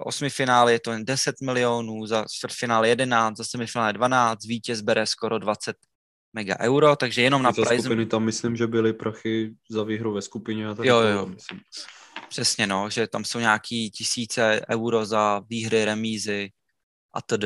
[0.00, 5.38] osmifinále je to jen 10 milionů, za čtvrtfinále 11, za semifinále 12, vítěz bere skoro
[5.38, 5.76] 20
[6.32, 7.78] mega euro, takže jenom na prize...
[7.78, 10.68] skupiny tam myslím, že byly prachy za výhru ve skupině.
[10.68, 11.26] A tak jo, jo.
[11.26, 11.60] Myslím.
[12.28, 16.50] Přesně, no, že tam jsou nějaký tisíce euro za výhry, remízy
[17.14, 17.44] a td.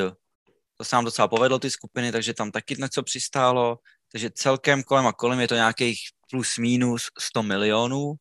[0.82, 3.78] To se nám docela povedlo, ty skupiny, takže tam taky něco přistálo.
[4.12, 5.98] Takže celkem kolem a kolem je to nějakých
[6.30, 8.14] plus minus 100 milionů.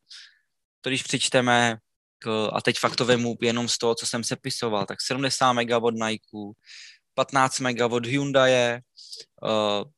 [0.81, 1.77] To když přičteme,
[2.19, 5.77] k, a teď fakt to vemu jenom z toho, co jsem sepisoval, tak 70 mega
[5.77, 6.37] od Nike,
[7.13, 8.81] 15 mega od Hyundai,
[9.41, 9.91] uh,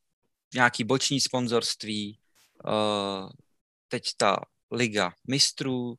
[0.54, 2.18] nějaký boční sponzorství,
[2.64, 3.30] uh,
[3.88, 4.36] teď ta
[4.70, 5.94] liga mistrů,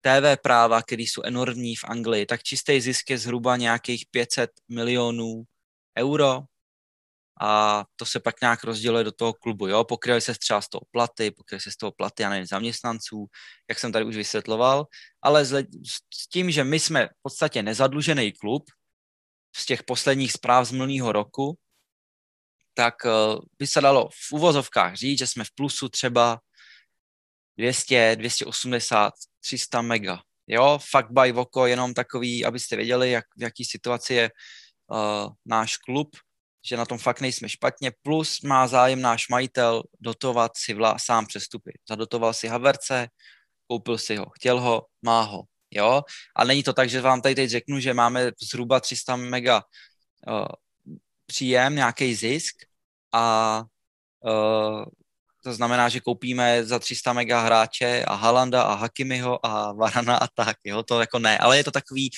[0.00, 5.44] TV práva, které jsou enormní v Anglii, tak čistý zisk je zhruba nějakých 500 milionů
[5.98, 6.42] euro
[7.40, 9.66] a to se pak nějak rozděluje do toho klubu.
[9.66, 9.84] Jo?
[9.84, 13.26] Pokryly se třeba z toho platy, pokryly se z toho platy, já nevím, zaměstnanců,
[13.68, 14.86] jak jsem tady už vysvětloval,
[15.22, 15.62] ale s
[16.32, 18.64] tím, že my jsme v podstatě nezadlužený klub
[19.56, 21.58] z těch posledních zpráv z minulého roku,
[22.74, 26.40] tak uh, by se dalo v uvozovkách říct, že jsme v plusu třeba
[27.56, 30.22] 200, 280, 300 mega.
[30.46, 34.30] Jo, fakt by oko, jenom takový, abyste věděli, jak, v jaký situaci je
[34.90, 36.16] uh, náš klub,
[36.64, 41.26] že na tom fakt nejsme špatně, plus má zájem náš majitel dotovat si vla, sám
[41.26, 41.72] přestupy.
[41.88, 43.08] Zadotoval si Haverce,
[43.66, 46.02] koupil si ho, chtěl ho, má ho, jo.
[46.36, 49.62] A není to tak, že vám tady teď řeknu, že máme zhruba 300 mega
[50.28, 50.46] uh,
[51.26, 52.54] příjem, nějaký zisk
[53.12, 53.62] a
[54.24, 54.84] uh,
[55.44, 60.26] to znamená, že koupíme za 300 mega hráče a Halanda a Hakimiho a Varana a
[60.26, 62.10] tak, jo, to jako ne, ale je to takový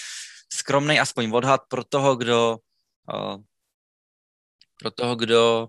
[0.52, 2.58] skromný aspoň odhad pro toho, kdo
[3.14, 3.42] uh,
[4.78, 5.68] pro toho, kdo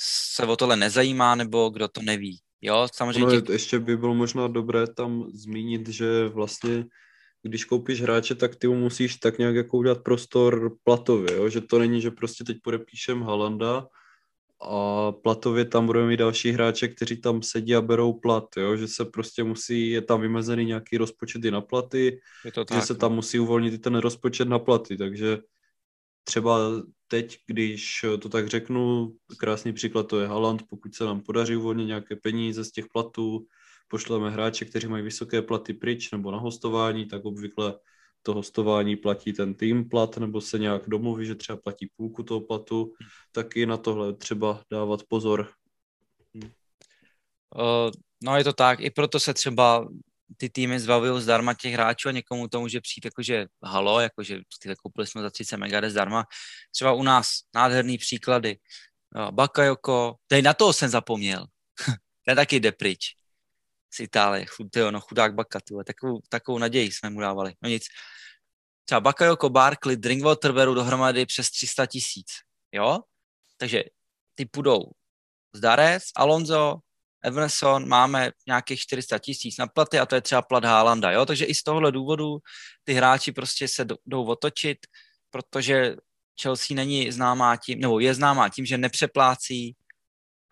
[0.00, 2.40] se o tohle nezajímá nebo kdo to neví.
[2.60, 3.34] Jo, samozřejmě.
[3.34, 3.48] No, těch...
[3.48, 6.84] Ještě by bylo možná dobré tam zmínit, že vlastně
[7.42, 11.48] když koupíš hráče, tak ty mu musíš tak nějak jako udělat prostor platově, jo?
[11.48, 13.86] že to není, že prostě teď podepíšem Halanda
[14.62, 18.76] a platově tam budeme mít další hráče, kteří tam sedí a berou plat, jo?
[18.76, 22.78] že se prostě musí, je tam vymezený nějaký rozpočet i na platy, je to tak,
[22.78, 23.16] že se tam no.
[23.16, 25.38] musí uvolnit i ten rozpočet na platy, takže
[26.24, 26.58] třeba
[27.08, 31.86] teď, když to tak řeknu, krásný příklad to je Haaland, pokud se nám podaří uvolnit
[31.86, 33.46] nějaké peníze z těch platů,
[33.88, 37.74] pošleme hráče, kteří mají vysoké platy pryč nebo na hostování, tak obvykle
[38.22, 42.40] to hostování platí ten tým plat, nebo se nějak domluví, že třeba platí půlku toho
[42.40, 42.92] platu,
[43.32, 45.52] tak i na tohle třeba dávat pozor.
[46.34, 47.90] Uh,
[48.22, 49.88] no je to tak, i proto se třeba
[50.36, 54.40] ty týmy zbavují zdarma těch hráčů a někomu to může přijít jakože halo, jakože
[54.82, 56.24] koupili jsme za 30 mega zdarma.
[56.70, 58.56] Třeba u nás nádherný příklady.
[59.30, 61.46] Bakayoko, tady na toho jsem zapomněl.
[62.26, 63.21] Ten taky jde pryč
[63.94, 64.46] z Itálie.
[64.70, 65.84] Tyjo, no chudák Baka, tyjo.
[65.84, 67.54] Takovou, takovou naději jsme mu dávali.
[67.62, 67.84] No nic.
[68.84, 72.26] Třeba Bakayoko, Barkley, Drinkwater berou dohromady přes 300 tisíc.
[72.72, 72.98] Jo?
[73.56, 73.84] Takže
[74.34, 74.82] ty půjdou
[75.54, 76.78] Zdarec, Alonso,
[77.22, 81.26] Everson máme nějakých 400 tisíc na platy a to je třeba plat Haalanda, jo?
[81.26, 82.38] Takže i z tohohle důvodu
[82.84, 84.78] ty hráči prostě se jdou otočit,
[85.30, 85.96] protože
[86.42, 89.76] Chelsea není známá tím, nebo je známá tím, že nepřeplácí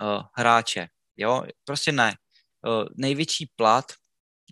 [0.03, 1.43] uh, hráče, jo?
[1.65, 2.15] Prostě ne.
[2.67, 3.85] Uh, největší plat,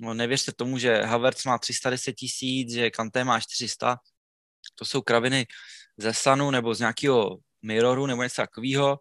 [0.01, 3.97] no nevěřte tomu, že Havertz má 310 tisíc, že Kanté má 400,
[4.75, 5.47] to jsou kraviny
[5.97, 8.99] ze Sanu nebo z nějakého Mirroru nebo něco takového.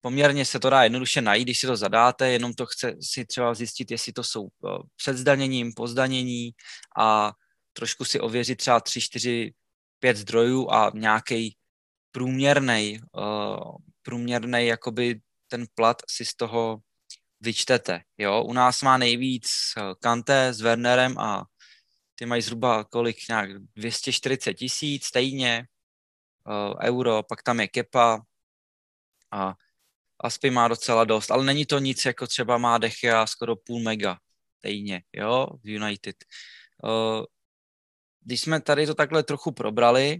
[0.00, 3.54] Poměrně se to dá jednoduše najít, když si to zadáte, jenom to chce si třeba
[3.54, 6.50] zjistit, jestli to jsou eh, před zdaněním, po zdanění
[6.98, 7.32] a
[7.72, 9.52] trošku si ověřit třeba 3, 4,
[10.00, 11.56] 5 zdrojů a nějaký
[12.12, 16.78] průměrný, uh, průměrný jakoby ten plat si z toho
[17.40, 18.00] vyčtete.
[18.18, 18.44] Jo?
[18.44, 21.44] U nás má nejvíc eh, Kanté s Wernerem a
[22.14, 25.66] ty mají zhruba kolik, nějak 240 tisíc stejně
[26.46, 28.20] uh, euro, pak tam je Kepa
[29.30, 29.54] a
[30.20, 34.18] Aspy má docela dost, ale není to nic, jako třeba má Dechia skoro půl mega
[34.58, 36.16] stejně, jo, v United.
[36.84, 37.24] Uh,
[38.20, 40.18] když jsme tady to takhle trochu probrali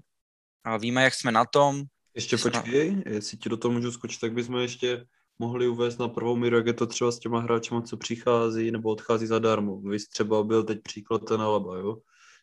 [0.64, 1.82] a víme, jak jsme na tom.
[2.14, 3.02] Ještě počkej, na...
[3.06, 5.06] jestli ti do toho můžu skočit, tak bychom ještě
[5.38, 8.90] mohli uvést na prvou míru, jak je to třeba s těma hráči, co přichází nebo
[8.90, 9.80] odchází zadarmo.
[9.80, 11.96] Vy třeba byl teď příklad ten Alaba, jo?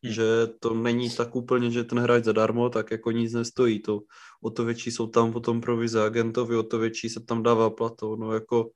[0.06, 0.14] hmm.
[0.14, 0.24] že
[0.60, 3.82] to není tak úplně, že ten hráč zadarmo, tak jako nic nestojí.
[3.82, 4.02] To,
[4.42, 8.16] o to větší jsou tam potom provize agentovi, o to větší se tam dává plato.
[8.16, 8.70] No jako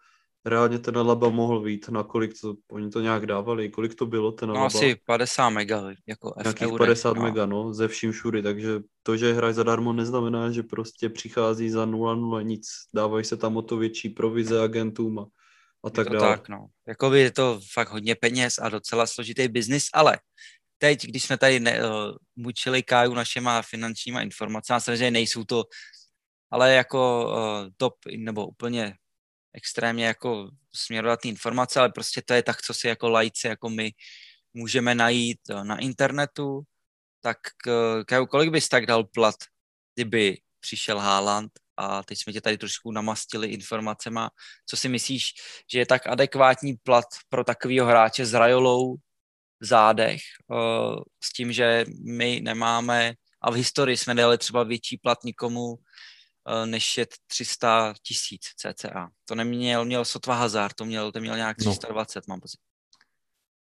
[0.46, 4.32] reálně ten Alaba mohl být, na kolik to, oni to nějak dávali, kolik to bylo
[4.32, 4.50] ten?
[4.50, 7.24] No asi 50 mega, jako Nějakých eurech, 50 no.
[7.24, 11.86] mega, no, ze vším všudy, takže to, že hráč zadarmo neznamená, že prostě přichází za
[11.86, 15.26] 0-0 nic, dávají se tam o to větší provize agentům a,
[15.84, 16.38] a tak dále.
[16.38, 16.68] Tak, no.
[16.88, 20.20] Jakoby je to fakt hodně peněz a docela složitý biznis, ale
[20.78, 21.90] teď, když jsme tady ne, uh,
[22.36, 25.64] mučili Káju našima finančníma informacemi, samozřejmě nejsou to,
[26.52, 28.94] ale jako uh, top nebo úplně
[29.54, 33.92] extrémně jako směrodatný informace, ale prostě to je tak, co si jako lajci, jako my
[34.54, 36.62] můžeme najít na internetu,
[37.22, 39.36] tak uh, Káju, kolik bys tak dal plat,
[39.96, 44.30] kdyby přišel Haaland a teď jsme tě tady trošku namastili informacema.
[44.66, 45.34] Co si myslíš,
[45.74, 48.96] že je tak adekvátní plat pro takového hráče s Rajolou,
[49.62, 55.24] zádech uh, s tím, že my nemáme a v historii jsme dali třeba větší plat
[55.24, 55.76] nikomu,
[56.66, 59.10] než je 300 tisíc cca.
[59.26, 62.32] To neměl, měl sotva Hazard, to měl, to měl nějak 320, no.
[62.34, 62.60] mám pocit.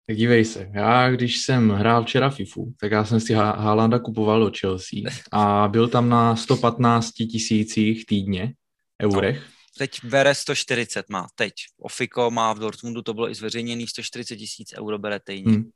[0.08, 4.40] Tak dívej se, já když jsem hrál včera FIFU, tak já jsem si Haalanda kupoval
[4.40, 5.00] do Chelsea
[5.32, 8.54] a byl tam na 115 tisících týdně,
[9.02, 9.40] eurech.
[9.40, 11.54] No teď bere 140 má, teď.
[11.80, 15.54] Ofiko má v Dortmundu, to bylo i zveřejněný, 140 tisíc euro bere týdně.
[15.54, 15.70] Hmm.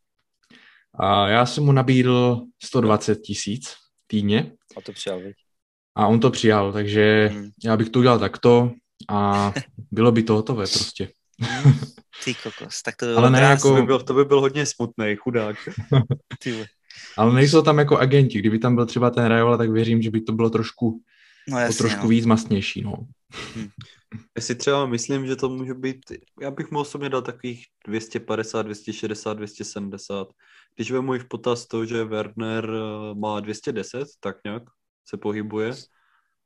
[0.94, 3.76] A já jsem mu nabídl 120 tisíc
[4.08, 4.52] týdně.
[4.78, 5.36] A to přijal, viď?
[5.96, 7.50] A on to přijal, takže hmm.
[7.64, 8.72] já bych to udělal takto
[9.10, 9.54] a
[9.92, 11.10] bylo by to hotové prostě.
[12.24, 13.70] Ty kokos, tak to by bylo Ale ne jako...
[13.70, 15.56] to, by byl, to by byl hodně smutný, chudák.
[16.44, 16.66] Ty
[17.18, 20.22] Ale nejsou tam jako agenti, kdyby tam byl třeba ten Rajola, tak věřím, že by
[20.22, 21.02] to bylo trošku,
[21.50, 22.08] no jasně, trošku no.
[22.08, 22.94] víc mastnější, no.
[23.56, 23.70] Hmm.
[24.38, 26.00] Já si třeba myslím, že to může být,
[26.42, 30.28] já bych mu osobně dal takových 250, 260, 270.
[30.76, 34.64] Když vemu v potaz to, že Werner eh, má 210, tak nějak
[35.12, 35.72] se pohybuje,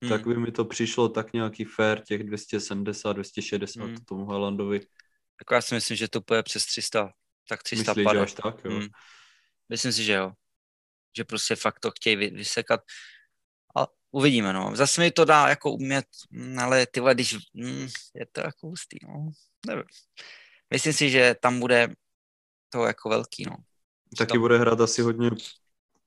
[0.02, 0.10] hmm.
[0.10, 3.96] tak by mi to přišlo tak nějaký fair těch 270, 260 hmm.
[3.96, 4.80] tomu Haalandovi.
[5.42, 7.10] Jako já si myslím, že to bude přes 300,
[7.50, 8.72] tak 300 Myslíš, že až tak, jo?
[8.72, 8.88] Hmm.
[9.70, 10.32] Myslím si, že jo.
[11.18, 12.82] Že prostě fakt to chtějí vysekat
[14.16, 14.76] uvidíme, no.
[14.76, 18.98] Zase mi to dá jako umět, mm, ale ty když mm, je to jako hustý,
[19.08, 19.32] no.
[19.68, 19.84] Nevím.
[20.74, 21.90] Myslím si, že tam bude
[22.70, 23.56] to jako velký, no.
[24.18, 24.42] Taky tam...
[24.42, 25.30] bude hrát asi hodně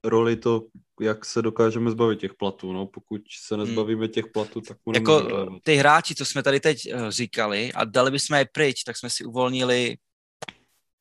[0.03, 0.61] roli to,
[1.01, 2.87] jak se dokážeme zbavit těch platů, no.
[2.87, 3.65] Pokud se hmm.
[3.65, 5.27] nezbavíme těch platů, tak Jako
[5.63, 9.09] ty hráči, co jsme tady teď uh, říkali a dali bychom je pryč, tak jsme
[9.09, 9.97] si uvolnili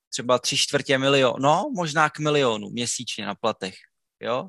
[0.09, 3.75] třeba tři čtvrtě milionu, no možná k milionu měsíčně na platech,
[4.21, 4.49] jo?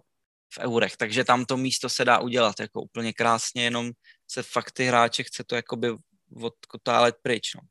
[0.54, 3.92] v eurech, takže tam to místo se dá udělat jako úplně krásně, jenom
[4.28, 5.96] se fakt ty hráče chce to jakoby
[6.42, 7.62] odkotálet pryč, no.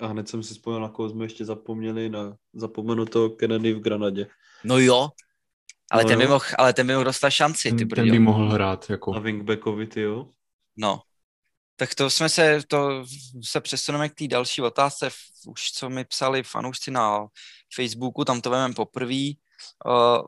[0.00, 4.26] A hned jsem si spojil, na koho jsme ještě zapomněli, na zapomenuto Kennedy v Granadě.
[4.64, 5.08] No jo,
[5.92, 8.18] ale, no ten, by mohl, ale ten by mohl dostat šanci, ty ten, ten by
[8.18, 9.14] mohl hrát, jako.
[9.14, 10.28] A wingbackovi, ty jo?
[10.76, 11.02] No,
[11.76, 13.04] tak to jsme se, to
[13.44, 15.10] se přesuneme k té další otázce,
[15.46, 17.26] už co mi psali fanoušci na
[17.74, 19.30] Facebooku, tam to vememe poprvé.
[19.86, 20.26] Uh,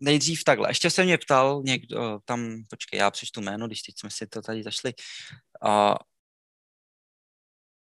[0.00, 4.10] nejdřív takhle, ještě se mě ptal někdo, tam, počkej, já přečtu jméno, když teď jsme
[4.10, 4.94] si to tady zašli.
[5.64, 5.94] Uh,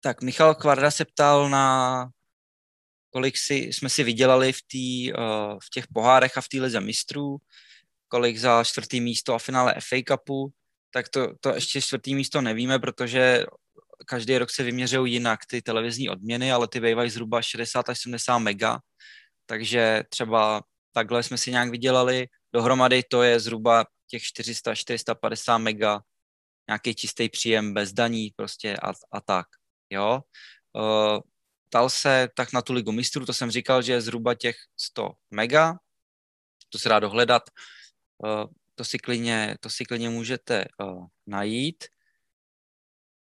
[0.01, 2.09] tak Michal Kvarda se ptal na
[3.15, 6.81] kolik si, jsme si vydělali v, tý, uh, v těch pohárech a v té lize
[6.81, 7.37] mistrů,
[8.07, 10.51] kolik za čtvrtý místo a finále FA Cupu,
[10.91, 13.45] tak to, to ještě čtvrtý místo nevíme, protože
[14.07, 18.39] každý rok se vyměřují jinak ty televizní odměny, ale ty bývají zhruba 60 až 70
[18.39, 18.79] mega,
[19.45, 26.01] takže třeba takhle jsme si nějak vydělali, dohromady to je zhruba těch 400-450 mega,
[26.67, 29.47] nějaký čistý příjem bez daní prostě a, a tak,
[29.89, 30.19] jo.
[30.75, 31.19] Uh,
[31.69, 35.11] ptal se tak na tu ligu mistrů, to jsem říkal, že je zhruba těch 100
[35.31, 35.79] mega,
[36.69, 37.43] to se dá dohledat,
[38.17, 41.83] uh, to si klidně, to si klidně můžete uh, najít.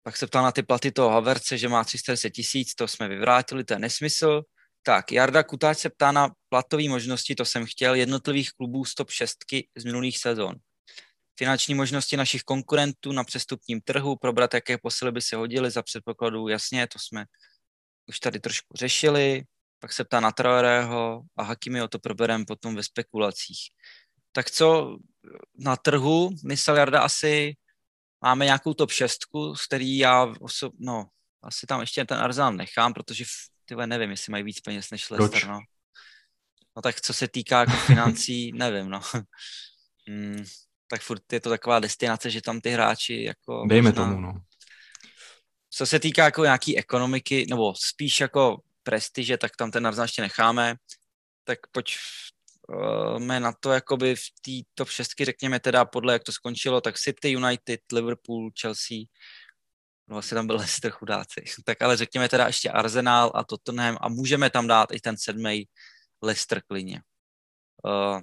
[0.02, 3.64] Pak se ptal na ty platy toho Haverce, že má 310 tisíc, to jsme vyvrátili,
[3.64, 4.42] to je nesmysl.
[4.82, 9.68] Tak, Jarda Kutáč se ptá na platové možnosti, to jsem chtěl, jednotlivých klubů stop šestky
[9.76, 10.54] z minulých sezon.
[11.38, 16.48] Finanční možnosti našich konkurentů na přestupním trhu, probrat, jaké posily by se hodily za předpokladu,
[16.48, 17.24] jasně, to jsme
[18.06, 19.44] už tady trošku řešili.
[19.78, 23.58] Pak se ptá na Traorého a Hakimi, o to probereme potom ve spekulacích.
[24.32, 24.98] Tak co
[25.58, 27.56] na trhu, myslel Jarda asi,
[28.22, 31.06] máme nějakou top šestku, z který já osob, no,
[31.42, 33.24] asi tam ještě ten Arzán nechám, protože
[33.64, 35.60] tyhle nevím, jestli mají víc peněz než Leicester, no.
[36.76, 39.00] No tak co se týká jako financí, nevím, no.
[40.08, 40.44] Hmm,
[40.88, 43.66] tak furt je to taková destinace, že tam ty hráči jako...
[43.66, 44.42] Dejme možná, tomu, no.
[45.80, 50.22] Co se týká jako nějaký ekonomiky, nebo spíš jako prestiže, tak tam ten Arzán ještě
[50.22, 50.74] necháme.
[51.44, 51.96] Tak pojď
[52.68, 56.98] uh, na to jakoby v té top 6, řekněme teda podle, jak to skončilo, tak
[56.98, 58.98] City, United, Liverpool, Chelsea,
[60.08, 64.08] no vlastně tam byl Leicester chudáci, tak ale řekněme teda ještě Arsenal a Tottenham a
[64.08, 65.68] můžeme tam dát i ten sedmý
[66.22, 67.02] Leicester klidně.
[67.84, 68.20] Uh,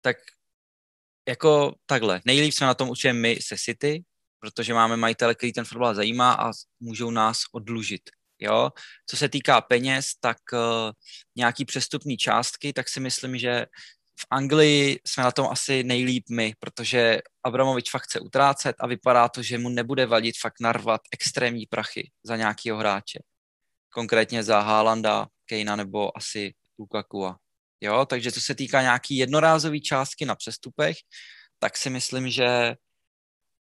[0.00, 0.16] tak
[1.28, 4.04] jako takhle, nejlíp jsme na tom určitě my se City,
[4.40, 8.02] protože máme majitele, který ten fotbal zajímá a můžou nás odlužit.
[8.38, 8.70] Jo?
[9.06, 10.58] Co se týká peněz, tak uh,
[11.36, 13.66] nějaký přestupní částky, tak si myslím, že
[14.20, 19.28] v Anglii jsme na tom asi nejlíp my, protože Abramovič fakt chce utrácet a vypadá
[19.28, 23.18] to, že mu nebude vadit fakt narvat extrémní prachy za nějakého hráče.
[23.90, 27.34] Konkrétně za Haalanda, Kejna nebo asi Lukaku.
[27.80, 30.96] Jo, takže co se týká nějaký jednorázové částky na přestupech,
[31.58, 32.74] tak si myslím, že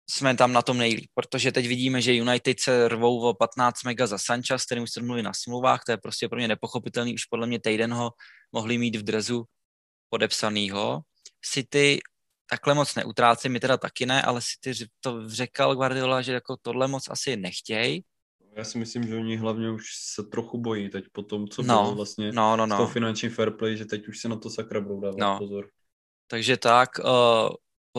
[0.10, 4.08] jsme tam na tom nejlíp, protože teď vidíme, že United se rvou o 15 mega
[4.08, 7.26] za Sancha, s kterým jste mluvili na smlouvách, to je prostě pro mě nepochopitelný, už
[7.26, 8.12] podle mě týden ho
[8.52, 9.44] mohli mít v drezu
[10.10, 11.02] podepsanýho.
[11.42, 12.00] City
[12.50, 16.88] takhle moc neutrácí, my teda taky ne, ale City to řekl Guardiola, že jako tohle
[16.88, 18.04] moc asi nechtějí.
[18.56, 21.82] Já si myslím, že oni hlavně už se trochu bojí teď po tom, co no,
[21.82, 22.78] bylo vlastně no, no, no.
[22.78, 25.38] to finanční fair play, že teď už se na to sakra budou dávat no.
[25.38, 25.70] pozor.
[26.28, 27.50] Takže tak, uh,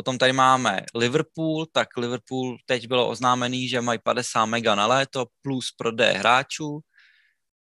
[0.01, 5.27] Potom tady máme Liverpool, tak Liverpool teď bylo oznámený, že mají 50 mega na léto
[5.43, 6.81] plus prodej hráčů.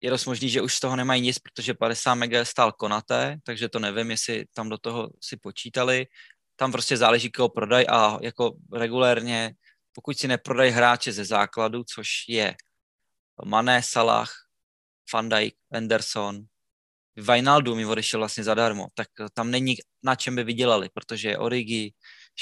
[0.01, 3.69] Je dost možný, že už z toho nemají nic, protože 50 mega stál konaté, takže
[3.69, 6.07] to nevím, jestli tam do toho si počítali.
[6.57, 9.55] Tam prostě záleží, koho prodaj a jako regulérně,
[9.93, 12.55] pokud si neprodají hráče ze základu, což je
[13.45, 14.31] Mané, Salah,
[15.13, 16.41] Van Dijk, Anderson,
[17.17, 21.93] Wijnaldum mi odešel vlastně zadarmo, tak tam není na čem by vydělali, protože Origi,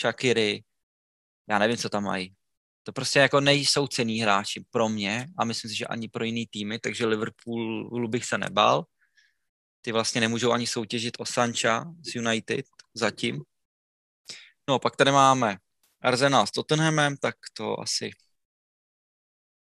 [0.00, 0.62] Shakiri,
[1.48, 2.34] já nevím, co tam mají.
[2.82, 6.46] To prostě jako nejsou cený hráči pro mě a myslím si, že ani pro jiný
[6.46, 8.84] týmy, takže Liverpool bych se nebal.
[9.80, 13.42] Ty vlastně nemůžou ani soutěžit o Sancha z United zatím.
[14.68, 15.56] No, pak tady máme
[16.00, 18.10] Arsenal s Tottenhamem, tak to asi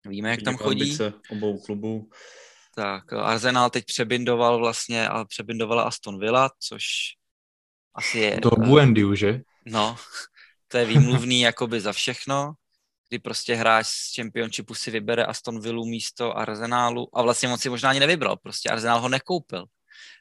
[0.07, 0.99] víme, jak tam chodí.
[1.31, 2.11] obou klubů.
[2.75, 6.85] Tak Arsenal teď přebindoval vlastně, a přebindovala Aston Villa, což
[7.95, 8.41] asi je...
[8.41, 9.41] To Buendy, že?
[9.67, 9.97] No,
[10.69, 12.53] to je výmluvný jakoby za všechno,
[13.09, 17.69] kdy prostě hráč z Championshipu si vybere Aston Villa místo Arsenalu a vlastně moc si
[17.69, 19.65] možná ani nevybral, prostě Arsenal ho nekoupil.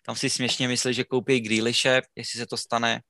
[0.05, 3.01] Tam si směšně myslí, že koupí Grealishe, jestli se to stane,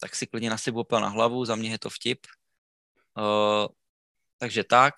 [0.00, 2.26] tak si klidně nasypu na hlavu, za mě je to vtip.
[3.18, 3.66] Uh,
[4.38, 4.94] takže tak,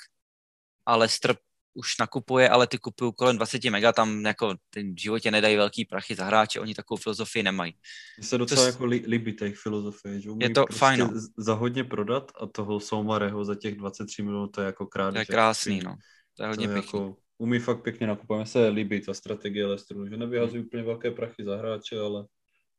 [0.86, 1.36] ale Leicester
[1.74, 6.14] už nakupuje, ale ty kupují kolem 20 mega, tam jako v životě nedají velký prachy
[6.14, 7.74] za hráče, oni takovou filozofii nemají.
[8.18, 11.10] Mně se docela to, jako líbí těch filozofie, že je to prostě fajn, no.
[11.38, 15.26] za hodně prodat a toho Soumareho za těch 23 minut, to je jako krádež.
[15.26, 15.96] To je krásný, no.
[16.36, 17.00] To je hodně to je pěkný.
[17.00, 18.38] Jako, umí fakt pěkně nakupovat.
[18.38, 20.66] Mně se líbí ta strategie Lesteru, že nevyhazují hmm.
[20.66, 22.24] úplně velké prachy za hráče, ale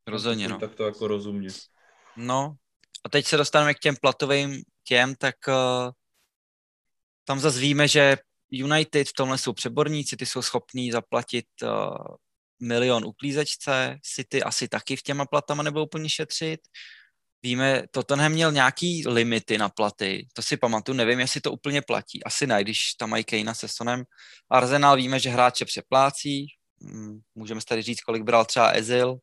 [0.07, 0.59] Rozhodně, no.
[0.59, 1.49] tak to jako rozumně.
[2.17, 2.55] No,
[3.03, 5.91] a teď se dostaneme k těm platovým těm, tak uh,
[7.23, 8.17] tam zase víme, že
[8.53, 12.15] United v tomhle jsou přeborníci, ty jsou schopní zaplatit uh,
[12.61, 16.59] milion uklízečce, City asi taky v těma platama nebudou úplně šetřit.
[17.43, 22.23] Víme, Tottenham měl nějaký limity na platy, to si pamatuju, nevím, jestli to úplně platí,
[22.23, 24.03] asi ne, když tam mají Kejna se Sonem.
[24.49, 26.47] Arsenal víme, že hráče přeplácí,
[26.81, 29.17] hmm, můžeme tady říct, kolik bral třeba Ezil,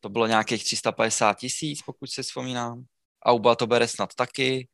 [0.00, 2.84] to bylo nějakých 350 tisíc, pokud se vzpomínám.
[3.24, 4.68] Auba to bere snad taky,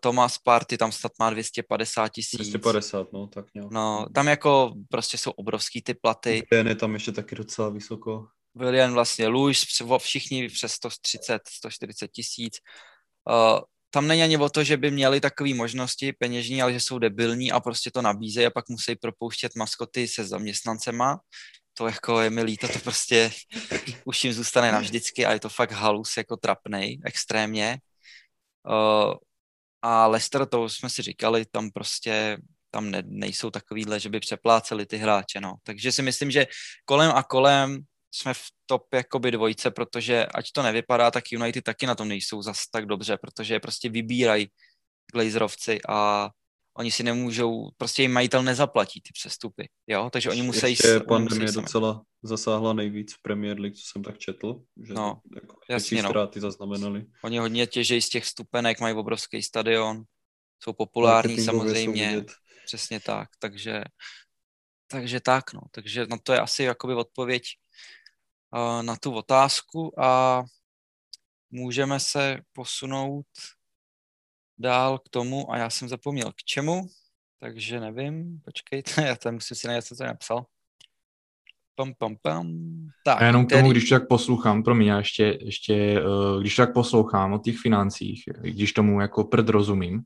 [0.00, 2.48] Thomas Party tam snad má 250 tisíc.
[2.48, 3.70] 250, no, tak nějak.
[3.70, 6.42] No, tam jako prostě jsou obrovský ty platy.
[6.50, 8.26] Willian je tam ještě taky docela vysoko.
[8.54, 9.64] Willian vlastně, Luis,
[9.98, 12.58] všichni přes 130, 140 tisíc.
[13.30, 16.98] Uh, tam není ani o to, že by měli takové možnosti peněžní, ale že jsou
[16.98, 21.20] debilní a prostě to nabízejí a pak musí propouštět maskoty se zaměstnancema.
[21.74, 23.30] To jako je mi líto, to prostě
[24.04, 27.78] už jim zůstane navždycky a je to fakt halus jako trapnej, extrémně.
[28.68, 29.14] Uh,
[29.82, 32.38] a Leicester, to jsme si říkali, tam prostě
[32.70, 35.54] tam ne, nejsou takovýhle, že by přepláceli ty hráče, no.
[35.62, 36.46] Takže si myslím, že
[36.84, 37.78] kolem a kolem
[38.14, 42.42] jsme v top jakoby dvojce, protože ať to nevypadá, tak United taky na tom nejsou
[42.42, 44.48] zas tak dobře, protože prostě vybírají
[45.12, 46.30] Glazerovci a
[46.76, 50.66] oni si nemůžou, prostě jim majitel nezaplatí ty přestupy, jo, takže oni musí...
[50.66, 55.56] Ještě pandemie docela zasáhla nejvíc v Premier League, co jsem tak četl, že no, jako
[55.70, 56.08] jasně, no.
[56.08, 57.06] ztráty zaznamenali.
[57.24, 60.02] Oni hodně těžejí z těch vstupenek, mají obrovský stadion,
[60.62, 62.24] jsou populární samozřejmě, jsou
[62.66, 63.82] přesně tak, takže
[64.88, 67.42] takže tak, no, takže na to je asi jakoby odpověď
[68.54, 70.42] uh, na tu otázku a
[71.50, 73.26] můžeme se posunout
[74.58, 76.86] dál k tomu a já jsem zapomněl k čemu,
[77.40, 80.46] takže nevím, počkejte, já tam musím si najít, co to napsal.
[81.74, 82.56] Pam, pam, pam.
[83.04, 86.72] Tak, a jenom k tomu, když tak poslouchám, pro mě ještě, ještě uh, když tak
[86.72, 90.02] poslouchám o těch financích, když tomu jako prd rozumím,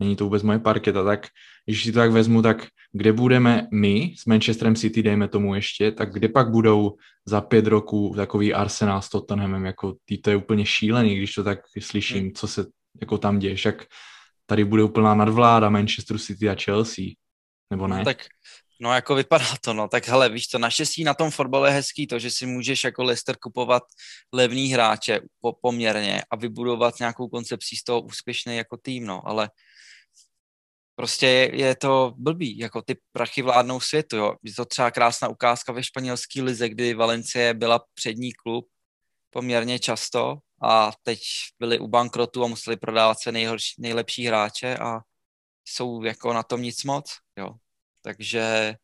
[0.00, 1.26] není to vůbec moje parketa, tak
[1.64, 5.92] když si to tak vezmu, tak kde budeme my s Manchesterem City, dejme tomu ještě,
[5.92, 6.96] tak kde pak budou
[7.26, 11.44] za pět roků takový Arsenal s Tottenhamem, jako tý, to je úplně šílený, když to
[11.44, 12.32] tak slyším, hmm.
[12.34, 12.66] co se
[13.00, 13.84] jako tam děje, však
[14.46, 17.04] tady bude úplná nadvláda Manchester City a Chelsea,
[17.70, 17.98] nebo ne?
[17.98, 18.26] No, tak
[18.82, 19.88] No jako vypadá to, no.
[19.88, 23.02] Tak hele, víš to, naštěstí na tom fotbale je hezký to, že si můžeš jako
[23.02, 23.82] Leicester kupovat
[24.32, 29.28] levný hráče po, poměrně a vybudovat nějakou koncepcí z toho úspěšný jako tým, no.
[29.28, 29.50] Ale
[30.94, 34.34] prostě je, je to blbý, jako ty prachy vládnou světu, jo.
[34.42, 38.68] Je to třeba krásná ukázka ve španělské lize, kdy Valencie byla přední klub
[39.32, 41.18] poměrně často a teď
[41.58, 45.00] byli u bankrotu a museli prodávat se nejhorší, nejlepší hráče a
[45.64, 47.54] jsou jako na tom nic moc, jo.
[48.02, 48.74] Takže...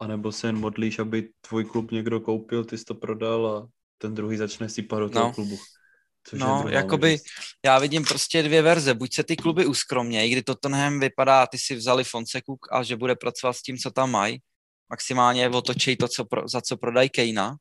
[0.00, 3.68] A nebo se jen modlíš, aby tvůj klub někdo koupil, ty jsi to prodal a
[3.98, 5.32] ten druhý začne sypat do toho no.
[5.32, 5.58] klubu.
[6.28, 7.26] Což no, jakoby možnost.
[7.64, 8.94] já vidím prostě dvě verze.
[8.94, 13.16] Buď se ty kluby uskromnějí, kdy Tottenham vypadá, ty si vzali Fonsekuk a že bude
[13.16, 14.38] pracovat s tím, co tam mají.
[14.90, 17.56] Maximálně otočí to, co pro, za co prodají Kejna.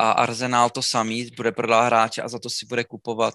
[0.00, 3.34] A Arsenal to samý, bude prodávat hráče a za to si bude kupovat,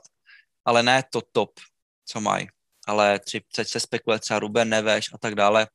[0.65, 1.59] ale ne to top,
[2.05, 2.47] co mají
[2.85, 5.67] ale tři, teď se spekuluje třeba Ruben Neveš a tak dále,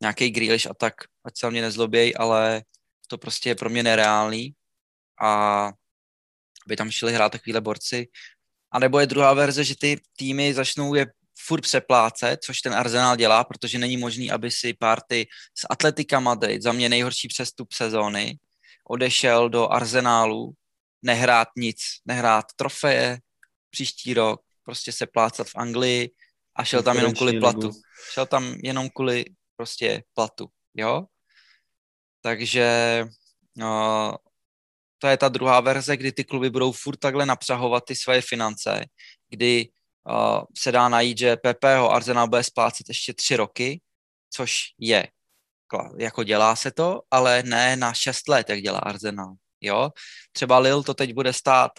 [0.00, 0.94] nějaký Grealish a tak,
[1.24, 2.62] ať se mě nezloběj, ale
[3.06, 4.54] to prostě je pro mě nereálný.
[5.22, 5.72] A
[6.66, 8.08] by tam šli hrát takovýhle borci.
[8.70, 11.06] A nebo je druhá verze, že ty týmy začnou je
[11.46, 15.26] furt přeplácet, což ten Arsenal dělá, protože není možný, aby si party
[15.58, 18.38] z Atletika Madrid, za mě nejhorší přestup sezóny,
[18.90, 20.52] odešel do Arsenálu,
[21.02, 23.18] nehrát nic, nehrát trofeje
[23.70, 26.10] příští rok, prostě se plácat v Anglii
[26.56, 27.70] a šel tam jenom kvůli platu.
[28.12, 29.24] Šel tam jenom kvůli
[29.56, 31.04] prostě platu, jo?
[32.22, 33.04] Takže
[33.56, 34.16] no,
[34.98, 38.84] to je ta druhá verze, kdy ty kluby budou furt takhle napřahovat ty své finance,
[39.28, 39.68] kdy
[40.08, 43.80] uh, se dá najít, že PPho Arsenal bude splácet ještě tři roky,
[44.30, 45.08] což je,
[45.98, 49.34] jako dělá se to, ale ne na šest let, jak dělá Arsenal.
[49.60, 49.90] Jo?
[50.32, 51.72] Třeba Lil to teď bude stát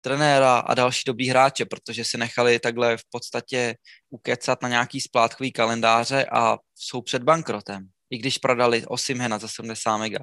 [0.00, 3.76] trenéra a další dobrý hráče, protože si nechali takhle v podstatě
[4.10, 7.88] ukecat na nějaký splátkový kalendáře a jsou před bankrotem.
[8.10, 10.18] I když prodali Osimhena za 70 mega.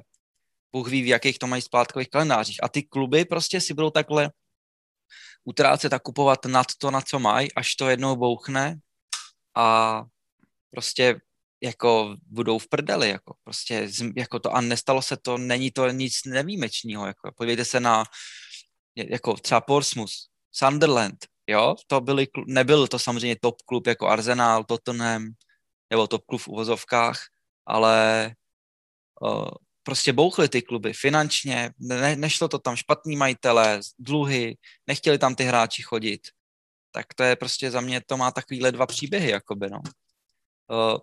[0.72, 2.62] Bůh ví, v jakých to mají splátkových kalendářích.
[2.62, 4.30] A ty kluby prostě si budou takhle
[5.44, 8.78] utrácet a kupovat nad to, na co mají, až to jednou bouchne
[9.54, 10.02] a
[10.70, 11.20] prostě
[11.64, 16.24] jako budou v prdeli, jako prostě jako to a nestalo se to, není to nic
[16.26, 18.04] nevýjimečného, jako podívejte se na
[18.96, 20.12] jako třeba Portsmouth,
[20.52, 25.32] Sunderland, jo, to byly, nebyl to samozřejmě top klub jako Arsenal, Tottenham,
[25.90, 27.20] nebo top klub v uvozovkách,
[27.66, 28.34] ale
[29.20, 29.48] uh,
[29.82, 35.44] prostě bouchly ty kluby finančně, ne, nešlo to tam špatný majitele, dluhy, nechtěli tam ty
[35.44, 36.28] hráči chodit.
[36.92, 39.80] Tak to je prostě za mě, to má takovýhle dva příběhy, jakoby, no.
[40.70, 40.98] Uh,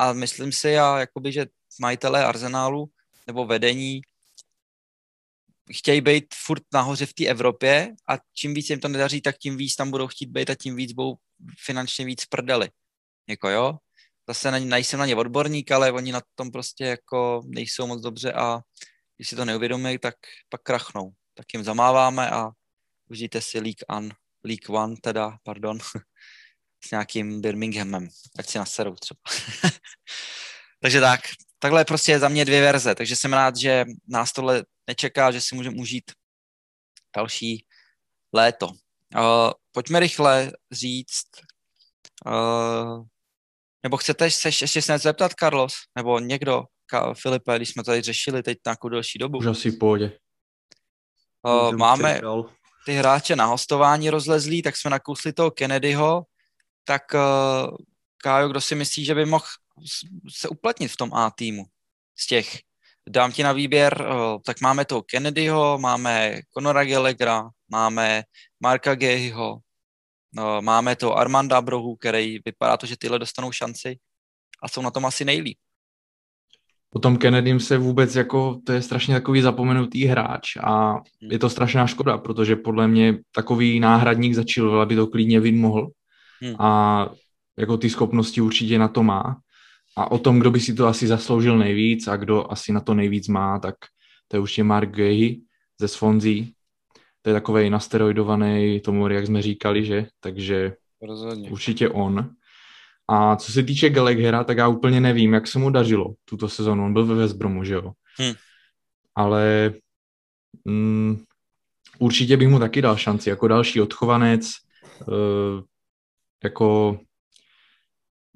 [0.00, 1.46] a myslím si, já, jakoby, že
[1.80, 2.90] majitelé Arsenálu
[3.26, 4.00] nebo vedení
[5.72, 9.56] chtějí být furt nahoře v té Evropě a čím víc jim to nedaří, tak tím
[9.56, 11.14] víc tam budou chtít být a tím víc budou
[11.64, 12.68] finančně víc prdeli.
[13.28, 13.78] Jako jo,
[14.28, 18.60] zase nejsem na ně odborník, ale oni na tom prostě jako nejsou moc dobře a
[19.16, 20.14] když si to neuvědomí, tak
[20.48, 21.12] pak krachnou.
[21.34, 22.50] Tak jim zamáváme a
[23.08, 24.08] užijte si League, One,
[24.44, 25.78] League One teda, pardon,
[26.84, 28.08] s nějakým Birminghamem,
[28.38, 29.20] ať si naserou třeba.
[30.82, 31.20] takže tak,
[31.58, 35.54] takhle prostě za mě dvě verze, takže jsem rád, že nás tohle nečeká, že si
[35.54, 36.12] můžeme užít
[37.16, 37.66] další
[38.32, 38.66] léto.
[38.66, 41.28] Uh, pojďme rychle říct,
[42.26, 43.04] uh,
[43.82, 45.74] nebo chcete se ještě se zeptat, Carlos?
[45.96, 49.38] Nebo někdo, Ka- Filipe, když jsme tady řešili teď nějakou delší dobu?
[49.38, 50.18] Už asi půjde.
[51.42, 52.20] Uh, máme
[52.86, 56.24] ty hráče na hostování rozlezlí, tak jsme nakousli toho Kennedyho,
[56.84, 57.76] tak uh,
[58.16, 59.44] Kájo, kdo si myslí, že by mohl
[60.28, 61.64] se uplatnit v tom A týmu
[62.18, 62.58] z těch?
[63.08, 68.22] Dám ti na výběr, uh, tak máme toho Kennedyho, máme Conora Gallaghera, máme
[68.60, 69.60] Marka Gehyho,
[70.32, 73.96] No, máme to Armanda Brohu, který vypadá to, že tyhle dostanou šanci
[74.62, 75.58] a jsou na tom asi nejlíp.
[76.90, 81.02] Potom Kennedym se vůbec jako, to je strašně takový zapomenutý hráč a hmm.
[81.30, 85.90] je to strašná škoda, protože podle mě takový náhradník začal, aby to klidně vin mohl
[86.42, 86.54] hmm.
[86.58, 87.10] a
[87.58, 89.36] jako ty schopnosti určitě na to má.
[89.96, 92.94] A o tom, kdo by si to asi zasloužil nejvíc a kdo asi na to
[92.94, 93.74] nejvíc má, tak
[94.28, 95.40] to je určitě Mark Gehy
[95.80, 96.44] ze Swansea,
[97.22, 100.06] to je takový nasteroidovaný tomu, jak jsme říkali, že?
[100.20, 100.72] Takže
[101.02, 101.50] Rozhodně.
[101.50, 102.30] určitě on.
[103.08, 106.84] A co se týče Gallaghera, tak já úplně nevím, jak se mu dařilo tuto sezonu.
[106.84, 107.92] On byl ve West Bromu, že jo?
[108.18, 108.32] Hmm.
[109.14, 109.74] Ale
[110.64, 111.24] mm,
[111.98, 113.30] určitě bych mu taky dal šanci.
[113.30, 114.50] Jako další odchovanec,
[115.08, 115.14] uh,
[116.44, 116.98] jako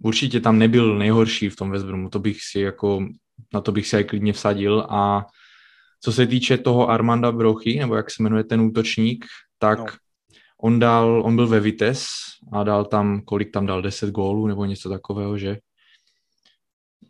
[0.03, 2.09] určitě tam nebyl nejhorší v tom West Bromu.
[2.09, 3.07] To bych si jako,
[3.55, 5.27] na to bych si aj klidně vsadil a
[6.01, 9.25] co se týče toho Armanda Brochy, nebo jak se jmenuje ten útočník,
[9.59, 9.87] tak no.
[10.63, 12.07] on dal, on byl ve Vites
[12.53, 15.57] a dal tam, kolik tam dal, 10 gólů nebo něco takového, že?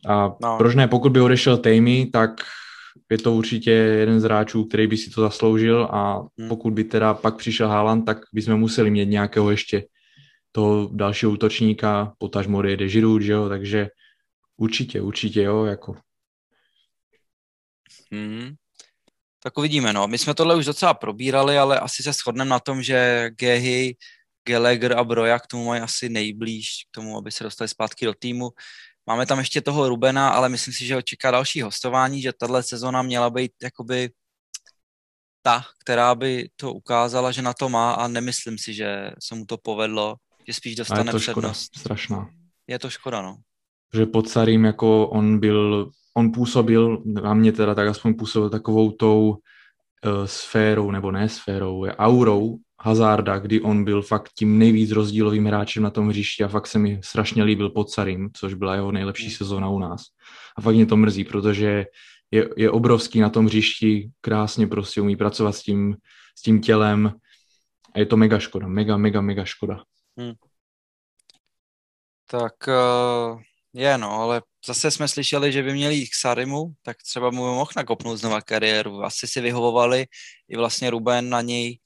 [0.08, 0.58] A no.
[0.58, 2.30] proč ne, pokud by odešel Tammy, tak
[3.10, 6.48] je to určitě jeden z hráčů, který by si to zasloužil a hmm.
[6.48, 9.84] pokud by teda pak přišel Haaland, tak bychom museli mít nějakého ještě
[10.56, 13.88] toho dalšího útočníka, potažmo jde Giroud, že jo, takže
[14.56, 15.96] určitě, určitě jo, jako.
[18.12, 18.54] Hmm.
[19.42, 20.08] Tak uvidíme, no.
[20.08, 23.96] My jsme tohle už docela probírali, ale asi se shodneme na tom, že Gehy,
[24.48, 28.14] Gallagher a Broja k tomu mají asi nejblíž k tomu, aby se dostali zpátky do
[28.14, 28.50] týmu.
[29.06, 32.62] Máme tam ještě toho Rubena, ale myslím si, že ho čeká další hostování, že tahle
[32.62, 34.10] sezona měla být jakoby
[35.42, 39.46] ta, která by to ukázala, že na to má a nemyslím si, že se mu
[39.46, 40.16] to povedlo,
[40.46, 41.64] že spíš dostane a je to přednost.
[41.64, 42.28] Škoda, strašná.
[42.66, 43.36] Je to škoda, no.
[43.94, 48.90] Že pod Sarým jako on byl on působil, na mě teda tak aspoň působil takovou
[48.90, 49.36] tou uh,
[50.24, 55.82] sférou, nebo ne sférou, je aurou Hazarda, kdy on byl fakt tím nejvíc rozdílovým hráčem
[55.82, 59.26] na tom hřišti a fakt se mi strašně líbil pod Sarim, což byla jeho nejlepší
[59.26, 59.34] hmm.
[59.34, 60.02] sezóna u nás.
[60.56, 61.86] A fakt mě to mrzí, protože
[62.30, 65.96] je, je obrovský na tom hřišti, krásně prostě umí pracovat s tím,
[66.38, 67.12] s tím tělem
[67.94, 69.82] a je to mega škoda, mega, mega, mega škoda.
[70.16, 70.34] Hmm.
[72.26, 73.40] Tak uh,
[73.72, 77.54] je no, ale zase jsme slyšeli, že by měli jít k Sarimu, tak třeba mu
[77.54, 79.02] mohl nakopnout znova kariéru.
[79.02, 80.06] Asi si vyhovovali,
[80.48, 81.78] i vlastně Ruben na něj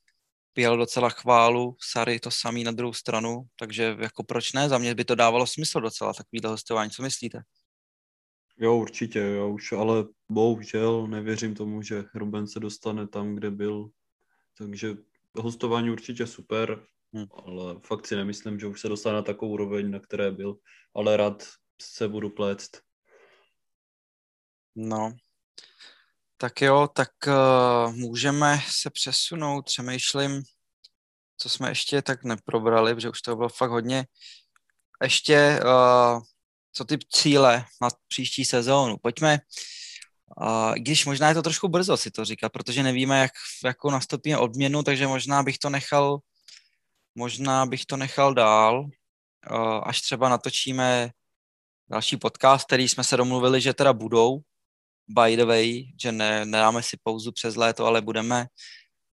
[0.53, 4.95] pěl docela chválu, Sary to samý na druhou stranu, takže jako proč ne, za mě
[4.95, 7.43] by to dávalo smysl docela takovýhle hostování, co myslíte?
[8.59, 13.91] Jo, určitě, jo, už, ale bohužel nevěřím tomu, že Ruben se dostane tam, kde byl,
[14.59, 14.95] takže
[15.35, 17.27] hostování určitě super, hmm.
[17.47, 20.57] ale fakt si nemyslím, že už se dostane na takovou úroveň, na které byl,
[20.95, 21.49] ale rád
[21.83, 22.71] se budu pléct.
[24.77, 25.17] No,
[26.37, 30.43] tak jo, tak uh, můžeme se přesunout, přemýšlím,
[31.37, 34.07] co jsme ještě tak neprobrali, protože už to bylo fakt hodně.
[35.03, 36.23] Ještě, uh,
[36.73, 38.97] co ty cíle na příští sezónu?
[39.03, 39.39] Pojďme,
[40.41, 43.33] uh, když možná je to trošku brzo si to říkat, protože nevíme, jak,
[43.65, 46.19] jakou nastoupíme odměnu, takže možná bych to nechal,
[47.19, 51.11] možná bych to nechal dál, uh, až třeba natočíme
[51.91, 54.41] další podcast, který jsme se domluvili, že teda budou,
[55.09, 58.47] by the way, že ne, nedáme si pauzu přes léto, ale budeme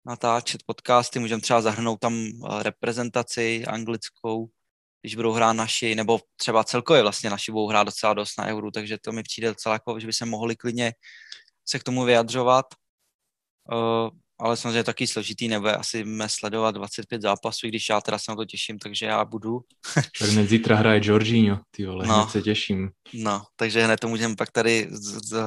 [0.07, 4.49] natáčet podcasty, můžeme třeba zahrnout tam eh, reprezentaci anglickou,
[5.01, 8.71] když budou hrát naši, nebo třeba celkově vlastně naši budou hrát docela dost na euru,
[8.71, 10.93] takže to mi přijde docela jako, že by se mohli klidně
[11.65, 12.67] se k tomu vyjadřovat.
[14.39, 18.37] Ale samozřejmě taky složitý, nebo asi mě sledovat 25 zápasů, když já teda se na
[18.37, 19.61] to těším, takže já budu.
[20.19, 22.91] tak hned zítra hraje Jorginho, ty vole, no, hned se těším.
[23.13, 25.43] No, takže hned to můžeme pak tady z, z,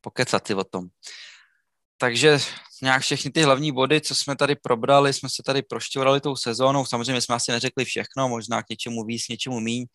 [0.00, 0.84] pokecat si o tom.
[1.98, 2.38] Takže
[2.82, 6.86] nějak všechny ty hlavní body, co jsme tady probrali, jsme se tady prošťovali tou sezónou.
[6.86, 9.86] Samozřejmě jsme asi neřekli všechno, možná k něčemu víc, něčemu míň.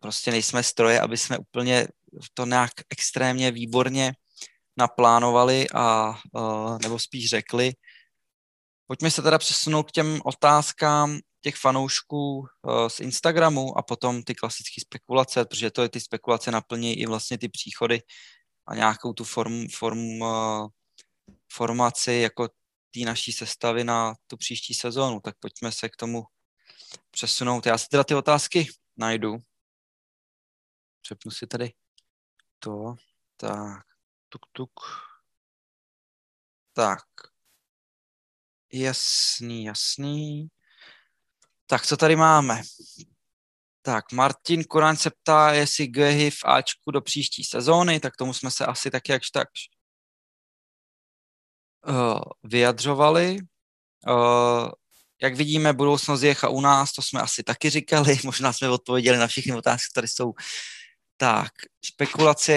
[0.00, 1.88] Prostě nejsme stroje, aby jsme úplně
[2.34, 4.14] to nějak extrémně výborně
[4.76, 6.14] naplánovali a
[6.82, 7.72] nebo spíš řekli.
[8.86, 12.46] Pojďme se teda přesunout k těm otázkám těch fanoušků
[12.88, 17.38] z Instagramu a potom ty klasické spekulace, protože to je ty spekulace naplní i vlastně
[17.38, 18.00] ty příchody
[18.66, 20.20] a nějakou tu form, form,
[21.52, 22.48] formaci jako
[22.94, 25.20] té naší sestavy na tu příští sezónu.
[25.20, 26.22] Tak pojďme se k tomu
[27.10, 27.66] přesunout.
[27.66, 29.36] Já si teda ty otázky najdu.
[31.02, 31.72] Přepnu si tady
[32.58, 32.94] to.
[33.36, 33.86] Tak,
[34.32, 34.80] tuk, tuk.
[36.72, 37.04] Tak.
[38.72, 40.48] Jasný, jasný.
[41.66, 42.62] Tak, co tady máme?
[43.82, 48.50] Tak, Martin Koran se ptá, jestli Gehy v Ačku do příští sezóny, tak tomu jsme
[48.50, 49.48] se asi tak jakž tak
[51.88, 53.38] uh, vyjadřovali.
[54.08, 54.70] Uh,
[55.22, 59.26] jak vidíme, budoucnost je u nás, to jsme asi taky říkali, možná jsme odpověděli na
[59.26, 60.34] všechny otázky, které jsou.
[61.22, 61.52] Tak,
[61.84, 62.52] spekulace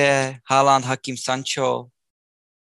[0.50, 1.86] Haaland, Hakim, Sancho,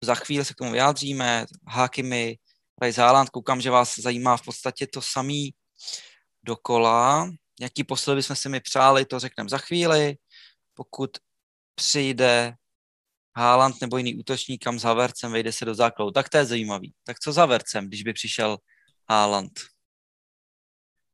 [0.03, 2.39] za chvíli se k tomu vyjádříme, Hakimi,
[2.83, 5.55] Rice Haaland, koukám, že vás zajímá v podstatě to samý
[6.43, 7.31] dokola.
[7.61, 10.17] Jaký posledy bychom si mi přáli, to řekneme za chvíli.
[10.75, 11.11] Pokud
[11.75, 12.55] přijde
[13.37, 16.95] Haaland nebo jiný útočník, kam s Havercem vejde se do základu, tak to je zajímavý.
[17.05, 18.59] Tak co za Vercem, když by přišel
[19.11, 19.53] Haaland?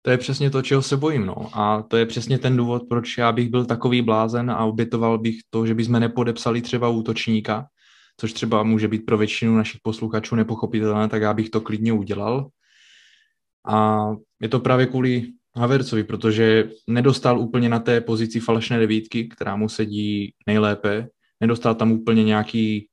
[0.03, 1.51] To je přesně to, čeho se bojím, no.
[1.53, 5.37] A to je přesně ten důvod, proč já bych byl takový blázen a obětoval bych
[5.51, 7.67] to, že bychom nepodepsali třeba útočníka,
[8.17, 12.49] což třeba může být pro většinu našich posluchačů nepochopitelné, tak já bych to klidně udělal.
[13.69, 14.07] A
[14.43, 19.69] je to právě kvůli Havercovi, protože nedostal úplně na té pozici falešné devítky, která mu
[19.69, 21.09] sedí nejlépe.
[21.41, 22.89] Nedostal tam úplně nějaký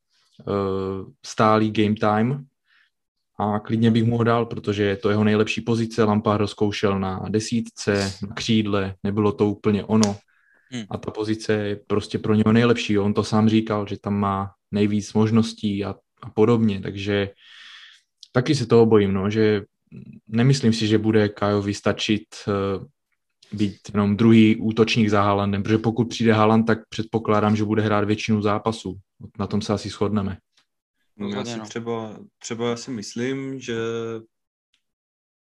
[0.47, 2.45] uh, stálý game time
[3.37, 6.03] a klidně bych mu ho dal, protože je to jeho nejlepší pozice.
[6.03, 10.15] Lampard rozkoušel na desítce, na křídle, nebylo to úplně ono.
[10.71, 10.83] Hmm.
[10.89, 12.99] A ta pozice je prostě pro něho nejlepší.
[12.99, 17.29] On to sám říkal, že tam má nejvíc možností a, a podobně, takže
[18.31, 19.61] taky se toho bojím, no, že
[20.27, 22.85] nemyslím si, že bude Kajovi stačit uh,
[23.51, 28.03] být jenom druhý útočník za Haalandem, protože pokud přijde Haaland, tak předpokládám, že bude hrát
[28.03, 28.97] většinu zápasů.
[29.39, 30.37] Na tom se asi shodneme.
[31.17, 33.77] No, já si třeba, třeba já si myslím, že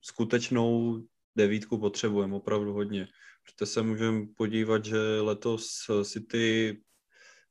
[0.00, 1.02] skutečnou
[1.36, 3.08] devítku potřebujeme opravdu hodně.
[3.44, 5.68] Protože se můžeme podívat, že letos
[6.04, 6.80] City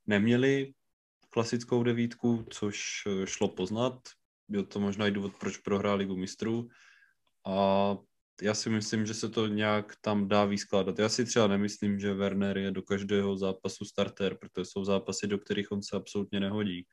[0.05, 0.73] neměli
[1.29, 3.99] klasickou devítku, což šlo poznat.
[4.47, 6.69] Byl to možná i důvod, proč prohráli Ligu mistrů.
[7.45, 7.97] A
[8.41, 10.99] já si myslím, že se to nějak tam dá vyskládat.
[10.99, 15.37] Já si třeba nemyslím, že Werner je do každého zápasu starter, protože jsou zápasy, do
[15.37, 16.87] kterých on se absolutně nehodí.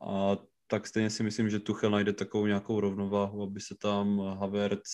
[0.00, 4.88] A tak stejně si myslím, že Tuchel najde takovou nějakou rovnováhu, aby se tam Havertz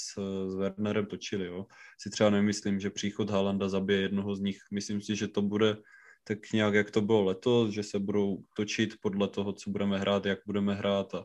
[0.48, 1.46] s Wernerem točili.
[1.46, 1.66] Jo.
[1.98, 4.58] Si třeba nemyslím, že příchod Haalanda zabije jednoho z nich.
[4.72, 5.76] Myslím si, že to bude
[6.24, 10.26] tak nějak, jak to bylo letos, že se budou točit podle toho, co budeme hrát,
[10.26, 11.24] jak budeme hrát a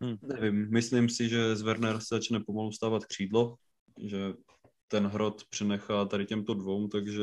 [0.00, 0.16] Hmm.
[0.22, 3.56] Nevím, myslím si, že z Werner se začne pomalu stávat křídlo,
[4.04, 4.18] že
[4.88, 7.22] ten hrot přenechá tady těmto dvou, takže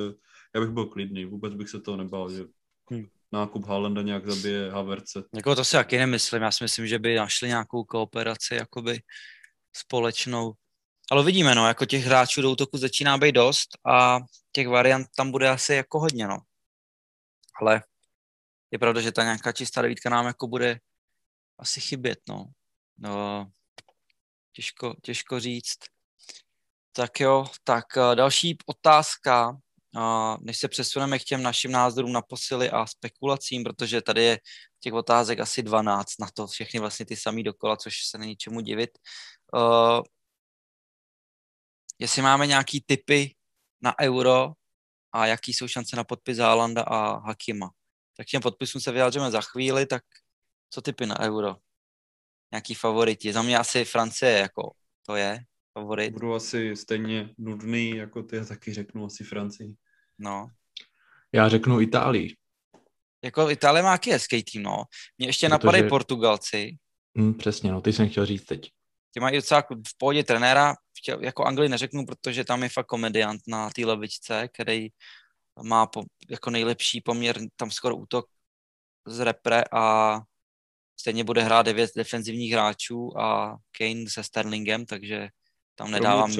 [0.56, 2.46] já bych byl klidný, vůbec bych se toho nebál, že
[2.92, 3.06] hmm.
[3.34, 5.24] Nákup Haalanda nějak zabije Haverce.
[5.36, 9.02] Jako to si taky nemyslím, já si myslím, že by našli nějakou kooperaci jakoby
[9.74, 10.54] společnou.
[11.12, 14.20] Ale vidíme, no, jako těch hráčů do útoku začíná být dost a
[14.52, 16.38] těch variant tam bude asi jako hodně, no.
[17.62, 17.84] Ale
[18.72, 20.80] je pravda, že ta nějaká čistá devítka nám jako bude
[21.60, 22.46] asi chybět, no.
[22.98, 23.52] No,
[24.52, 25.78] těžko, těžko říct.
[26.92, 29.58] Tak jo, tak eh, další otázka,
[30.42, 34.40] než se přesuneme k těm našim názorům na posily a spekulacím, protože tady je
[34.80, 38.62] těch otázek asi 12 na to, všechny vlastně ty samý dokola, což se není čemu
[38.62, 38.90] divit.
[39.54, 40.02] Uh,
[42.00, 43.36] jestli máme nějaký typy
[43.82, 44.52] na euro
[45.12, 47.70] a jaký jsou šance na podpis Haalanda a Hakima.
[48.18, 50.04] Tak těm podpisům se vyjádříme za chvíli, tak
[50.70, 51.56] co typy na euro?
[52.54, 53.34] nějaký favoriti.
[53.34, 54.72] Za mě asi Francie jako
[55.06, 55.40] to je
[55.74, 56.14] favorit.
[56.14, 59.76] Budu asi stejně nudný jako ty, taky řeknu asi Francii.
[60.24, 60.48] No.
[61.32, 62.36] Já řeknu Itálii.
[63.24, 64.84] Jako Itálie má jaký hezký tým, no.
[65.18, 66.78] Mě ještě Protože- napadají Portugalci.
[67.18, 68.70] Hm, přesně, no, ty jsem chtěl říct teď.
[69.14, 73.42] Ti mají docela v pohodě trenéra, chtěl, jako Anglii neřeknu, protože tam je fakt komediant
[73.48, 74.88] na té levičce, který
[75.64, 78.26] má po, jako nejlepší poměr, tam skoro útok
[79.08, 80.20] z repre a
[81.00, 85.30] stejně bude hrát devět defenzivních hráčů a Kane se Sterlingem, takže
[85.76, 86.32] tam nedávám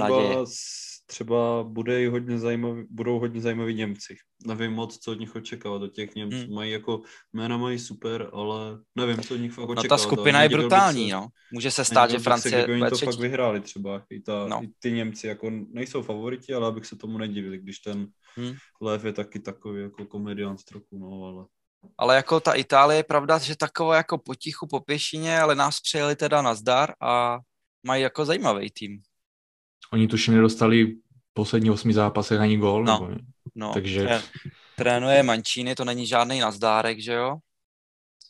[0.46, 4.16] s- třeba bude i hodně zajímavý, budou hodně zajímaví Němci.
[4.46, 5.82] Nevím moc, co od nich očekávat.
[5.82, 6.54] Od těch Němců Hmm.
[6.56, 7.02] mají jako,
[7.34, 9.88] jména mají super, ale nevím, co od nich fakt No očekávat.
[9.88, 11.28] ta ale skupina je brutální, se- no.
[11.52, 13.22] Může se stát, že se, Francie oni bude to fakt třetí.
[13.22, 14.04] vyhráli třeba.
[14.10, 14.48] I, ta, No.
[14.48, 14.64] no.
[14.64, 18.54] I ty Němci jako nejsou favoriti, ale abych se tomu nedivil, když ten Hmm.
[18.82, 21.46] Lev je taky takový jako komediant trochu, no, ale
[21.98, 26.16] Ale jako ta Itálie je pravda, že taková jako potichu po pěšině, ale nás přijeli
[26.16, 27.40] teda na zdar a
[27.86, 29.02] mají jako zajímavý tým.
[29.94, 30.96] Oni tuším nedostali
[31.34, 33.00] v posledních osmi zápasech ani gól, No.
[33.00, 33.22] nebo
[33.56, 34.22] No, Takže- tré-
[34.76, 37.38] trénuje Mancini, to není žádný nazdárek, že jo?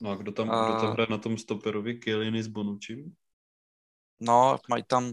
[0.01, 1.93] no a kdo tam, A- kdo tam hraje na tom stoperovi?
[1.99, 3.11] Kieliny s Bonucci?
[4.19, 5.11] No, mají tam...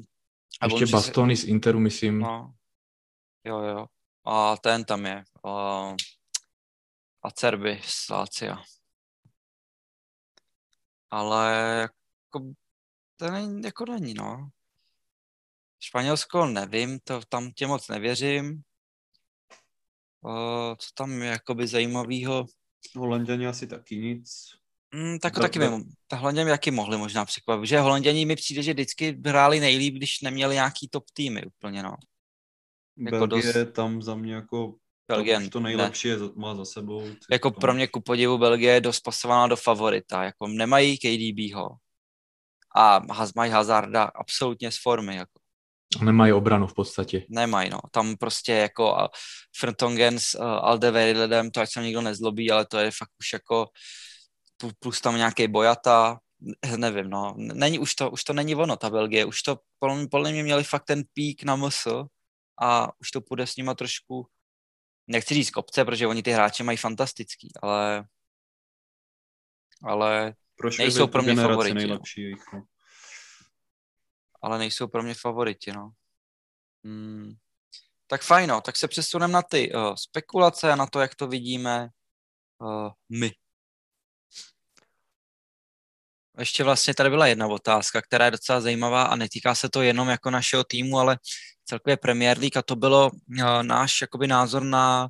[0.60, 2.18] a ještě se- Bastony z Interu, myslím.
[2.18, 2.54] No,
[3.44, 3.86] jo, jo.
[4.24, 5.24] A ten tam je.
[5.44, 5.50] A,
[7.22, 8.62] a Cerby z Lácia.
[11.10, 12.52] Ale jako,
[13.16, 14.48] to není, jako není, no.
[15.80, 18.62] Španělsko nevím, to tam tě moc nevěřím.
[20.24, 22.46] O, co tam je jakoby zajímavého?
[22.96, 24.30] Holanděni asi taky nic.
[24.94, 28.36] Mm, tak Da- taky da- mi, ta Holanděni jaký mohli možná překvapit, že Holanděni mi
[28.36, 31.96] přijde, že vždycky hráli nejlíp, když neměli nějaký top týmy úplně, no.
[32.98, 34.74] Jako Belgie dost- tam za mě jako
[35.08, 35.64] Belgie, to, to ne.
[35.68, 37.06] nejlepší je, za- má za sebou.
[37.30, 41.68] Jako tam- pro mě ku podivu Belgie je dost pasovaná do favorita, jako nemají KDBho
[42.76, 43.00] a
[43.36, 45.39] mají Hazarda absolutně z formy, jako
[46.02, 47.26] Nemají obranu v podstatě.
[47.28, 47.78] nemají, no.
[47.90, 49.08] Tam prostě jako
[49.56, 53.68] Frontongen s uh, Aldeveridem, to ať se nikdo nezlobí, ale to je fakt už jako
[54.78, 56.18] plus tam nějaký Bojata,
[56.76, 57.34] nevím, no.
[57.36, 60.42] Není, už to, už to není ono, ta Belgie, už to podle mě, podle mě
[60.42, 61.86] měli fakt ten pík na MS
[62.62, 64.26] a už to půjde s nima trošku,
[65.06, 68.04] nechci říct kopce, protože oni ty hráče mají fantastický, ale
[69.82, 71.78] ale, Prošli nejsou pro mě favoriti, no.
[71.78, 72.62] nejlepší jejich, no.
[74.42, 75.90] Ale nejsou pro mě favoriti, no.
[76.84, 77.34] Hmm.
[78.06, 81.26] Tak fajn, no, tak se přesuneme na ty uh, spekulace a na to, jak to
[81.26, 81.88] vidíme
[82.58, 83.32] uh, my.
[86.38, 90.08] Ještě vlastně tady byla jedna otázka, která je docela zajímavá a netýká se to jenom
[90.08, 91.18] jako našeho týmu, ale
[91.64, 95.08] celkově Premier League a to bylo uh, náš jakoby názor na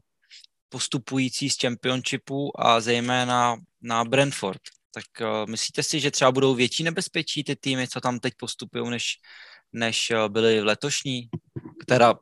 [0.68, 4.60] postupující z Championshipu a zejména na Brentford.
[4.90, 8.90] Tak uh, myslíte si, že třeba budou větší nebezpečí ty týmy, co tam teď postupují,
[8.90, 9.16] než,
[9.72, 11.30] než uh, byly v letošní?
[11.86, 12.14] Teda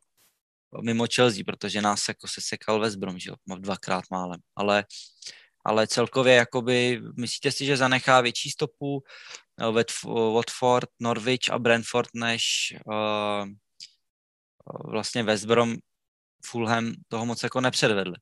[0.82, 4.84] mimo Chelsea, protože nás jako se sekal West Brom, že jo, dvakrát málem, ale,
[5.64, 9.02] ale celkově jakoby, myslíte si, že zanechá větší stopu
[9.60, 13.48] eh, Watf- Watford, Norwich a Brentford, než uh,
[14.90, 15.76] vlastně West Brom,
[16.46, 18.14] Fulham toho moc jako nepředvedli.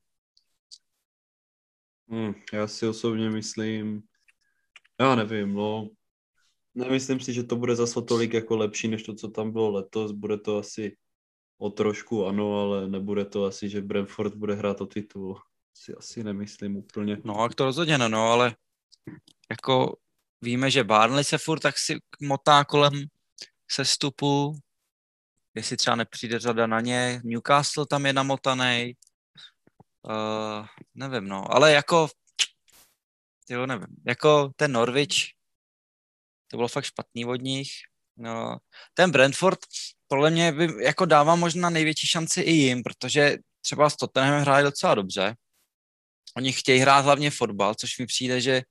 [2.09, 4.06] Hmm, já si osobně myslím,
[4.99, 5.89] já nevím, no,
[6.75, 10.11] nemyslím si, že to bude zase tolik jako lepší, než to, co tam bylo letos,
[10.11, 10.97] bude to asi
[11.57, 15.41] o trošku, ano, ale nebude to asi, že Brentford bude hrát o titul,
[15.73, 17.17] si asi nemyslím úplně.
[17.23, 18.55] No, jak to rozhodně ne, no, ale
[19.49, 19.97] jako
[20.41, 22.93] víme, že Barnley se furt tak si motá kolem
[23.71, 24.59] sestupu,
[25.55, 28.93] jestli třeba nepřijde řada na ně, Newcastle tam je namotaný,
[30.01, 30.65] uh,
[30.95, 32.07] nevím, no, ale jako,
[33.49, 35.15] jo, nevím, jako ten Norwich,
[36.47, 37.69] to bylo fakt špatný od nich,
[38.17, 38.57] no,
[38.93, 39.59] ten Brentford,
[40.07, 44.63] podle mě by jako dává možná největší šanci i jim, protože třeba s Tottenhamem hráli
[44.63, 45.35] docela dobře,
[46.37, 48.61] oni chtějí hrát hlavně fotbal, což mi přijde, že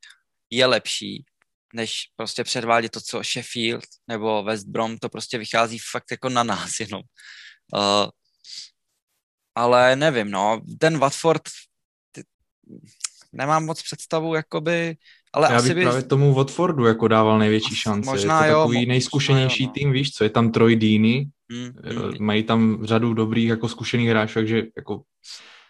[0.50, 1.24] je lepší,
[1.74, 6.42] než prostě předvádět to, co Sheffield nebo West Brom, to prostě vychází fakt jako na
[6.42, 7.02] nás jenom.
[7.74, 8.10] Uh,
[9.54, 11.42] ale nevím, no, ten Watford,
[12.12, 12.22] ty,
[13.36, 14.96] nemám moc představu, jakoby,
[15.32, 15.82] ale Já asi bych by...
[15.82, 18.10] právě tomu Watfordu jako dával největší šance.
[18.10, 19.72] Možná je to jo, takový mo- nejzkušenější možná jo, no.
[19.72, 23.68] tým, víš co, je tam Troy Deeney, Hmm, eh, hmm, mají tam řadu dobrých jako
[23.68, 25.02] zkušených hráčů, takže jako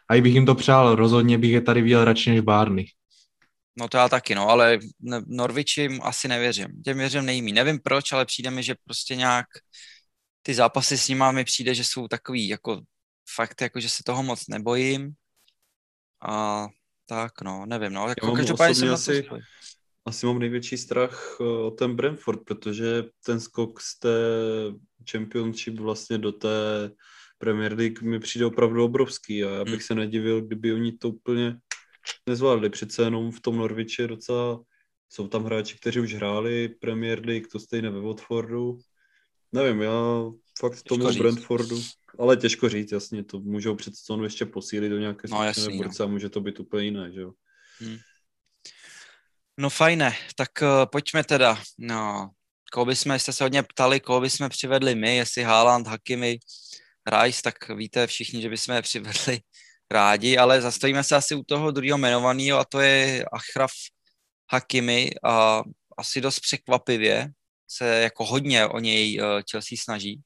[0.08, 2.86] a i bych jim to přál, rozhodně bych je tady viděl radši než Barney.
[3.78, 4.78] No to já taky, no, ale
[5.76, 6.82] jim asi nevěřím.
[6.84, 7.52] Těm věřím nejmí.
[7.52, 9.46] Nevím proč, ale přijde mi, že prostě nějak
[10.42, 12.80] ty zápasy s nima mi přijde, že jsou takový jako
[13.34, 15.12] fakt, jako že se toho moc nebojím.
[16.28, 16.66] A
[17.06, 18.08] tak, no, nevím, no.
[18.08, 19.42] Jako mám každopádně jsem osobně na to asi-.
[20.06, 24.18] Asi mám největší strach eh, o ten Brentford, protože ten skok z té
[25.10, 26.90] Championship vlastně do té
[27.38, 29.80] Premier League mi přijde opravdu obrovský a já bych hmm.
[29.80, 31.56] se nedivil, kdyby oni to úplně
[32.26, 32.70] nezvládli.
[32.70, 34.60] Přece jenom v tom Norviči docela
[35.08, 38.78] jsou tam hráči, kteří už hráli Premier League, to stejné ve Watfordu.
[39.52, 40.24] Nevím, já
[40.60, 41.12] fakt tomu.
[41.12, 41.80] Brentfordu,
[42.18, 46.04] ale těžko říct, jasně, to můžou před sezónu ještě posílit do nějaké no, jasný, no.
[46.04, 47.32] a může to být úplně jiné, že jo.
[47.80, 47.98] Hmm.
[49.58, 51.62] No fajné, tak uh, pojďme teda.
[51.78, 52.30] No,
[52.72, 56.38] koho bychom, jste se hodně ptali, koho bychom přivedli my, jestli Haaland, Hakimi,
[57.22, 59.40] Rice, tak víte všichni, že bychom je přivedli
[59.90, 63.72] rádi, ale zastavíme se asi u toho druhého jmenovaného a to je Achraf
[64.52, 65.62] Hakimi a
[65.98, 67.30] asi dost překvapivě
[67.70, 70.22] se jako hodně o něj uh, Chelsea snaží.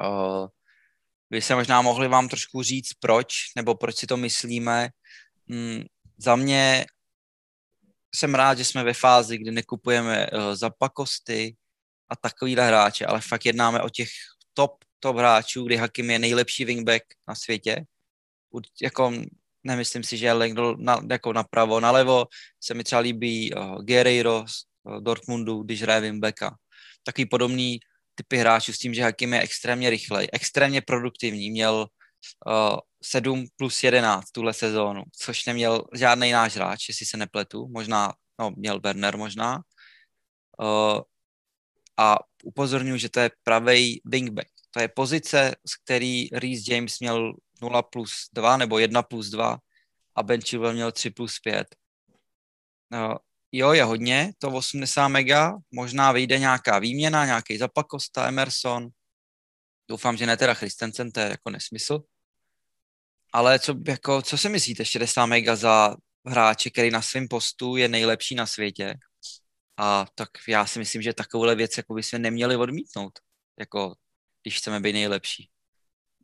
[0.00, 0.48] Uh,
[1.30, 4.88] by se možná mohli vám trošku říct, proč, nebo proč si to myslíme.
[5.46, 5.84] Mm,
[6.18, 6.86] za mě
[8.14, 11.56] jsem rád, že jsme ve fázi, kdy nekupujeme uh, zapakosty
[12.08, 14.08] a takovýhle hráče, ale fakt jednáme o těch
[14.54, 17.84] top, top hráčů, kdy Hakim je nejlepší wingback na světě.
[18.82, 19.12] Jako,
[19.64, 20.34] nemyslím si, že je
[20.78, 22.26] na, jako napravo, nalevo
[22.60, 26.56] se mi třeba líbí uh, Guerreiro z uh, Dortmundu, když hraje wingbacka.
[27.02, 27.80] Takový podobný
[28.16, 31.86] typy hráčů s tím, že Hakim je extrémně rychlej, extrémně produktivní, měl
[32.46, 38.14] uh, 7 plus 11 tuhle sezónu, což neměl žádný náš hráč, jestli se nepletu, možná,
[38.40, 39.60] no měl Werner možná.
[40.60, 41.00] Uh,
[41.96, 44.48] a upozorňuji, že to je pravý wingback.
[44.70, 47.32] To je pozice, z který Reece James měl
[47.62, 49.58] 0 plus 2 nebo 1 plus 2
[50.14, 51.66] a Ben Chilwell měl 3 plus 5.
[52.92, 53.16] Uh,
[53.52, 58.88] jo, je hodně, to 80 mega, možná vyjde nějaká výměna, nějaký zapakosta, Emerson,
[59.88, 62.02] doufám, že ne teda Christensen, to je jako nesmysl,
[63.32, 65.96] ale co, jako, co si myslíte, 60 mega za
[66.26, 68.94] hráče, který na svém postu je nejlepší na světě?
[69.76, 73.18] A tak já si myslím, že takovouhle věc jako by jsme neměli odmítnout,
[73.58, 73.94] jako
[74.42, 75.50] když chceme být nejlepší.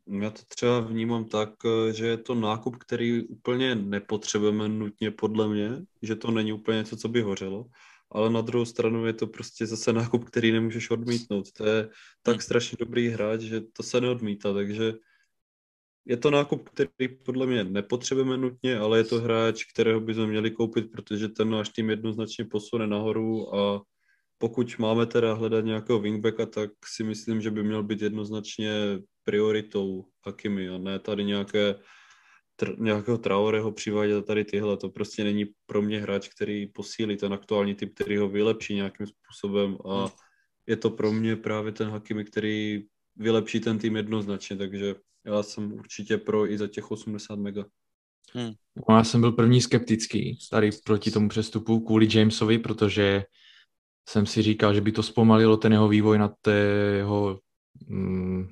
[0.07, 1.51] Já to třeba vnímám tak,
[1.93, 5.70] že je to nákup, který úplně nepotřebujeme nutně podle mě,
[6.03, 7.66] že to není úplně něco, co by hořelo,
[8.11, 11.53] ale na druhou stranu je to prostě zase nákup, který nemůžeš odmítnout.
[11.53, 11.89] To je
[12.23, 12.41] tak hmm.
[12.41, 14.93] strašně dobrý hráč, že to se neodmítá, takže
[16.05, 20.51] je to nákup, který podle mě nepotřebujeme nutně, ale je to hráč, kterého bychom měli
[20.51, 23.83] koupit, protože ten náš tým jednoznačně posune nahoru a
[24.39, 30.05] pokud máme teda hledat nějakého wingbacka, tak si myslím, že by měl být jednoznačně prioritou
[30.27, 31.74] Hakimi a ne tady nějaké
[32.61, 34.77] tr- nějakého Traoreho přivádět tady tyhle.
[34.77, 39.07] To prostě není pro mě hráč, který posílí ten aktuální typ, který ho vylepší nějakým
[39.07, 40.11] způsobem a hmm.
[40.66, 42.85] je to pro mě právě ten Hakimi, který
[43.16, 44.94] vylepší ten tým jednoznačně, takže
[45.27, 47.65] já jsem určitě pro i za těch 80 mega.
[48.35, 48.53] Hmm.
[48.89, 53.24] No, já jsem byl první skeptický tady proti tomu přestupu kvůli Jamesovi, protože
[54.09, 56.55] jsem si říkal, že by to zpomalilo ten jeho vývoj na té
[56.97, 57.40] jeho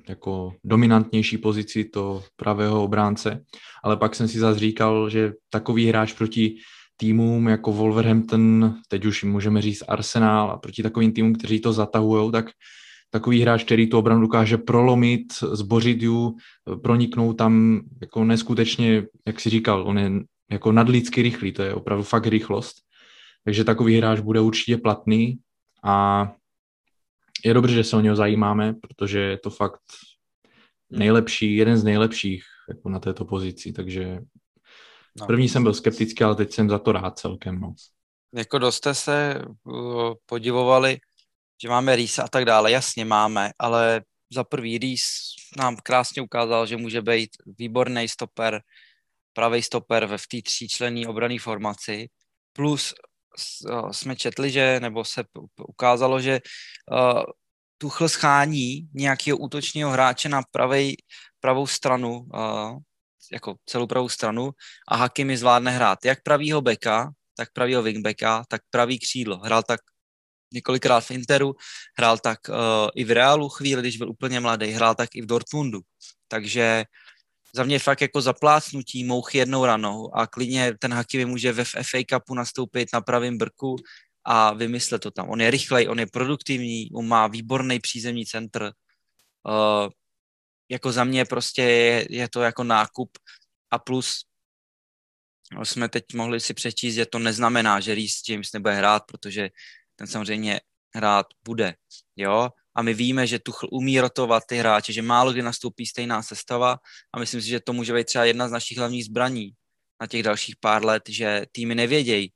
[0.09, 3.43] jako dominantnější pozici to pravého obránce,
[3.83, 6.55] ale pak jsem si zase říkal, že takový hráč proti
[6.97, 12.31] týmům jako Wolverhampton, teď už můžeme říct Arsenal a proti takovým týmům, kteří to zatahují,
[12.31, 12.45] tak
[13.09, 16.35] takový hráč, který tu obranu dokáže prolomit, zbořit ju,
[16.83, 20.11] proniknout tam jako neskutečně, jak si říkal, on je
[20.51, 22.75] jako nadlidsky rychlý, to je opravdu fakt rychlost.
[23.45, 25.37] Takže takový hráč bude určitě platný
[25.83, 26.27] a
[27.45, 29.81] je dobře, že se o něho zajímáme, protože je to fakt
[30.89, 34.19] nejlepší, jeden z nejlepších jako na této pozici, takže
[35.19, 35.25] no.
[35.27, 37.59] první jsem byl skeptický, ale teď jsem za to rád celkem.
[37.59, 37.73] No.
[38.35, 40.97] Jako dost jste se uh, podivovali,
[41.61, 44.01] že máme Rýs a tak dále, jasně máme, ale
[44.33, 45.03] za prvý Rýs
[45.57, 48.61] nám krásně ukázal, že může být výborný stoper,
[49.33, 52.07] pravý stoper ve v té tříčlenné obrané formaci,
[52.53, 52.93] plus
[53.91, 55.23] jsme četli, že, nebo se
[55.67, 56.39] ukázalo, že
[56.91, 57.23] uh,
[57.77, 60.95] Tuchl schání nějakého útočního hráče na pravej,
[61.39, 62.77] pravou stranu, uh,
[63.31, 64.51] jako celou pravou stranu
[64.87, 69.37] a Hakimi zvládne hrát jak pravýho beka, tak pravýho wingbacka, tak pravý křídlo.
[69.37, 69.79] Hrál tak
[70.53, 71.55] několikrát v Interu,
[71.97, 72.55] hrál tak uh,
[72.95, 75.79] i v Realu chvíli, když byl úplně mladý, hrál tak i v Dortmundu.
[76.27, 76.85] Takže
[77.55, 82.03] za mě fakt jako zaplácnutí mouchy jednou ranou a klidně ten Hakimi může ve FA
[82.09, 83.75] Cupu nastoupit na pravém brku
[84.23, 85.29] a vymyslet to tam.
[85.29, 88.71] On je rychlej, on je produktivní, on má výborný přízemní centr.
[89.47, 89.89] Uh,
[90.69, 93.17] jako za mě prostě je, je to jako nákup
[93.71, 94.25] a plus
[95.63, 99.49] jsme teď mohli si přečíst, že to neznamená, že Reece James nebude hrát, protože
[99.95, 100.61] ten samozřejmě
[100.95, 101.75] hrát bude,
[102.15, 106.23] jo, a my víme, že Tuchl umí rotovat ty hráče, že málo kdy nastoupí stejná
[106.23, 106.77] sestava
[107.13, 109.51] a myslím si, že to může být třeba jedna z našich hlavních zbraní
[110.01, 112.31] na těch dalších pár let, že týmy nevědějí,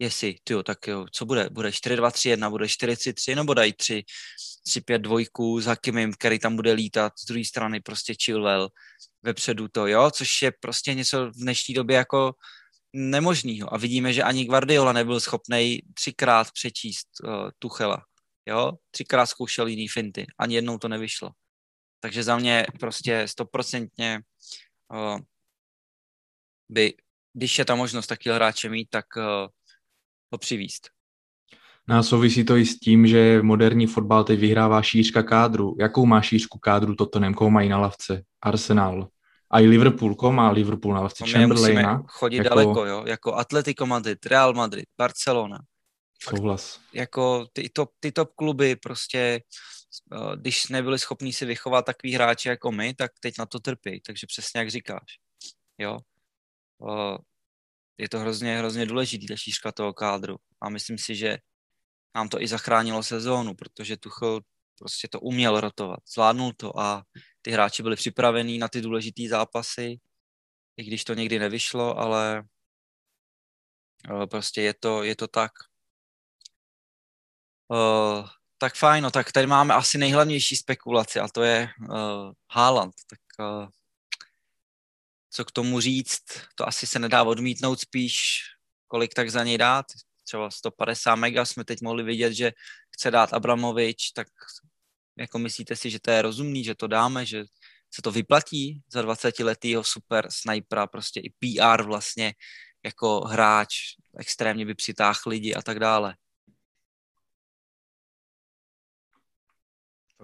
[0.00, 1.48] jestli, tyjo, tak jo, co bude?
[1.50, 4.04] Bude 4-2-3-1, bude 4-3-3, nebo dají 3,
[4.68, 8.68] 3-5 dvojku za Kimim, který tam bude lítat, z druhé strany prostě Chilwell,
[9.22, 12.32] vepředu to, jo, což je prostě něco v dnešní době jako
[12.92, 13.74] nemožného.
[13.74, 18.02] A vidíme, že ani Guardiola nebyl schopný třikrát přečíst uh, Tuchela,
[18.46, 21.30] jo, třikrát zkoušel jiný finty, ani jednou to nevyšlo.
[22.00, 24.20] Takže za mě prostě stoprocentně
[24.94, 25.18] uh,
[26.68, 26.94] by,
[27.32, 29.22] když je ta možnost taky hráče mít, tak uh,
[30.32, 30.88] ho přivíst.
[31.88, 35.76] No a souvisí to i s tím, že moderní fotbal teď vyhrává šířka kádru.
[35.80, 37.34] Jakou má šířku kádru Tottenham?
[37.34, 38.22] Koho mají na lavce?
[38.42, 39.08] Arsenal.
[39.50, 41.24] A i Liverpool, koho má Liverpool na lavce?
[41.26, 42.02] Chamberlaina.
[42.06, 42.48] chodit jako...
[42.48, 43.04] daleko, jo?
[43.06, 45.58] Jako Atletico Madrid, Real Madrid, Barcelona.
[46.30, 46.80] Souhlas.
[46.92, 49.42] Jako ty top, ty top kluby prostě,
[50.12, 54.00] eh, když nebyli schopní si vychovat takový hráči jako my, tak teď na to trpí.
[54.00, 55.18] Takže přesně jak říkáš.
[55.78, 55.98] Jo?
[56.90, 57.18] Eh,
[57.98, 60.36] je to hrozně, hrozně důležitý, ta šířka toho kádru.
[60.60, 61.38] A myslím si, že
[62.14, 64.40] nám to i zachránilo sezónu, protože Tuchel
[64.78, 67.04] prostě to uměl rotovat, zvládnul to a
[67.42, 70.00] ty hráči byli připravení na ty důležité zápasy,
[70.76, 72.44] i když to někdy nevyšlo, ale
[74.22, 75.52] eh, prostě je to, je to tak.
[77.68, 78.28] Uh,
[78.58, 82.94] tak fajn, no tak tady máme asi nejhlavnější spekulaci a to je uh, Haaland.
[83.10, 83.68] Tak uh,
[85.30, 86.22] co k tomu říct,
[86.54, 88.40] to asi se nedá odmítnout spíš,
[88.88, 89.86] kolik tak za něj dát.
[90.24, 92.52] Třeba 150 mega jsme teď mohli vidět, že
[92.90, 94.28] chce dát Abramovič, tak
[95.18, 97.44] jako myslíte si, že to je rozumný, že to dáme, že
[97.94, 102.34] se to vyplatí za 20 letýho super snipera, prostě i PR vlastně
[102.84, 103.74] jako hráč,
[104.18, 106.14] extrémně by přitáhl lidi a tak dále.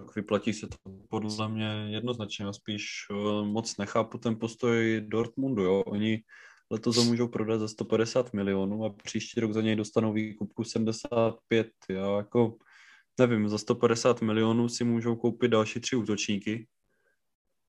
[0.00, 0.76] Tak vyplatí se to
[1.08, 2.44] podle mě jednoznačně.
[2.44, 5.62] Já spíš uh, moc nechápu ten postoj Dortmundu.
[5.62, 5.82] Jo?
[5.86, 6.22] Oni
[6.70, 11.68] letos ho můžou prodat za 150 milionů a příští rok za něj dostanou výkupku 75.
[11.88, 12.56] Já jako
[13.18, 16.66] nevím, za 150 milionů si můžou koupit další tři útočníky.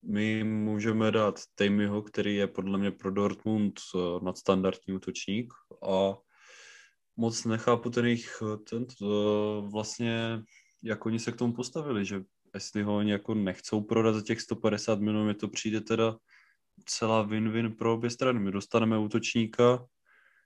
[0.03, 5.53] My můžeme dát Tamyho, který je podle mě pro Dortmund uh, nadstandardní útočník
[5.89, 6.17] a
[7.17, 10.43] moc nechápu ten jejich, uh, vlastně
[10.83, 14.41] jak oni se k tomu postavili, že jestli ho oni jako nechcou prodat za těch
[14.41, 16.17] 150 milionů, mi to přijde teda
[16.85, 18.39] celá win-win pro obě strany.
[18.39, 19.85] My dostaneme útočníka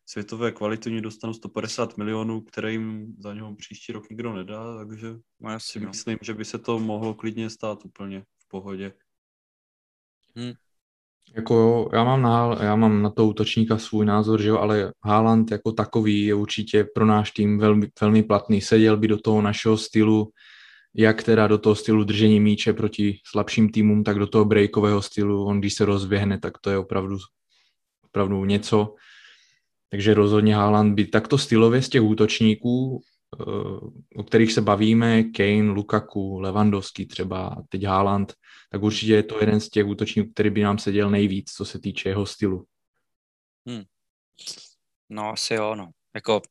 [0.05, 5.07] světové kvality, oni dostanou 150 milionů, které jim za něho příští rok nikdo nedá, takže
[5.39, 5.87] no, já si no.
[5.87, 8.93] myslím, že by se to mohlo klidně stát úplně v pohodě.
[10.35, 10.53] Hmm.
[11.33, 14.93] Jako jo, já mám, na, já mám na to útočníka svůj názor, že jo, ale
[15.03, 18.61] Haaland jako takový je určitě pro náš tým velmi, velmi platný.
[18.61, 20.29] Seděl by do toho našeho stylu,
[20.95, 25.45] jak teda do toho stylu držení míče proti slabším týmům, tak do toho breakového stylu.
[25.45, 27.17] On když se rozběhne, tak to je opravdu,
[28.05, 28.95] opravdu něco.
[29.89, 33.01] Takže rozhodně Haaland by takto stylově z těch útočníků,
[34.15, 38.33] o kterých se bavíme, Kane, Lukaku, Lewandowski třeba, teď Haaland,
[38.71, 41.79] tak určitě je to jeden z těch útočníků, který by nám seděl nejvíc, co se
[41.79, 42.65] týče jeho stylu.
[43.67, 43.83] Hmm.
[45.09, 45.91] No asi jo, no.
[46.15, 46.41] Jako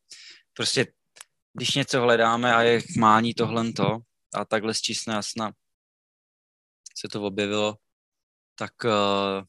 [0.53, 0.87] prostě,
[1.53, 3.99] když něco hledáme a je mání tohle to
[4.35, 5.53] a takhle zčísne jasna
[6.97, 7.77] se to objevilo,
[8.55, 9.45] tak uh,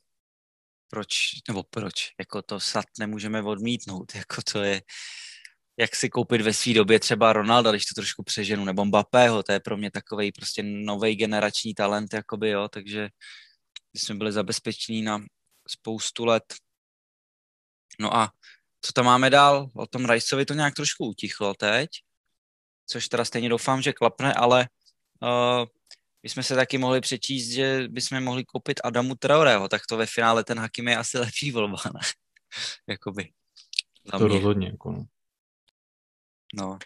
[0.90, 4.82] proč, nebo proč, jako to snad nemůžeme odmítnout, jako to je,
[5.78, 9.52] jak si koupit ve své době třeba Ronalda, když to trošku přeženu, nebo Mbappého, to
[9.52, 13.10] je pro mě takový prostě nový generační talent, jakoby, jo, takže
[13.94, 15.26] jsme byli zabezpečení na
[15.68, 16.44] spoustu let.
[18.00, 18.32] No a
[18.82, 19.70] co tam máme dál?
[19.74, 21.90] O tom Rajsovi to nějak trošku utichlo teď,
[22.88, 24.68] což teda stejně doufám, že klapne, ale
[25.22, 25.66] uh,
[26.24, 30.06] my jsme se taky mohli přečíst, že bychom mohli koupit Adamu Traoreho, tak to ve
[30.06, 32.00] finále ten Hakim je asi lepší volba, ne?
[32.88, 33.32] Jakoby.
[34.12, 35.06] to rozhodně, jako no.
[36.54, 36.78] No,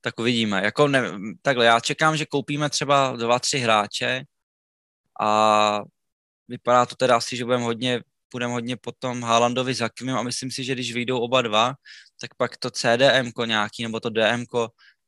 [0.00, 0.64] tak uvidíme.
[0.64, 1.02] Jako ne,
[1.42, 4.24] takhle, já čekám, že koupíme třeba dva, tři hráče
[5.20, 5.82] a
[6.48, 8.02] vypadá to teda asi, že budeme hodně,
[8.32, 11.74] budeme hodně potom Haalandovi s Hakimem a myslím si, že když vyjdou oba dva,
[12.20, 14.44] tak pak to CDM nějaký nebo to DM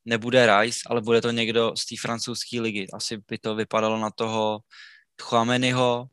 [0.05, 2.87] nebude Rice, ale bude to někdo z té francouzské ligy.
[2.93, 4.59] Asi by to vypadalo na toho
[5.21, 6.07] Chouameniho,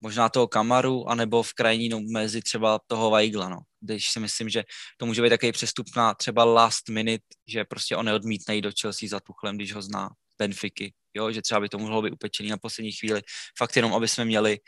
[0.00, 3.58] možná toho Kamaru, anebo v krajní no, mezi třeba toho Weigla, no.
[3.80, 4.64] Když si myslím, že
[4.96, 8.70] to může být takový přestup na třeba last minute, že prostě on neodmítne jít do
[8.80, 12.48] Chelsea za Tuchlem, když ho zná Benfiky, jo, že třeba by to mohlo být upečený
[12.48, 13.22] na poslední chvíli,
[13.58, 14.58] fakt jenom, aby jsme měli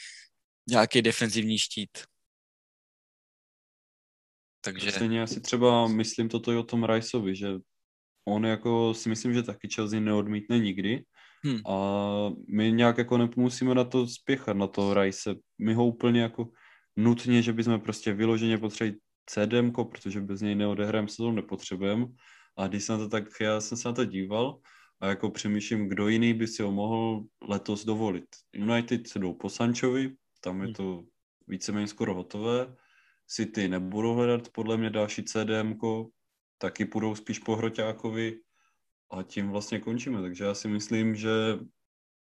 [0.70, 1.90] nějaký defenzivní štít.
[4.64, 4.92] Takže...
[4.92, 7.48] Stejně já si třeba myslím toto i o tom Riceovi, že
[8.28, 11.04] on jako si myslím, že taky Chelsea neodmítne nikdy,
[11.44, 11.60] Hmm.
[11.66, 11.76] A
[12.48, 15.34] my nějak jako nemusíme na to spěchat, na to Rice.
[15.58, 16.48] My ho úplně jako
[16.96, 22.06] nutně, že bychom prostě vyloženě potřebovali CDM, protože bez něj neodehrajeme sezónu, nepotřebujeme.
[22.56, 24.60] A když jsem to tak, já jsem se na to díval
[25.00, 28.26] a jako přemýšlím, kdo jiný by si ho mohl letos dovolit.
[28.52, 30.74] United se jdou po Sanchovi, tam je hmm.
[30.74, 31.02] to
[31.48, 32.76] víceméně skoro hotové.
[33.26, 35.78] City nebudou hledat podle mě další CDM,
[36.58, 38.40] taky půjdou spíš po Hroťákovi
[39.10, 40.22] a tím vlastně končíme.
[40.22, 41.30] Takže já si myslím, že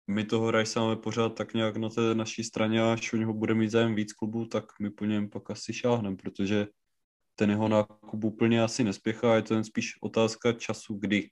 [0.06, 3.34] my toho Rajsa máme pořád tak nějak na té naší straně a až u něho
[3.34, 6.66] bude mít zájem víc klubů, tak my po něm pak asi šáhneme, protože
[7.34, 11.30] ten jeho nákup úplně asi nespěchá, je to jen spíš otázka času, kdy.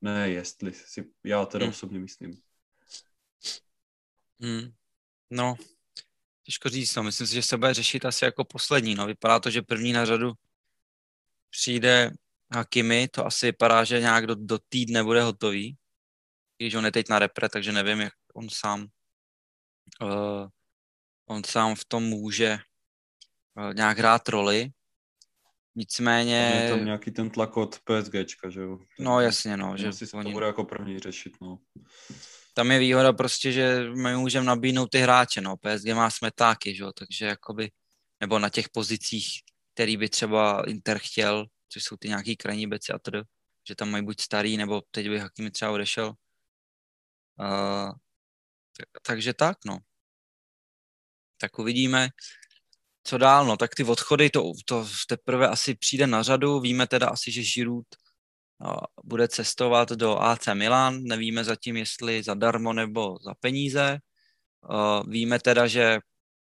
[0.00, 1.70] Ne, jestli si já teda hmm.
[1.70, 2.32] osobně myslím.
[4.40, 4.72] Hmm.
[5.30, 5.56] No,
[6.44, 7.02] těžko říct, no.
[7.02, 9.06] Myslím si, že se bude řešit asi jako poslední, no.
[9.06, 10.32] Vypadá to, že první na řadu
[11.50, 12.12] přijde
[12.54, 15.76] Hakimi, to asi vypadá, že nějak do, do týdne bude hotový.
[16.60, 18.86] Když on je teď na repre, takže nevím, jak on sám
[20.02, 20.48] uh,
[21.26, 22.58] on sám v tom může
[23.56, 24.70] uh, nějak hrát roli.
[25.74, 26.60] Nicméně...
[26.62, 28.78] je tam nějaký ten tlak od PSGčka, že jo?
[28.98, 29.76] No jasně, no.
[29.76, 30.24] Že si oni...
[30.24, 31.58] to bude jako první řešit, no.
[32.54, 35.56] Tam je výhoda prostě, že my můžeme nabídnout ty hráče, no.
[35.56, 37.70] PSG má smetáky, že jo, takže jakoby,
[38.20, 39.26] nebo na těch pozicích,
[39.74, 43.14] který by třeba Inter chtěl, což jsou ty nějaký krajní beci a td.,
[43.68, 46.14] že tam mají buď starý, nebo teď by Hakimi třeba odešel.
[47.40, 47.92] Uh,
[48.76, 49.78] tak, takže tak, no.
[51.40, 52.08] Tak uvidíme,
[53.04, 53.56] co dál, no.
[53.56, 56.60] Tak ty odchody, to, to teprve asi přijde na řadu.
[56.60, 57.86] Víme teda asi, že Giroud
[58.64, 61.02] uh, bude cestovat do AC Milan.
[61.02, 63.98] Nevíme zatím, jestli zadarmo nebo za peníze.
[64.70, 65.98] Uh, víme teda, že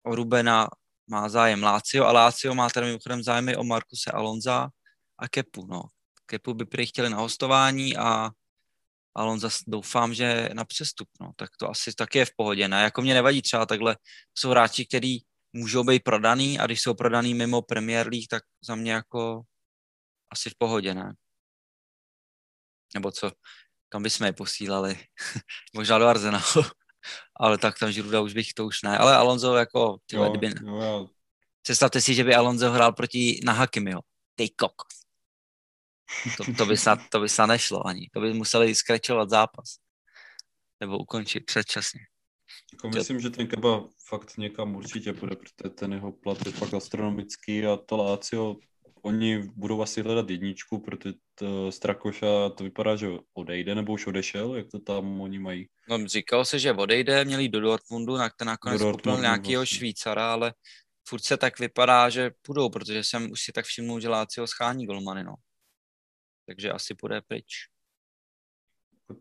[0.04, 0.70] o Rubena
[1.08, 4.70] má zájem Lácio a Lácio má teda mimochodem zájmy o Markuse Alonza
[5.18, 5.84] a Kepu, no.
[6.26, 8.30] Kepu by prý chtěli na hostování a
[9.16, 11.32] ale on zase doufám, že na přestup, no.
[11.36, 12.84] tak to asi taky je v pohodě, ne?
[12.84, 13.98] Jako mě nevadí třeba takhle,
[14.38, 18.76] jsou hráči, kteří můžou být prodaný a když jsou prodaný mimo Premier League, tak za
[18.76, 19.42] mě jako
[20.32, 21.14] asi v pohodě, ne?
[22.94, 23.32] Nebo co?
[23.90, 25.00] Kam bychom je posílali?
[25.76, 26.44] Možná do Arsenalu.
[27.40, 28.98] ale tak tam Žiruda už bych to už ne.
[28.98, 30.54] Ale Alonso jako, tyhle, jo, kdyby...
[30.66, 31.08] Jo, jo.
[31.62, 34.02] Představte si, že by Alonso hrál proti Nahakimiho.
[34.36, 35.01] Ty kokos.
[36.38, 38.10] To, to, by snad, to by snad nešlo ani.
[38.14, 39.76] To by museli skračovat zápas.
[40.80, 42.00] Nebo ukončit předčasně.
[42.74, 46.74] Jako myslím, že ten Keba fakt někam určitě bude, protože ten jeho plat je fakt
[46.74, 48.56] astronomický a to Lácio,
[49.02, 54.56] oni budou asi hledat jedničku, protože to Strakoša to vypadá, že odejde nebo už odešel,
[54.56, 55.68] jak to tam oni mají.
[55.90, 59.78] No, říkal se, že odejde, měli do Dortmundu, na ten nakonec koupil nějakého vlastně.
[59.78, 60.54] Švýcara, ale
[61.08, 64.86] furt se tak vypadá, že půjdou, protože jsem už si tak všiml, že Lácio schání
[64.86, 65.34] golmany, no
[66.52, 67.68] takže asi půjde pryč.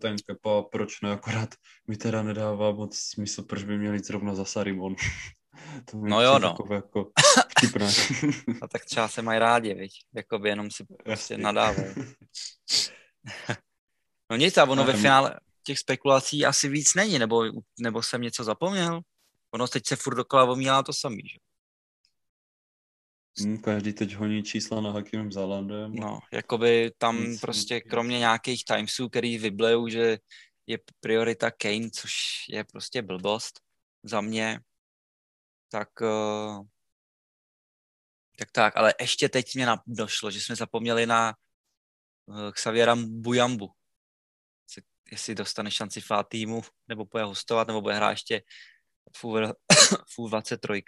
[0.01, 1.55] Ten Kepa, proč ne, akorát
[1.89, 4.97] mi teda nedává moc smysl, proč by měl jít zrovna za Sarimon.
[5.91, 6.57] to no jo, no.
[6.75, 7.11] jako.
[8.63, 9.93] A tak třeba se mají rádi, viď?
[10.15, 11.95] Jakoby jenom si prostě nadávají.
[14.31, 17.45] no nic, a ono ve finále těch spekulací asi víc není, nebo,
[17.81, 19.01] nebo jsem něco zapomněl.
[19.55, 21.39] Ono teď se furt dokola omílá to samý, že?
[23.39, 25.95] Hmm, každý teď honí čísla na Hakimem Zalandem.
[25.95, 30.19] No, jakoby tam Nic prostě kromě nějakých timesů, který vyblejou, že
[30.67, 33.61] je priorita Kane, což je prostě blbost
[34.03, 34.61] za mě,
[35.69, 36.67] tak uh,
[38.39, 41.35] tak tak, ale ještě teď mě došlo, že jsme zapomněli na
[42.27, 43.71] uh, Xaviera Bujambu.
[45.11, 48.43] Jestli dostane šanci v týmu, nebo bude hostovat, nebo bude hrát ještě
[49.17, 49.25] v,
[50.19, 50.83] v 23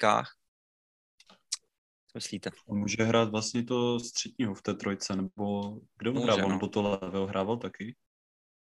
[2.15, 2.51] myslíte?
[2.67, 6.55] On může hrát vlastně to středního v té trojce, nebo kdo mu hrával, no.
[6.55, 7.97] nebo to levého hrával taky?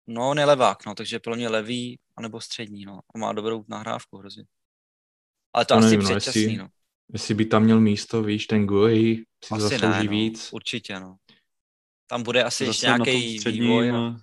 [0.07, 2.99] No, on je levák, no, takže pro mě levý, anebo střední, no.
[3.15, 4.43] A má dobrou nahrávku hrozně.
[5.53, 6.67] Ale to, to asi nevím, no, předčasný, jestli, no.
[7.13, 10.09] Jestli by tam měl místo, víš, ten Guy si asi zaslouží ne, no.
[10.09, 10.49] víc.
[10.53, 11.17] Určitě, no.
[12.07, 13.91] Tam bude asi ještě nějaký vývoj.
[13.91, 14.19] No.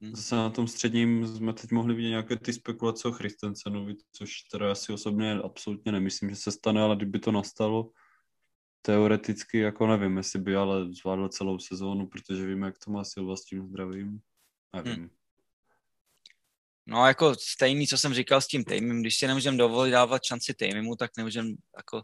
[0.00, 0.16] Hmm.
[0.16, 4.72] Zase na tom středním jsme teď mohli vidět nějaké ty spekulace o Christensenovi, což teda
[4.72, 7.90] asi osobně absolutně nemyslím, že se stane, ale kdyby to nastalo,
[8.82, 13.36] teoreticky, jako nevím, jestli by ale zvládl celou sezónu, protože víme, jak to má Silva
[13.36, 14.20] s tím zdravím.
[14.72, 14.94] Nevím.
[14.94, 15.10] Hmm.
[16.86, 20.54] No jako stejný, co jsem říkal s tím Tejmem, když si nemůžeme dovolit dávat šanci
[20.54, 22.02] Tejmimu, tak nemůžeme jako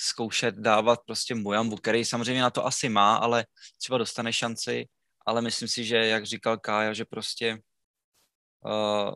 [0.00, 3.46] zkoušet dávat prostě Mujambu, který samozřejmě na to asi má, ale
[3.78, 4.86] třeba dostane šanci
[5.26, 7.62] ale myslím si, že jak říkal Kája, že prostě
[8.64, 9.12] uh,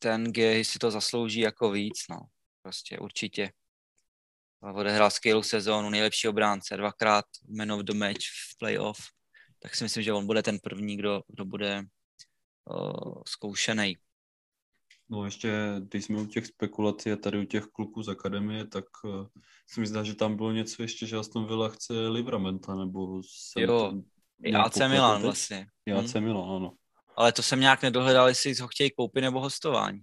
[0.00, 2.20] ten G si to zaslouží jako víc, no.
[2.62, 3.52] Prostě určitě.
[4.74, 8.98] Odehrál skvělou sezónu, nejlepší obránce, dvakrát man of the match v playoff,
[9.58, 11.82] tak si myslím, že on bude ten první, kdo, kdo bude
[12.64, 13.96] uh, zkoušený.
[15.08, 18.84] No ještě, když jsme u těch spekulací a tady u těch kluků z akademie, tak
[19.04, 19.26] uh,
[19.66, 23.20] si myslím, že tam bylo něco ještě, že Aston Villa chce Livramenta, nebo...
[23.56, 23.92] Jo,
[24.44, 25.66] i AC Milan vlastně.
[25.86, 26.24] I AC hmm.
[26.24, 26.72] Milan, ano.
[27.16, 30.00] Ale to jsem nějak nedohledal, jestli ho chtějí koupit nebo hostování.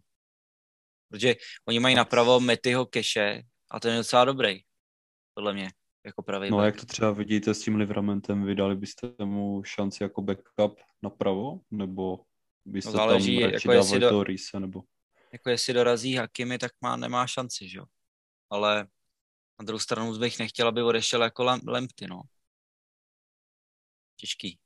[1.09, 1.35] Protože
[1.67, 4.61] oni mají napravo Metyho keše a ten je docela dobrý,
[5.33, 5.71] podle mě,
[6.05, 6.49] jako pravý.
[6.49, 10.79] No a jak to třeba vidíte s tím Livramentem, vydali byste mu šanci jako backup
[11.01, 12.19] napravo, nebo
[12.65, 14.83] byste no záleží, tam radši jako dávali do, Rise, nebo...
[15.31, 17.85] Jako jestli dorazí Hakimy, tak má, nemá šanci, že jo.
[18.49, 18.87] Ale
[19.59, 22.21] na druhou stranu bych nechtěl, aby odešel jako Lempty, no.
[24.19, 24.59] Těžký.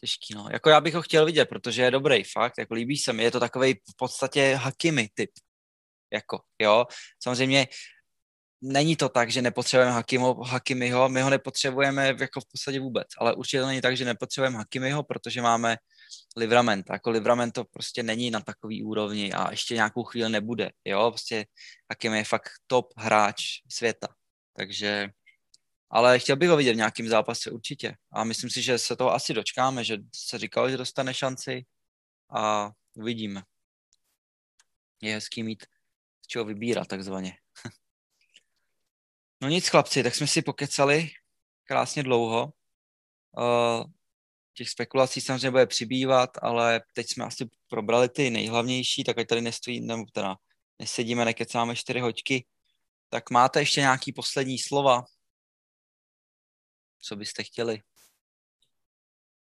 [0.00, 0.48] Těžký, no.
[0.52, 3.30] Jako já bych ho chtěl vidět, protože je dobrý, fakt, jako líbí se mi, je
[3.30, 5.30] to takový v podstatě Hakimy typ.
[6.12, 6.84] Jako, jo.
[7.22, 7.68] Samozřejmě
[8.62, 13.34] není to tak, že nepotřebujeme Hakimo, Hakimiho, my ho nepotřebujeme jako v podstatě vůbec, ale
[13.34, 15.76] určitě to není tak, že nepotřebujeme Hakimiho, protože máme
[16.36, 16.86] Livrament.
[16.92, 21.46] Jako Livrament to prostě není na takový úrovni a ještě nějakou chvíli nebude, jo, prostě
[21.90, 24.08] Hakimi je fakt top hráč světa,
[24.56, 25.08] takže
[25.94, 29.12] ale chtěl bych ho vidět v nějakém zápase určitě a myslím si, že se toho
[29.12, 31.66] asi dočkáme, že se říkalo, že dostane šanci
[32.36, 33.42] a uvidíme.
[35.02, 35.66] Je hezký mít
[36.22, 37.38] z čeho vybírat takzvaně.
[39.40, 41.10] no nic chlapci, tak jsme si pokecali
[41.64, 42.52] krásně dlouho.
[43.38, 43.84] Uh,
[44.54, 49.40] těch spekulací samozřejmě bude přibývat, ale teď jsme asi probrali ty nejhlavnější, tak ať tady
[49.40, 50.36] nestojí, nebo teda
[50.78, 52.46] nesedíme, nekecáme čtyři hoďky.
[53.08, 55.04] Tak máte ještě nějaký poslední slova?
[57.06, 57.80] Co byste chtěli?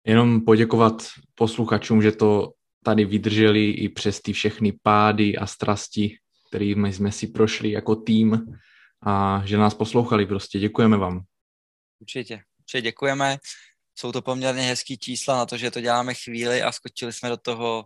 [0.06, 1.04] Jenom poděkovat
[1.36, 2.54] posluchačům, že to
[2.84, 6.18] tady vydrželi i přes ty všechny pády a strasti,
[6.50, 8.46] kterými jsme si prošli jako tým
[9.06, 10.60] a že nás poslouchali prostě.
[10.60, 11.22] Děkujeme vám.
[12.00, 13.38] Určitě, určitě děkujeme.
[13.96, 17.38] Jsou to poměrně hezký čísla na to, že to děláme chvíli a skočili jsme do
[17.38, 17.86] toho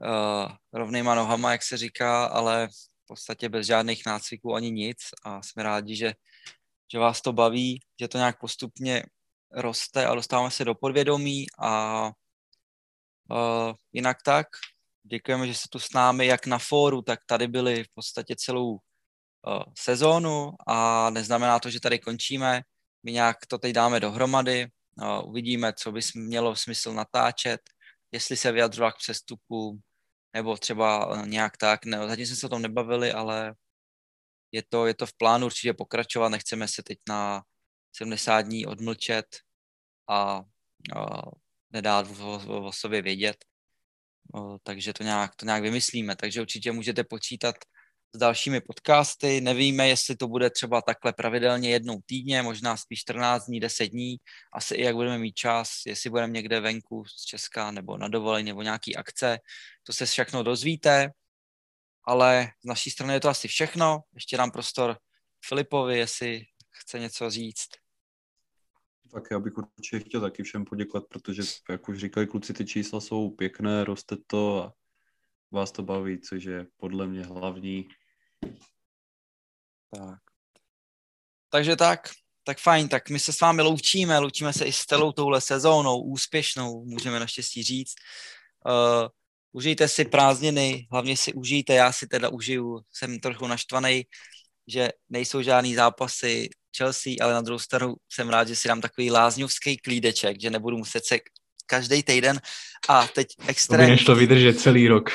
[0.00, 5.42] uh, rovnýma nohama, jak se říká, ale v podstatě bez žádných nácviků ani nic a
[5.42, 6.14] jsme rádi, že,
[6.92, 9.02] že vás to baví, že to nějak postupně
[9.52, 12.04] roste a dostáváme se do podvědomí a
[13.30, 14.46] uh, jinak tak.
[15.02, 18.70] Děkujeme, že jste tu s námi jak na fóru, tak tady byli v podstatě celou
[18.72, 18.78] uh,
[19.78, 22.62] sezónu a neznamená to, že tady končíme.
[23.02, 24.66] My nějak to teď dáme dohromady,
[25.02, 27.60] uh, uvidíme, co by mělo smysl natáčet,
[28.12, 29.78] jestli se vyjadřovat k přestupu,
[30.34, 31.84] nebo třeba nějak tak.
[31.84, 33.54] Ne, zatím jsme se o tom nebavili, ale
[34.52, 37.42] je to, je to v plánu určitě pokračovat, nechceme se teď na
[37.92, 39.26] 70 dní odmlčet
[40.08, 40.42] a,
[40.96, 41.22] a
[41.70, 43.44] nedát o, o sobě vědět.
[44.34, 46.16] O, takže to nějak, to nějak vymyslíme.
[46.16, 47.56] Takže určitě můžete počítat
[48.14, 49.40] s dalšími podcasty.
[49.40, 54.16] Nevíme, jestli to bude třeba takhle pravidelně jednou týdně, možná spíš 14 dní, 10 dní.
[54.52, 58.46] Asi i jak budeme mít čas, jestli budeme někde venku z Česka nebo na dovolení
[58.46, 59.38] nebo nějaký akce.
[59.82, 61.10] To se všechno dozvíte
[62.08, 64.00] ale z naší strany je to asi všechno.
[64.14, 64.98] Ještě dám prostor
[65.44, 67.68] Filipovi, jestli chce něco říct.
[69.12, 73.00] Tak já bych určitě chtěl taky všem poděkovat, protože, jak už říkali kluci, ty čísla
[73.00, 74.72] jsou pěkné, roste to a
[75.50, 77.88] vás to baví, což je podle mě hlavní.
[79.96, 80.20] Tak.
[81.50, 82.10] Takže tak,
[82.44, 86.02] tak fajn, tak my se s vámi loučíme, loučíme se i s celou touhle sezónou,
[86.02, 87.94] úspěšnou, můžeme naštěstí říct.
[88.66, 89.08] Uh,
[89.58, 94.04] užijte si prázdniny, hlavně si užijte, já si teda užiju, jsem trochu naštvaný,
[94.68, 99.10] že nejsou žádný zápasy Chelsea, ale na druhou stranu jsem rád, že si dám takový
[99.10, 101.18] lázňovský klídeček, že nebudu muset se
[101.66, 102.40] každý týden
[102.88, 103.96] a teď extrémně...
[103.96, 105.10] To to vydržet celý rok.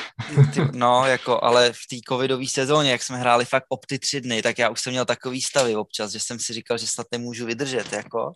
[0.72, 4.42] no, jako, ale v té covidové sezóně, jak jsme hráli fakt op ty tři dny,
[4.42, 7.46] tak já už jsem měl takový stavy občas, že jsem si říkal, že snad nemůžu
[7.46, 8.32] vydržet, jako.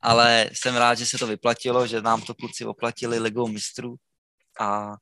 [0.00, 3.96] Ale jsem rád, že se to vyplatilo, že nám to kluci oplatili ligou mistrů
[4.60, 4.96] a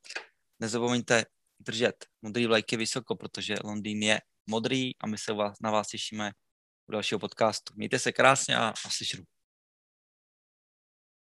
[0.59, 1.25] nezapomeňte
[1.59, 6.31] držet modrý vlajky vysoko, protože Londýn je modrý a my se vás, na vás těšíme
[6.89, 7.73] u dalšího podcastu.
[7.75, 9.32] Mějte se krásně a, slyšenou.